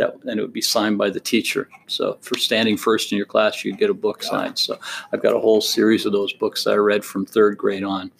that, 0.00 0.16
and 0.24 0.38
it 0.38 0.42
would 0.42 0.52
be 0.52 0.60
signed 0.60 0.98
by 0.98 1.10
the 1.10 1.20
teacher. 1.20 1.68
So 1.86 2.18
for 2.20 2.36
standing 2.38 2.76
first 2.76 3.12
in 3.12 3.16
your 3.16 3.26
class, 3.26 3.64
you'd 3.64 3.78
get 3.78 3.90
a 3.90 3.94
book 3.94 4.22
signed. 4.22 4.58
So 4.58 4.78
I've 5.12 5.22
got 5.22 5.34
a 5.34 5.40
whole 5.40 5.60
series 5.60 6.06
of 6.06 6.12
those 6.12 6.32
books 6.32 6.64
that 6.64 6.72
I 6.72 6.76
read 6.76 7.04
from 7.04 7.26
third 7.26 7.56
grade 7.56 7.84
on. 7.84 8.10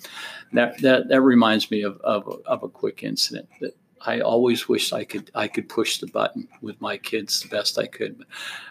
That 0.53 0.81
that, 0.83 1.09
that 1.09 1.21
reminds 1.21 1.71
me 1.71 1.83
of, 1.83 2.01
of, 2.01 2.43
of 2.47 2.63
a 2.63 2.69
quick 2.69 3.03
incident 3.03 3.49
that 3.61 3.77
I 4.03 4.21
always 4.21 4.69
wished 4.69 4.93
I 4.93 5.05
could 5.05 5.31
I 5.35 5.49
could 5.49 5.69
push 5.69 5.99
the 5.99 6.07
button 6.07 6.49
with 6.63 6.81
my 6.81 6.97
kids 6.97 7.41
the 7.41 7.49
best 7.49 7.79
I 7.79 7.87
could. 7.87 8.25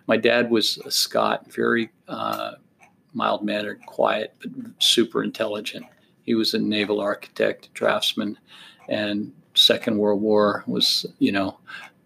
My 0.08 0.18
dad 0.18 0.50
was 0.50 0.78
a 0.80 0.92
Scot, 0.92 1.52
very 1.52 1.90
uh, 2.08 2.54
mild 3.14 3.44
mannered, 3.44 3.82
quiet, 3.86 4.36
but 4.40 4.52
super 4.80 5.24
intelligent. 5.24 5.86
He 6.24 6.36
was 6.36 6.54
a 6.54 6.60
naval 6.60 7.00
architect, 7.00 7.70
draftsman, 7.74 8.38
and 8.88 9.32
Second 9.56 9.98
World 9.98 10.22
War 10.22 10.64
was 10.68 11.06
you 11.20 11.32
know 11.32 11.60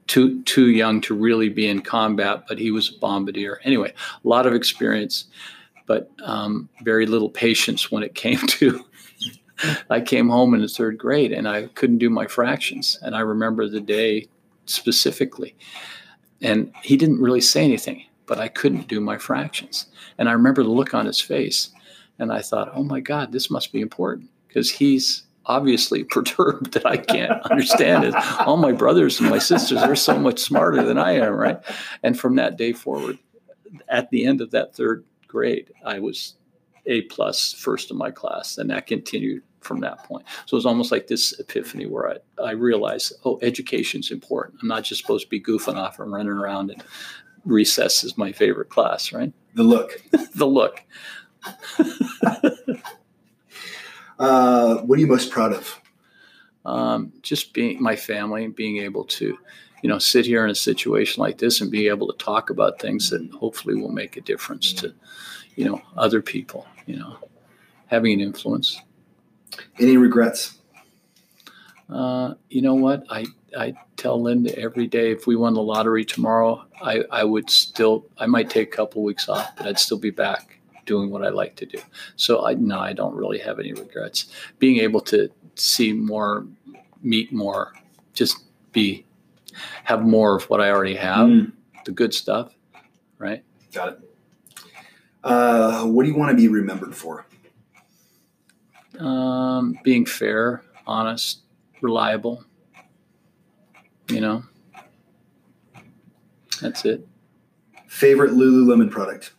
too 0.07 0.41
too 0.43 0.69
young 0.69 1.01
to 1.01 1.13
really 1.13 1.49
be 1.49 1.67
in 1.67 1.81
combat, 1.81 2.43
but 2.47 2.59
he 2.59 2.71
was 2.71 2.89
a 2.89 2.99
bombardier. 2.99 3.59
Anyway, 3.63 3.93
a 4.23 4.27
lot 4.27 4.45
of 4.45 4.53
experience, 4.53 5.25
but 5.85 6.11
um, 6.23 6.69
very 6.83 7.05
little 7.05 7.29
patience 7.29 7.91
when 7.91 8.03
it 8.03 8.15
came 8.15 8.39
to 8.47 8.83
I 9.89 10.01
came 10.01 10.29
home 10.29 10.53
in 10.53 10.61
the 10.61 10.67
third 10.67 10.97
grade 10.97 11.31
and 11.31 11.47
I 11.47 11.67
couldn't 11.75 11.99
do 11.99 12.09
my 12.09 12.27
fractions. 12.27 12.97
And 13.01 13.15
I 13.15 13.19
remember 13.19 13.67
the 13.67 13.79
day 13.79 14.27
specifically. 14.65 15.55
And 16.41 16.71
he 16.83 16.97
didn't 16.97 17.21
really 17.21 17.41
say 17.41 17.63
anything, 17.63 18.03
but 18.25 18.39
I 18.39 18.47
couldn't 18.47 18.87
do 18.87 18.99
my 18.99 19.17
fractions. 19.17 19.87
And 20.17 20.27
I 20.27 20.33
remember 20.33 20.63
the 20.63 20.69
look 20.69 20.93
on 20.93 21.05
his 21.05 21.21
face. 21.21 21.69
And 22.19 22.31
I 22.31 22.41
thought, 22.41 22.71
oh 22.73 22.83
my 22.83 22.99
God, 22.99 23.31
this 23.31 23.49
must 23.49 23.71
be 23.71 23.81
important 23.81 24.29
because 24.47 24.69
he's 24.69 25.23
obviously 25.45 26.03
perturbed 26.09 26.73
that 26.73 26.85
I 26.85 26.97
can't 26.97 27.41
understand 27.43 28.03
it. 28.03 28.15
All 28.39 28.57
my 28.57 28.71
brothers 28.71 29.19
and 29.19 29.29
my 29.29 29.39
sisters 29.39 29.79
are 29.79 29.95
so 29.95 30.17
much 30.17 30.39
smarter 30.39 30.83
than 30.83 30.97
I 30.97 31.13
am, 31.13 31.33
right? 31.33 31.59
And 32.01 32.19
from 32.19 32.35
that 32.35 32.57
day 32.57 32.73
forward, 32.73 33.19
at 33.89 34.09
the 34.09 34.25
end 34.25 34.41
of 34.41 34.51
that 34.51 34.75
third 34.75 35.03
grade, 35.27 35.71
I 35.85 35.99
was 35.99 36.35
a 36.85 37.01
plus 37.03 37.53
first 37.53 37.91
in 37.91 37.97
my 37.97 38.11
class, 38.11 38.57
and 38.57 38.69
that 38.69 38.87
continued 38.87 39.43
from 39.61 39.79
that 39.79 40.03
point. 40.03 40.25
So 40.45 40.55
it 40.55 40.59
was 40.59 40.65
almost 40.65 40.91
like 40.91 41.07
this 41.07 41.39
epiphany 41.39 41.85
where 41.85 42.11
I, 42.11 42.43
I 42.43 42.51
realized, 42.51 43.13
oh, 43.23 43.39
education's 43.41 44.11
important. 44.11 44.59
I'm 44.61 44.67
not 44.67 44.83
just 44.83 45.01
supposed 45.01 45.25
to 45.25 45.29
be 45.29 45.41
goofing 45.41 45.75
off 45.77 45.99
and 45.99 46.11
running 46.11 46.33
around 46.33 46.71
and 46.71 46.83
recess 47.45 48.03
is 48.03 48.17
my 48.17 48.31
favorite 48.31 48.69
class, 48.69 49.11
right? 49.11 49.33
The 49.55 49.63
look. 49.63 50.01
the 50.35 50.45
look. 50.45 50.83
uh, 54.19 54.77
what 54.81 54.97
are 54.97 55.01
you 55.01 55.07
most 55.07 55.31
proud 55.31 55.53
of? 55.53 55.79
Um, 56.65 57.11
just 57.21 57.53
being 57.53 57.81
my 57.81 57.95
family 57.95 58.47
being 58.47 58.77
able 58.77 59.03
to, 59.05 59.37
you 59.81 59.89
know, 59.89 59.99
sit 59.99 60.25
here 60.25 60.45
in 60.45 60.49
a 60.49 60.55
situation 60.55 61.21
like 61.21 61.37
this 61.37 61.59
and 61.59 61.69
be 61.69 61.87
able 61.87 62.07
to 62.07 62.17
talk 62.17 62.49
about 62.49 62.79
things 62.79 63.09
that 63.09 63.29
hopefully 63.37 63.75
will 63.75 63.91
make 63.91 64.15
a 64.15 64.21
difference 64.21 64.71
to, 64.73 64.93
you 65.55 65.65
know, 65.65 65.81
other 65.97 66.21
people, 66.21 66.65
you 66.85 66.95
know, 66.95 67.17
having 67.87 68.13
an 68.13 68.21
influence. 68.21 68.79
Any 69.77 69.97
regrets? 69.97 70.57
Uh, 71.89 72.35
you 72.49 72.61
know 72.61 72.75
what? 72.75 73.03
I, 73.09 73.25
I 73.57 73.75
tell 73.97 74.21
Linda 74.21 74.57
every 74.57 74.87
day 74.87 75.11
if 75.11 75.27
we 75.27 75.35
won 75.35 75.53
the 75.53 75.61
lottery 75.61 76.05
tomorrow, 76.05 76.65
I, 76.81 77.03
I 77.11 77.23
would 77.23 77.49
still, 77.49 78.05
I 78.17 78.25
might 78.25 78.49
take 78.49 78.73
a 78.73 78.75
couple 78.75 79.03
weeks 79.03 79.27
off, 79.27 79.55
but 79.57 79.67
I'd 79.67 79.79
still 79.79 79.99
be 79.99 80.11
back 80.11 80.59
doing 80.85 81.09
what 81.09 81.23
I 81.23 81.29
like 81.29 81.55
to 81.57 81.65
do. 81.65 81.79
So 82.15 82.45
I, 82.45 82.53
no, 82.53 82.79
I 82.79 82.93
don't 82.93 83.15
really 83.15 83.39
have 83.39 83.59
any 83.59 83.73
regrets. 83.73 84.27
Being 84.59 84.77
able 84.79 85.01
to 85.01 85.29
see 85.55 85.93
more, 85.93 86.45
meet 87.01 87.31
more, 87.31 87.73
just 88.13 88.43
be, 88.71 89.05
have 89.83 90.03
more 90.03 90.37
of 90.37 90.43
what 90.49 90.61
I 90.61 90.71
already 90.71 90.95
have, 90.95 91.27
mm. 91.27 91.51
the 91.85 91.91
good 91.91 92.13
stuff, 92.13 92.53
right? 93.17 93.43
Got 93.73 93.89
it. 93.89 93.99
Uh, 95.23 95.85
what 95.85 96.03
do 96.03 96.09
you 96.09 96.17
want 96.17 96.31
to 96.31 96.35
be 96.35 96.47
remembered 96.47 96.95
for? 96.95 97.25
um, 98.99 99.77
being 99.83 100.05
fair, 100.05 100.63
honest, 100.85 101.41
reliable. 101.81 102.43
You 104.09 104.21
know, 104.21 104.43
that's 106.61 106.85
it. 106.85 107.07
Favorite 107.87 108.31
Lululemon 108.31 108.91
product? 108.91 109.33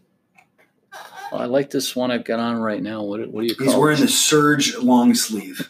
Well, 1.34 1.42
I 1.42 1.46
like 1.46 1.70
this 1.70 1.96
one 1.96 2.12
I've 2.12 2.22
got 2.22 2.38
on 2.38 2.58
right 2.58 2.80
now. 2.80 3.02
What, 3.02 3.28
what 3.28 3.40
do 3.40 3.48
you 3.48 3.56
call 3.56 3.66
He's 3.66 3.74
wearing 3.74 3.98
it? 3.98 4.02
the 4.02 4.08
Surge 4.08 4.76
long 4.76 5.16
sleeve. 5.16 5.68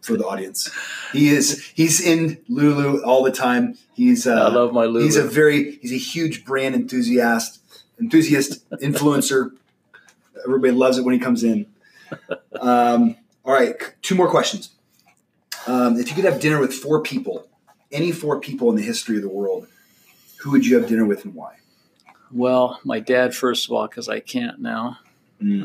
for 0.00 0.16
the 0.16 0.24
audience. 0.26 0.70
He 1.12 1.28
is 1.28 1.62
he's 1.74 2.00
in 2.00 2.38
Lulu 2.48 3.02
all 3.04 3.22
the 3.22 3.30
time. 3.30 3.76
He's 3.92 4.26
uh, 4.26 4.32
I 4.32 4.48
love 4.48 4.72
my 4.72 4.86
Lulu. 4.86 5.04
he's 5.04 5.16
a 5.16 5.22
very 5.24 5.76
he's 5.76 5.92
a 5.92 5.98
huge 5.98 6.46
brand 6.46 6.74
enthusiast, 6.74 7.60
enthusiast 8.00 8.66
influencer. 8.80 9.50
Everybody 10.46 10.72
loves 10.72 10.96
it 10.96 11.04
when 11.04 11.12
he 11.12 11.20
comes 11.20 11.44
in. 11.44 11.66
Um, 12.58 13.16
all 13.44 13.52
right, 13.52 13.74
two 14.00 14.14
more 14.14 14.30
questions. 14.30 14.70
Um, 15.66 15.98
if 15.98 16.08
you 16.08 16.14
could 16.14 16.24
have 16.24 16.40
dinner 16.40 16.60
with 16.60 16.72
four 16.72 17.02
people, 17.02 17.46
any 17.92 18.10
four 18.10 18.40
people 18.40 18.70
in 18.70 18.76
the 18.76 18.82
history 18.82 19.16
of 19.16 19.22
the 19.22 19.28
world, 19.28 19.66
who 20.38 20.50
would 20.52 20.64
you 20.64 20.78
have 20.78 20.88
dinner 20.88 21.04
with 21.04 21.26
and 21.26 21.34
why? 21.34 21.56
Well, 22.32 22.80
my 22.84 23.00
dad 23.00 23.34
first 23.34 23.66
of 23.66 23.72
all 23.72 23.86
because 23.86 24.08
I 24.08 24.20
can't 24.20 24.60
now. 24.60 24.98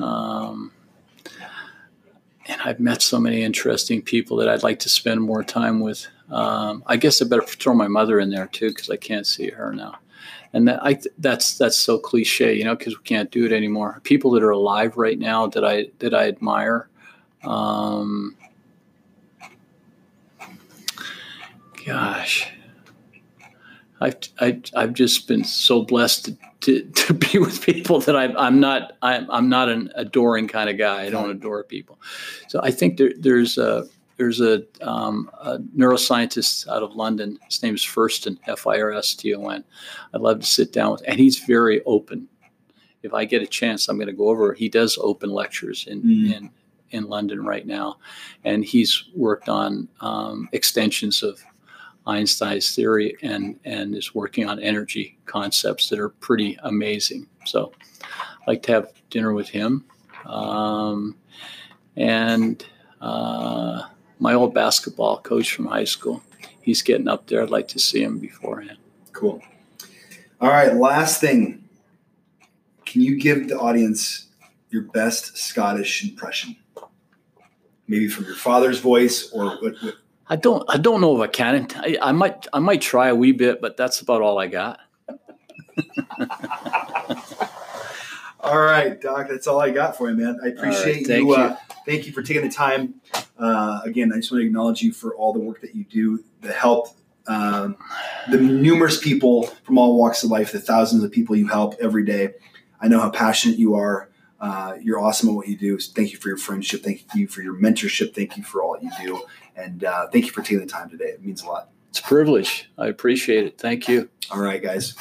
Um, 0.04 0.72
and 2.50 2.60
I've 2.64 2.80
met 2.80 3.02
so 3.02 3.20
many 3.20 3.44
interesting 3.44 4.02
people 4.02 4.38
that 4.38 4.50
I'd 4.50 4.64
like 4.64 4.80
to 4.80 4.90
spend 4.90 5.22
more 5.22 5.44
time 5.44 5.80
with. 5.80 6.08
Um, 6.32 6.84
I 6.86 6.98
guess 6.98 7.22
I 7.22 7.26
better 7.26 7.44
throw 7.44 7.74
my 7.74 7.88
mother 7.88 8.20
in 8.20 8.32
there 8.32 8.48
too 8.48 8.70
because 8.70 8.90
I 8.90 8.98
can't 8.98 9.28
see 9.28 9.52
her 9.52 9.74
now. 9.74 10.00
And 10.52 10.68
that, 10.68 10.84
I, 10.84 11.00
that's 11.20 11.58
that's 11.58 11.78
so 11.78 12.00
cliche, 12.00 12.56
you 12.56 12.64
know, 12.64 12.76
because 12.76 12.98
we 12.98 13.04
can't 13.04 13.30
do 13.30 13.46
it 13.46 13.52
anymore. 13.52 14.02
People 14.04 14.32
that 14.32 14.44
are 14.44 14.50
alive 14.50 14.98
right 14.98 15.18
now 15.18 15.46
that 15.48 15.64
I 15.64 15.90
that 16.00 16.14
I 16.16 16.28
admire. 16.28 16.90
Um, 17.44 18.36
gosh, 21.86 22.52
I've 24.02 24.18
I, 24.40 24.60
I've 24.76 24.94
just 24.94 25.28
been 25.28 25.44
so 25.44 25.84
blessed 25.84 26.26
to, 26.26 26.38
to, 26.62 26.84
to 26.96 27.14
be 27.14 27.38
with 27.40 27.62
people 27.62 28.00
that 28.02 28.16
I'm 28.16 28.36
I'm 28.38 28.60
not 28.60 28.98
I'm 29.02 29.30
I'm 29.32 29.50
not 29.50 29.70
an 29.70 29.92
adoring 29.96 30.48
kind 30.48 30.70
of 30.70 30.78
guy. 30.78 31.04
I 31.04 31.10
don't 31.10 31.30
adore 31.30 31.64
people, 31.64 32.00
so 32.48 32.60
I 32.64 32.72
think 32.72 32.98
there, 32.98 33.14
there's 33.18 33.58
a 33.58 33.86
there's 34.18 34.42
a, 34.42 34.64
um, 34.82 35.32
a 35.40 35.60
neuroscientist 35.60 36.68
out 36.68 36.84
of 36.84 36.94
London. 36.94 37.40
His 37.46 37.64
name 37.64 37.74
is 37.76 37.86
Firston 37.86 38.38
F 38.48 38.68
I 38.68 38.80
R 38.82 38.92
S 38.92 39.16
T 39.16 39.34
O 39.34 39.48
N. 39.48 39.64
I'd 40.14 40.20
love 40.22 40.42
to 40.42 40.46
sit 40.46 40.74
down 40.74 40.92
with, 40.92 41.04
and 41.08 41.18
he's 41.18 41.40
very 41.40 41.82
open. 41.86 42.28
If 43.02 43.14
I 43.14 43.24
get 43.24 43.42
a 43.42 43.48
chance, 43.48 43.88
I'm 43.88 43.96
going 43.96 44.08
to 44.08 44.14
go 44.14 44.28
over. 44.28 44.54
He 44.54 44.68
does 44.68 44.98
open 45.02 45.30
lectures 45.30 45.88
in 45.88 46.02
Mm. 46.02 46.36
in 46.36 46.50
in 46.92 47.04
London 47.08 47.46
right 47.46 47.66
now, 47.68 47.98
and 48.44 48.66
he's 48.66 49.06
worked 49.16 49.48
on 49.48 49.88
um, 50.02 50.50
extensions 50.52 51.22
of 51.24 51.40
Einstein's 52.10 52.76
theory 52.76 53.16
and 53.22 53.60
and 53.66 53.96
is 53.96 54.16
working 54.16 54.50
on 54.50 54.60
energy 54.60 55.18
concepts 55.26 55.90
that 55.90 56.00
are 56.00 56.10
pretty 56.10 56.58
amazing. 56.64 57.28
So, 57.46 57.72
I'd 58.04 58.48
like 58.48 58.64
to 58.64 58.72
have 58.74 58.92
dinner 59.10 59.34
with 59.34 59.50
him, 59.50 59.86
um, 60.26 61.16
and 61.96 62.66
uh, 63.02 63.84
my 64.20 64.34
old 64.34 64.54
basketball 64.54 65.20
coach 65.20 65.54
from 65.54 65.66
high 65.66 65.86
school. 65.86 66.22
He's 66.62 66.82
getting 66.82 67.08
up 67.08 67.28
there. 67.28 67.42
I'd 67.42 67.50
like 67.50 67.68
to 67.70 67.80
see 67.80 68.04
him 68.04 68.20
beforehand. 68.20 68.78
Cool. 69.14 69.42
All 70.42 70.50
right, 70.50 70.76
last 70.76 71.20
thing. 71.20 71.64
Can 72.86 73.02
you 73.02 73.20
give 73.20 73.50
the 73.50 73.58
audience 73.58 74.28
your 74.70 74.84
best 74.84 75.38
Scottish 75.38 76.04
impression? 76.04 76.56
Maybe 77.88 78.08
from 78.08 78.26
your 78.26 78.36
father's 78.36 78.80
voice 78.80 79.32
or 79.32 79.58
what, 79.62 79.74
what 79.82 79.96
I 80.30 80.36
don't. 80.36 80.64
I 80.70 80.78
don't 80.78 81.02
know 81.02 81.22
if 81.22 81.28
I 81.28 81.32
can. 81.32 81.68
I, 81.76 81.98
I 82.02 82.12
might. 82.12 82.48
I 82.54 82.60
might 82.60 82.82
try 82.82 83.10
a 83.10 83.16
wee 83.16 83.32
bit, 83.32 83.62
but 83.62 83.78
that's 83.78 84.02
about 84.02 84.22
all 84.22 84.38
I 84.38 84.48
got. 84.48 84.80
All 88.42 88.58
right, 88.58 89.00
Doc, 89.00 89.28
that's 89.30 89.48
all 89.48 89.60
I 89.60 89.70
got 89.70 89.98
for 89.98 90.10
you, 90.10 90.16
man. 90.16 90.40
I 90.42 90.48
appreciate 90.48 91.06
thank 91.06 91.24
you. 91.24 91.32
you. 91.32 91.36
Uh, 91.36 91.58
thank 91.86 92.06
you 92.06 92.14
for 92.14 92.24
taking 92.24 92.44
the 92.44 92.50
time. 92.50 92.96
Uh, 93.38 93.82
again, 93.84 94.14
I 94.14 94.18
just 94.18 94.32
want 94.32 94.42
to 94.42 94.48
acknowledge 94.48 94.82
you 94.82 94.94
for 94.94 95.14
all 95.16 95.34
the 95.34 95.40
work 95.40 95.60
that 95.60 95.76
you 95.76 95.84
do, 95.84 96.24
the 96.40 96.54
help, 96.54 96.88
um, 97.28 97.76
the 98.32 98.38
numerous 98.38 98.98
people 98.98 99.48
from 99.64 99.78
all 99.78 99.98
walks 99.98 100.24
of 100.24 100.32
life, 100.32 100.54
the 100.54 100.60
thousands 100.60 101.04
of 101.04 101.12
people 101.12 101.36
you 101.36 101.48
help 101.48 101.76
every 101.82 102.06
day. 102.06 102.36
I 102.80 102.88
know 102.88 103.02
how 103.02 103.10
passionate 103.10 103.60
you 103.60 103.76
are. 103.76 104.10
Uh, 104.40 104.76
you're 104.82 105.00
awesome 105.00 105.30
at 105.30 105.36
what 105.36 105.50
you 105.50 105.58
do. 105.58 105.78
So 105.80 105.92
thank 105.94 106.14
you 106.14 106.18
for 106.18 106.30
your 106.30 106.38
friendship. 106.38 106.82
Thank 106.82 107.04
you 107.14 107.28
for 107.28 107.42
your 107.42 107.56
mentorship. 107.56 108.16
Thank 108.16 108.38
you 108.38 108.44
for 108.44 108.64
all 108.64 108.80
that 108.80 108.84
you 108.84 108.92
do. 109.06 109.22
And 109.60 109.84
uh, 109.84 110.08
thank 110.08 110.26
you 110.26 110.32
for 110.32 110.42
taking 110.42 110.60
the 110.60 110.66
time 110.66 110.90
today. 110.90 111.06
It 111.06 111.24
means 111.24 111.44
a 111.44 111.48
lot. 111.48 111.70
It's 111.90 112.00
a 112.00 112.04
privilege. 112.04 112.70
I 112.78 112.88
appreciate 112.88 113.46
it. 113.46 113.58
Thank 113.58 113.88
you. 113.88 114.10
All 114.32 114.40
right, 114.40 114.62
guys. 114.62 114.96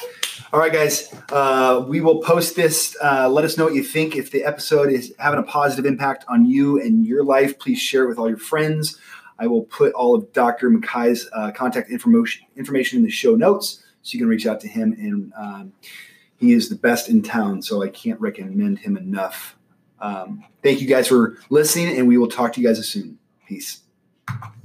All 0.51 0.59
right, 0.59 0.73
guys. 0.73 1.13
Uh, 1.31 1.85
we 1.87 2.01
will 2.01 2.21
post 2.21 2.55
this. 2.55 2.97
Uh, 3.01 3.29
let 3.29 3.45
us 3.45 3.57
know 3.57 3.65
what 3.65 3.75
you 3.75 3.83
think. 3.83 4.15
If 4.15 4.31
the 4.31 4.43
episode 4.43 4.91
is 4.91 5.13
having 5.19 5.39
a 5.39 5.43
positive 5.43 5.85
impact 5.85 6.25
on 6.27 6.45
you 6.45 6.81
and 6.81 7.05
your 7.05 7.23
life, 7.23 7.59
please 7.59 7.79
share 7.79 8.05
it 8.05 8.07
with 8.07 8.17
all 8.17 8.27
your 8.27 8.39
friends. 8.39 8.99
I 9.37 9.47
will 9.47 9.63
put 9.63 9.93
all 9.93 10.15
of 10.15 10.33
Dr. 10.33 10.69
Mackay's 10.69 11.29
uh, 11.31 11.51
contact 11.51 11.91
information 11.91 12.47
information 12.57 12.97
in 12.97 13.03
the 13.03 13.11
show 13.11 13.35
notes, 13.35 13.83
so 14.01 14.15
you 14.15 14.19
can 14.19 14.27
reach 14.27 14.47
out 14.47 14.59
to 14.61 14.67
him. 14.67 14.93
And 14.93 15.31
um, 15.37 15.73
he 16.37 16.53
is 16.53 16.69
the 16.69 16.75
best 16.75 17.07
in 17.07 17.21
town, 17.21 17.61
so 17.61 17.83
I 17.83 17.89
can't 17.89 18.19
recommend 18.19 18.79
him 18.79 18.97
enough. 18.97 19.55
Um, 20.01 20.43
thank 20.63 20.81
you 20.81 20.87
guys 20.87 21.07
for 21.07 21.37
listening, 21.49 21.97
and 21.97 22.07
we 22.07 22.17
will 22.17 22.29
talk 22.29 22.53
to 22.53 22.61
you 22.61 22.67
guys 22.67 22.85
soon. 22.87 23.19
Peace 23.47 23.81
you 24.29 24.58